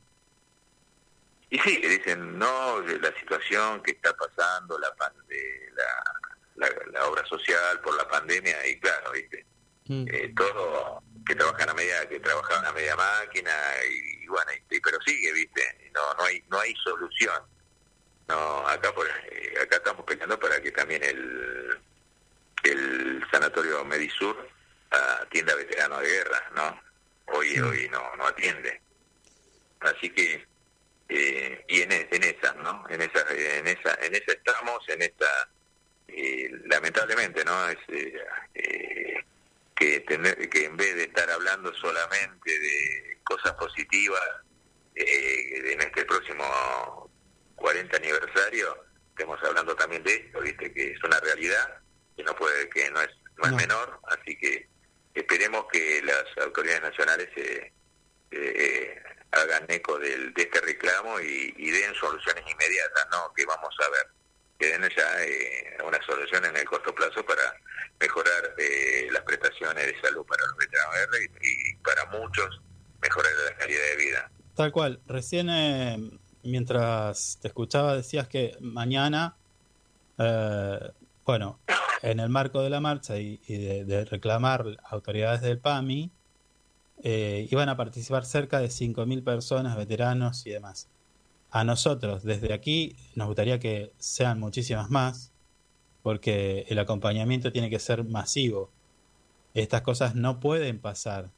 [1.50, 6.26] Y sí, que dicen, no, la situación que está pasando, la, pan- de la,
[6.56, 9.44] la, la obra social por la pandemia, y claro, ¿viste?
[9.88, 13.52] Eh, todo que trabajan a media, que trabajaban a media máquina,
[13.88, 15.90] y, y bueno, y- pero sigue, ¿viste?
[15.94, 17.42] No, no hay, no hay solución.
[18.28, 21.78] No, acá por, eh, acá estamos peleando para que también el,
[22.64, 24.48] el sanatorio Medisur
[24.90, 26.80] ah, atienda a veteranos de guerra, ¿no?
[27.26, 28.80] Hoy, hoy no, no atiende.
[29.80, 30.46] Así que
[31.08, 32.84] eh, y en, e- en esa, ¿no?
[32.88, 35.48] En esa, en esa, en esa estamos, en esta,
[36.08, 37.68] eh, lamentablemente, ¿no?
[37.68, 39.24] Es, eh,
[39.76, 44.22] que, tener, que en vez de estar hablando solamente de cosas positivas
[44.94, 47.10] eh, en este próximo
[47.56, 50.72] 40 aniversario, estemos hablando también de esto, ¿viste?
[50.72, 51.78] Que es una realidad
[52.16, 54.66] que no puede, que no es, no es menor, así que
[55.14, 57.72] esperemos que las autoridades nacionales eh,
[58.30, 59.02] eh,
[59.32, 63.32] hagan eco del, de este reclamo y, y den soluciones inmediatas, ¿no?
[63.34, 64.06] Que vamos a ver,
[64.58, 67.54] que den ya eh, una solución en el corto plazo para
[68.00, 72.60] mejorar eh, las prestaciones de salud para los veteranos de y, para muchos
[73.02, 74.30] mejorar la calidad de vida.
[74.54, 75.00] Tal cual.
[75.06, 75.98] Recién, eh,
[76.42, 79.36] mientras te escuchaba, decías que mañana,
[80.18, 80.92] eh,
[81.24, 81.60] bueno,
[82.02, 86.10] en el marco de la marcha y, y de, de reclamar autoridades del PAMI,
[87.02, 90.88] eh, iban a participar cerca de 5.000 personas, veteranos y demás.
[91.56, 95.32] A nosotros, desde aquí, nos gustaría que sean muchísimas más,
[96.02, 98.70] porque el acompañamiento tiene que ser masivo.
[99.54, 101.30] Estas cosas no pueden pasar.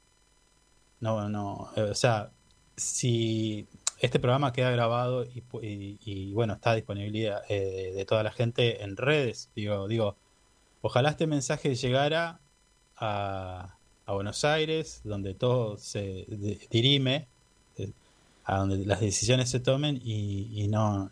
[0.98, 2.32] No, no, eh, o sea,
[2.74, 3.68] si
[4.00, 8.96] este programa queda grabado y, bueno, está a disponibilidad eh, de toda la gente en
[8.96, 10.16] redes, digo, digo,
[10.82, 12.40] ojalá este mensaje llegara
[12.96, 16.26] a, a Buenos Aires, donde todo se
[16.72, 17.28] dirime,
[18.48, 21.10] a donde las decisiones se tomen y, y no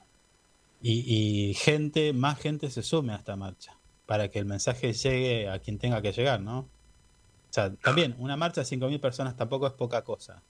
[0.80, 3.76] y, y gente, más gente se sume a esta marcha
[4.06, 6.60] para que el mensaje llegue a quien tenga que llegar, ¿no?
[6.60, 10.42] O sea, también una marcha de 5.000 personas tampoco es poca cosa.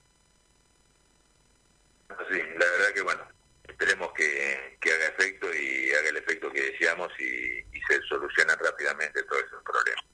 [2.07, 3.21] Sí, la verdad que bueno,
[3.67, 8.55] esperemos que, que haga efecto y haga el efecto que deseamos y, y se solucionen
[8.59, 10.05] rápidamente todos esos problemas.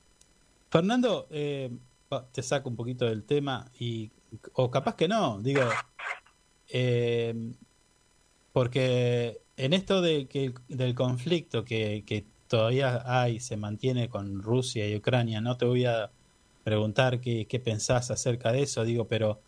[0.71, 1.69] Fernando, eh,
[2.31, 4.11] te saco un poquito del tema y
[4.53, 5.61] o capaz que no, digo,
[6.73, 7.33] eh,
[8.51, 14.41] porque en esto de que el- del conflicto que, que todavía hay, se mantiene con
[14.41, 16.11] Rusia y Ucrania, no te voy a
[16.63, 19.41] preguntar qué, qué pensás acerca de eso, digo, pero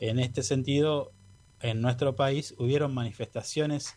[0.00, 1.12] en este sentido,
[1.60, 3.94] en nuestro país hubieron manifestaciones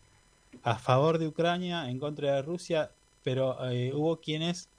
[0.64, 2.92] a favor de Ucrania, en contra de Rusia,
[3.24, 4.70] pero eh, hubo quienes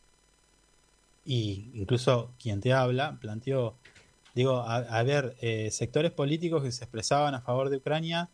[1.25, 3.75] y incluso quien te habla planteó,
[4.37, 8.29] digo, a, ver, eh, sectores políticos que se expresaban a favor de Ucrania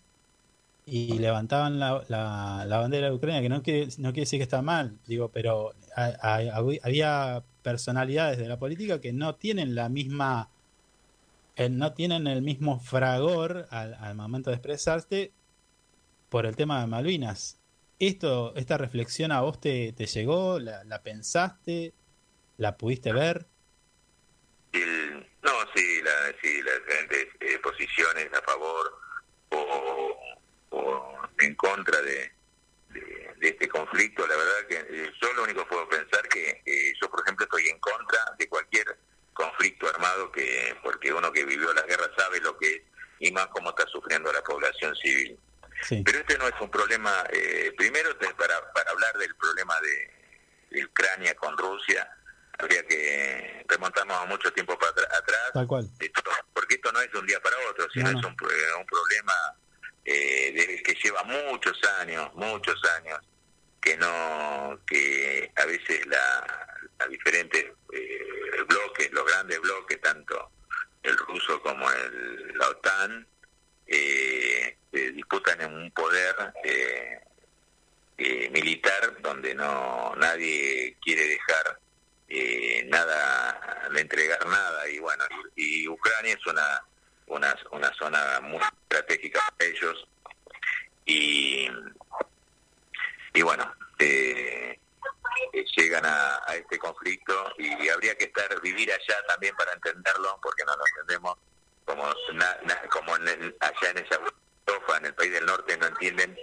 [0.84, 4.62] y levantaban la, la, bandera de Ucrania, que no quiere, no quiere decir que está
[4.62, 10.48] mal, digo, pero había personalidades de la política que no tienen la misma,
[11.54, 15.30] eh, no tienen el mismo fragor al, al momento de expresarse
[16.28, 17.60] por el tema de Malvinas.
[18.00, 21.94] Esto, esta reflexión a vos te, te llegó, la pensaste,
[22.56, 23.46] la pudiste ver.
[24.72, 28.98] El- no, sí, la, sí, las diferentes eh, posiciones a favor
[29.50, 30.18] o,
[30.70, 32.32] o en contra de,
[32.90, 36.92] de, de este conflicto, la verdad que eh, yo lo único puedo pensar que eh,
[37.00, 38.96] yo, por ejemplo, estoy en contra de cualquier
[39.34, 42.82] conflicto armado que porque uno que vivió la guerra sabe lo que es
[43.18, 45.38] y más cómo está sufriendo la población civil.
[46.04, 50.10] Pero este no es un problema, eh, primero te- para, para hablar del problema de,
[50.70, 52.08] de Ucrania con Rusia,
[52.68, 55.88] que remontarnos a mucho tiempo para atrás, Tal cual.
[55.98, 56.22] esto-
[56.52, 58.18] porque esto no es de un día para otro, sino No, no.
[58.20, 58.48] es un, pro-
[58.78, 59.34] un problema
[60.04, 63.18] eh, de- que lleva muchos años, muchos años,
[63.80, 66.68] que no, que a veces la,
[66.98, 70.50] la diferentes eh, bloques, los grandes bloques, tanto
[71.02, 73.26] el ruso como el, la OTAN,
[73.86, 76.34] eh, eh, disputan en un poder
[76.64, 77.20] eh,
[78.18, 81.78] eh, militar donde no nadie quiere dejar
[82.34, 84.88] eh, nada, de entregar nada.
[84.88, 85.24] Y bueno
[85.56, 86.82] y, y Ucrania es una,
[87.26, 90.08] una una zona muy estratégica para ellos.
[91.04, 91.68] Y
[93.34, 94.78] y bueno eh,
[95.52, 100.38] eh, llegan a, a este conflicto y habría que estar vivir allá también para entenderlo
[100.42, 101.38] porque no lo entendemos
[101.84, 102.04] como
[102.34, 102.58] na-
[102.90, 104.18] como en el- allá en esa
[104.98, 106.36] en el país del norte no entienden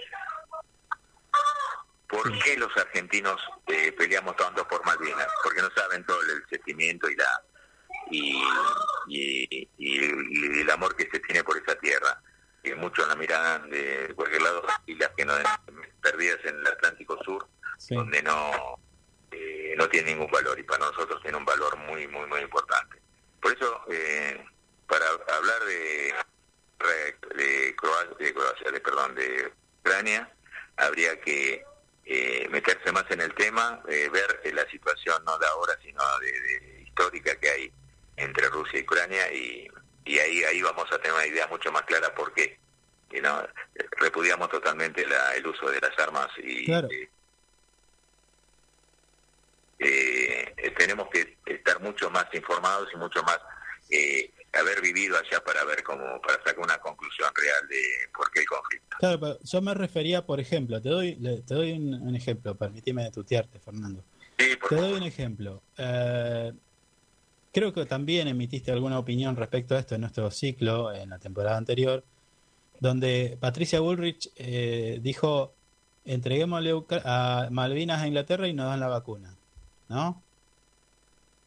[2.10, 7.08] por qué los argentinos eh, peleamos tanto por Malvinas porque no saben todo el sentimiento
[7.08, 7.44] y la
[8.12, 8.44] y,
[9.78, 12.20] y, el amor que se tiene por esa tierra.
[12.64, 15.34] Que muchos la miran de cualquier lado y las que no
[16.02, 17.48] perdidas en el Atlántico Sur
[17.90, 18.78] donde no
[19.32, 23.00] eh, no tiene ningún valor y para nosotros tiene un valor muy muy muy importante.
[23.40, 24.44] Por eso eh,
[24.88, 25.06] para
[25.38, 26.14] hablar de
[27.36, 30.30] de Croacia, de, Croacia, de, perdón de Ucrania
[30.78, 31.64] habría que
[32.12, 36.02] eh, meterse más en el tema eh, ver eh, la situación no de ahora sino
[36.20, 37.72] de, de histórica que hay
[38.18, 39.68] entre Rusia y Ucrania y,
[40.06, 42.58] y ahí ahí vamos a tener una idea mucho más clara por qué
[43.12, 43.48] y no
[43.98, 46.88] repudiamos totalmente la, el uso de las armas y Claro.
[49.80, 53.40] eh, eh, tenemos que estar mucho más informados y mucho más
[53.92, 57.78] eh, haber vivido allá para ver cómo para sacar una conclusión real de
[58.16, 58.98] por qué el conflicto.
[59.00, 62.56] Claro, pero yo me refería, por ejemplo, te doy, le- te doy un, un ejemplo,
[62.56, 64.04] permíteme tutearte, Fernando.
[64.38, 65.62] te doy un ejemplo.
[65.78, 66.54] Eh,
[67.52, 71.58] creo que también emitiste alguna opinión respecto a esto en nuestro ciclo, en la temporada
[71.58, 72.04] anterior,
[72.80, 75.54] donde Patricia Bullrich eh, dijo,
[76.06, 76.74] entreguémosle
[77.04, 79.36] a Malvinas a Inglaterra y nos dan la vacuna,
[79.90, 80.24] ¿no?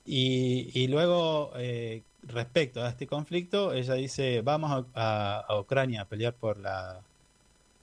[0.04, 6.34] Y, y luego, eh, respecto a este conflicto, ella dice, vamos a, Ucrania a pelear
[6.34, 7.00] por la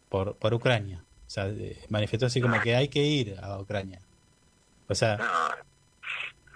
[0.09, 1.03] por, por Ucrania.
[1.27, 4.01] O sea, eh, manifestó así como que hay que ir a Ucrania.
[4.87, 5.49] O sea, No,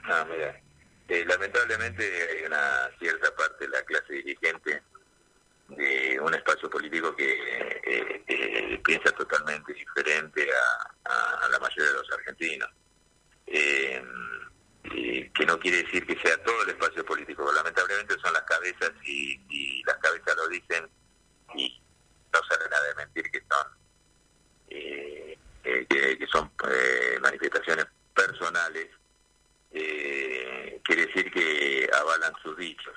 [0.09, 0.59] no, mira,
[1.07, 4.81] eh, lamentablemente hay una cierta parte de la clase dirigente
[5.69, 7.31] de un espacio político que
[7.85, 12.69] eh, eh, piensa totalmente diferente a, a- a la mayoría de los argentinos.
[14.83, 18.91] Eh, que no quiere decir que sea todo el espacio político, lamentablemente son las cabezas
[19.05, 20.89] y, y las cabezas lo dicen
[21.55, 21.81] y
[22.33, 23.67] no sale nada de mentir que son
[24.69, 28.89] eh, eh, que, que son eh, manifestaciones personales
[29.71, 32.93] eh, quiere decir que avalan sus dichos.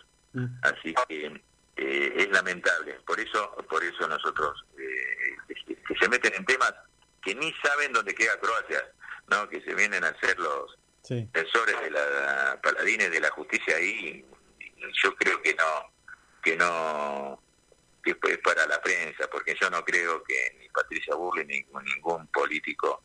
[0.63, 1.43] Así que
[1.77, 2.95] eh, es lamentable.
[3.07, 6.75] Por eso por eso nosotros eh, que, que se meten en temas
[7.23, 8.85] que ni saben dónde queda Croacia
[9.29, 11.29] no que se vienen a hacer los sí.
[11.33, 14.25] defensores de la paladines de la justicia ahí
[15.03, 15.93] yo creo que no
[16.43, 17.43] que no
[18.03, 22.27] que es para la prensa porque yo no creo que ni Patricia Burley ni ningún
[22.29, 23.03] político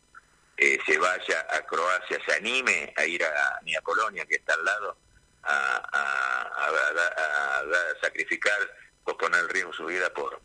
[0.58, 4.54] eh, se vaya a Croacia se anime a ir a ni a Polonia que está
[4.54, 4.98] al lado
[5.44, 8.60] a- a- a- a sacrificar
[9.06, 10.40] o poner en riesgo su vida por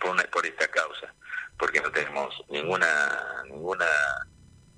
[0.00, 1.12] por, una- por esta causa
[1.58, 3.86] porque no tenemos ninguna ninguna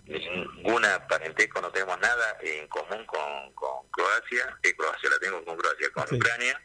[0.09, 5.56] ninguna parentesco, no tenemos nada en común con, con Croacia, que Croacia la tengo con
[5.56, 6.60] Croacia, con Ucrania,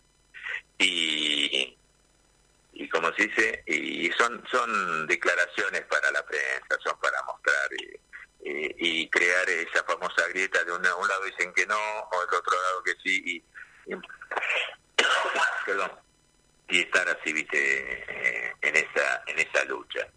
[0.77, 1.77] y,
[2.73, 8.49] y como se dice, y son, son declaraciones para la prensa, son para mostrar y,
[8.49, 12.61] y- y crear esa famosa grieta de un lado dicen que no, o del otro
[12.61, 13.43] lado que sí,
[13.87, 13.93] y,
[15.65, 15.91] perdón,
[16.69, 20.07] y estar así, viste, en esa, en esa lucha.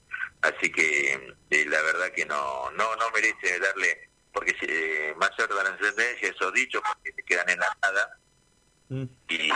[2.13, 7.13] Que no no no merece darle, porque eh, mayor de la trascendencia, esos dichos, porque
[7.13, 8.19] se quedan en la nada,
[8.89, 9.05] Mm.
[9.29, 9.51] y,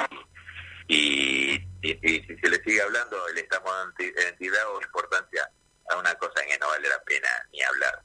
[0.88, 1.52] y,
[1.82, 5.48] y- y si se le sigue hablando estado de enti- entidad o importancia
[5.88, 8.02] a una cosa que no vale la pena ni hablar.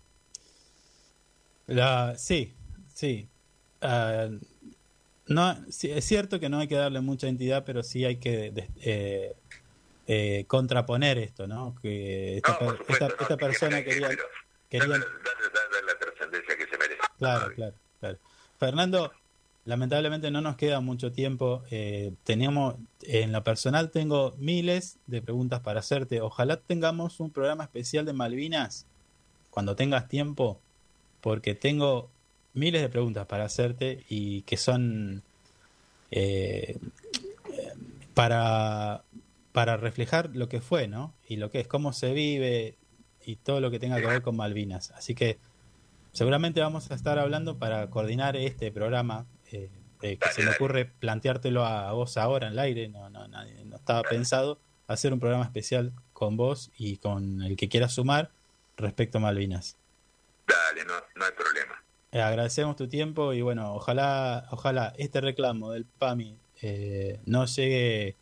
[1.67, 2.53] La, sí,
[2.93, 3.27] sí.
[3.81, 4.27] Ah,
[5.27, 8.53] no, sí, Es cierto que no hay que darle mucha entidad, pero sí hay que
[8.81, 9.33] eh,
[10.07, 11.75] eh, contraponer esto, ¿no?
[11.81, 14.09] Que esta, per- esta, esta persona quería...
[14.69, 15.05] quería Darle,
[15.85, 17.01] la trascendencia que se merece.
[17.17, 18.17] Claro, claro, claro.
[18.59, 19.11] Fernando,
[19.65, 21.63] lamentablemente no nos queda mucho tiempo.
[21.71, 26.21] Eh, tenemos, en lo personal tengo miles de preguntas para hacerte.
[26.21, 28.85] Ojalá tengamos un programa especial de Malvinas
[29.49, 30.59] cuando tengas tiempo,
[31.21, 32.09] porque tengo
[32.53, 35.23] miles de preguntas para hacerte y que son
[36.11, 36.77] eh,
[38.13, 39.03] para,
[39.55, 41.13] para reflejar lo que fue, ¿no?
[41.27, 42.77] Y lo que es, cómo se vive
[43.25, 44.91] y todo lo que tenga que ver con Malvinas.
[44.91, 45.39] Así que
[46.11, 49.25] seguramente vamos a estar hablando para coordinar este programa.
[49.51, 49.69] eh,
[50.01, 53.63] eh, que se me ocurre planteártelo a vos ahora en el aire, no, no, nadie-
[53.65, 58.29] no estaba pensado hacer un programa especial con vos y con el que quiera sumar
[58.75, 59.77] respecto a Malvinas.
[60.47, 61.81] Dale, no, no hay problema.
[62.11, 68.15] Eh, agradecemos tu tiempo y bueno, ojalá, ojalá este reclamo del PAMI eh, no llegue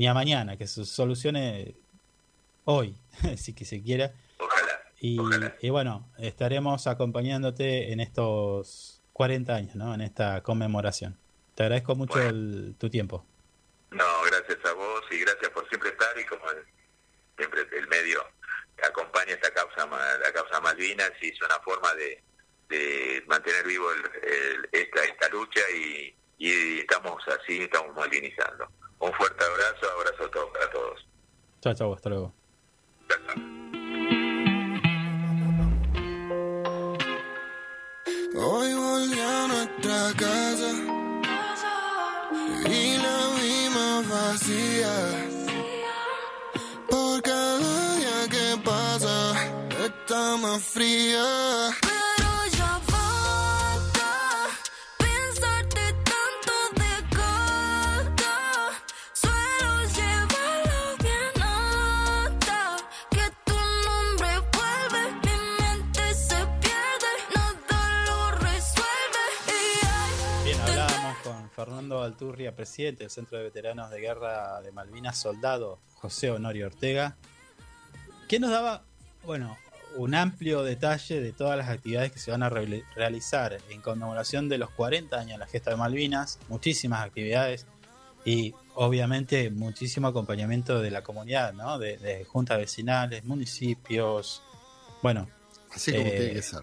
[0.00, 1.74] ni a mañana, que se solucione
[2.64, 2.96] hoy,
[3.36, 4.10] si que se quiera.
[4.98, 5.18] Y,
[5.60, 9.92] y bueno, estaremos acompañándote en estos 40 años, ¿no?
[9.94, 11.18] En esta conmemoración.
[11.54, 13.26] Te agradezco mucho el- tu tiempo.
[13.90, 16.64] No, gracias a vos y gracias por siempre estar y como el-
[17.36, 18.24] siempre el medio
[18.88, 22.22] acompaña esta causa, la causa Malvinas y es una forma de,
[22.70, 28.66] de mantener vivo el- el- esta, esta lucha y, y estamos así, estamos malvinizando.
[28.98, 31.06] Un fuerte abrazo, abrazo a todos, para todos.
[31.60, 32.34] Chao, chao, hasta luego.
[38.34, 40.70] Hoy volví a nuestra casa
[42.70, 44.94] y la vimos vacía.
[46.88, 49.34] Por cada día que pasa
[49.84, 51.70] está más fría.
[71.64, 77.16] Fernando Alturria, presidente del Centro de Veteranos de Guerra de Malvinas, soldado José Honorio Ortega,
[78.28, 78.82] que nos daba,
[79.24, 79.56] bueno,
[79.96, 84.48] un amplio detalle de todas las actividades que se van a re- realizar en conmemoración
[84.48, 87.66] de los 40 años de la gesta de Malvinas, muchísimas actividades
[88.24, 91.78] y obviamente muchísimo acompañamiento de la comunidad, ¿no?
[91.78, 94.42] De, de juntas vecinales, municipios,
[95.02, 95.28] bueno.
[95.72, 96.62] Así como eh, tiene que ser.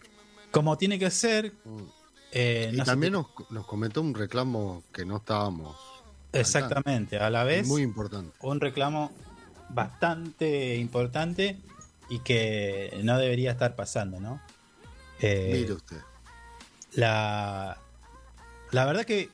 [0.52, 1.53] Como tiene que ser.
[2.32, 5.76] Eh, Y no también nos comentó un reclamo que no estábamos.
[6.34, 8.36] Exactamente, a la vez Muy importante.
[8.41, 9.12] un reclamo
[9.70, 11.60] bastante importante
[12.10, 14.41] y que no debería estar pasando, ¿no?
[15.20, 15.98] Eh, Mire usted.
[16.94, 17.78] la,
[18.72, 19.30] la verdad que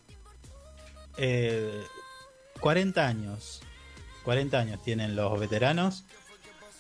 [1.18, 1.84] eh,
[2.60, 3.62] 40 años,
[4.24, 6.06] 40 años tienen los veteranos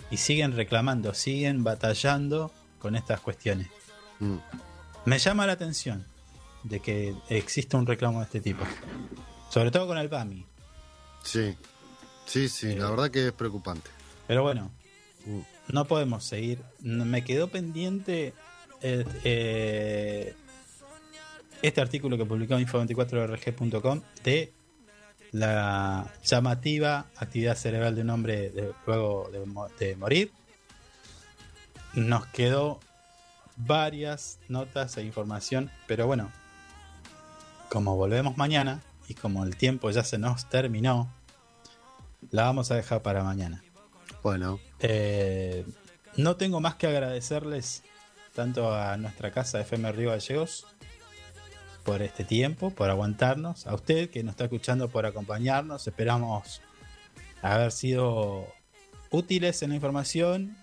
[0.10, 3.68] y siguen reclamando, siguen batallando con estas cuestiones.
[4.19, 4.38] Mm.
[5.05, 6.05] Me llama la atención
[6.63, 8.63] de que exista un reclamo de este tipo,
[9.49, 10.45] sobre todo con el PAMI.
[11.23, 11.55] Sí,
[12.25, 13.89] sí, sí, la verdad que es preocupante.
[14.27, 14.71] Pero bueno,
[15.25, 15.39] Mm.
[15.69, 16.61] no podemos seguir.
[16.81, 18.34] Me quedó pendiente
[18.81, 20.35] eh, eh,
[21.61, 24.51] este artículo que publicó info24rg.com de
[25.31, 29.30] la llamativa actividad cerebral de un hombre de- luego
[29.80, 30.31] de morir.
[31.93, 32.80] Nos quedó
[33.57, 36.31] varias notas e información, pero bueno,
[37.69, 41.11] como volvemos mañana y como el tiempo ya se nos terminó,
[42.31, 43.63] la vamos a dejar para mañana.
[44.21, 45.65] Bueno, Eh,
[46.17, 47.84] no tengo más que agradecerles
[48.35, 50.65] tanto a nuestra casa FM Río Gallegos
[51.84, 55.88] por este tiempo, por aguantarnos, a usted que nos está escuchando por acompañarnos.
[55.88, 56.61] Esperamos
[57.41, 58.47] haber sido
[59.09, 60.57] útiles en la información.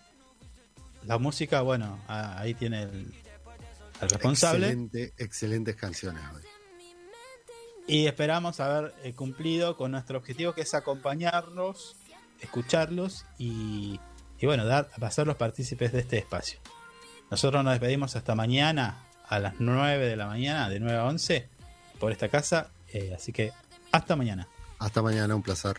[1.04, 3.14] La música, bueno, ahí tiene el,
[4.00, 4.66] el responsable.
[4.66, 6.42] excelente, excelentes canciones hoy.
[7.86, 11.96] Y esperamos haber eh, cumplido con nuestro objetivo que es acompañarlos,
[12.40, 13.98] escucharlos y,
[14.38, 16.60] y bueno, dar, hacerlos partícipes de este espacio.
[17.30, 21.48] Nosotros nos despedimos hasta mañana a las 9 de la mañana, de 9 a 11,
[21.98, 22.70] por esta casa.
[22.92, 23.52] eh, así que
[23.92, 24.46] hasta mañana.
[24.78, 25.78] Hasta mañana, un placer.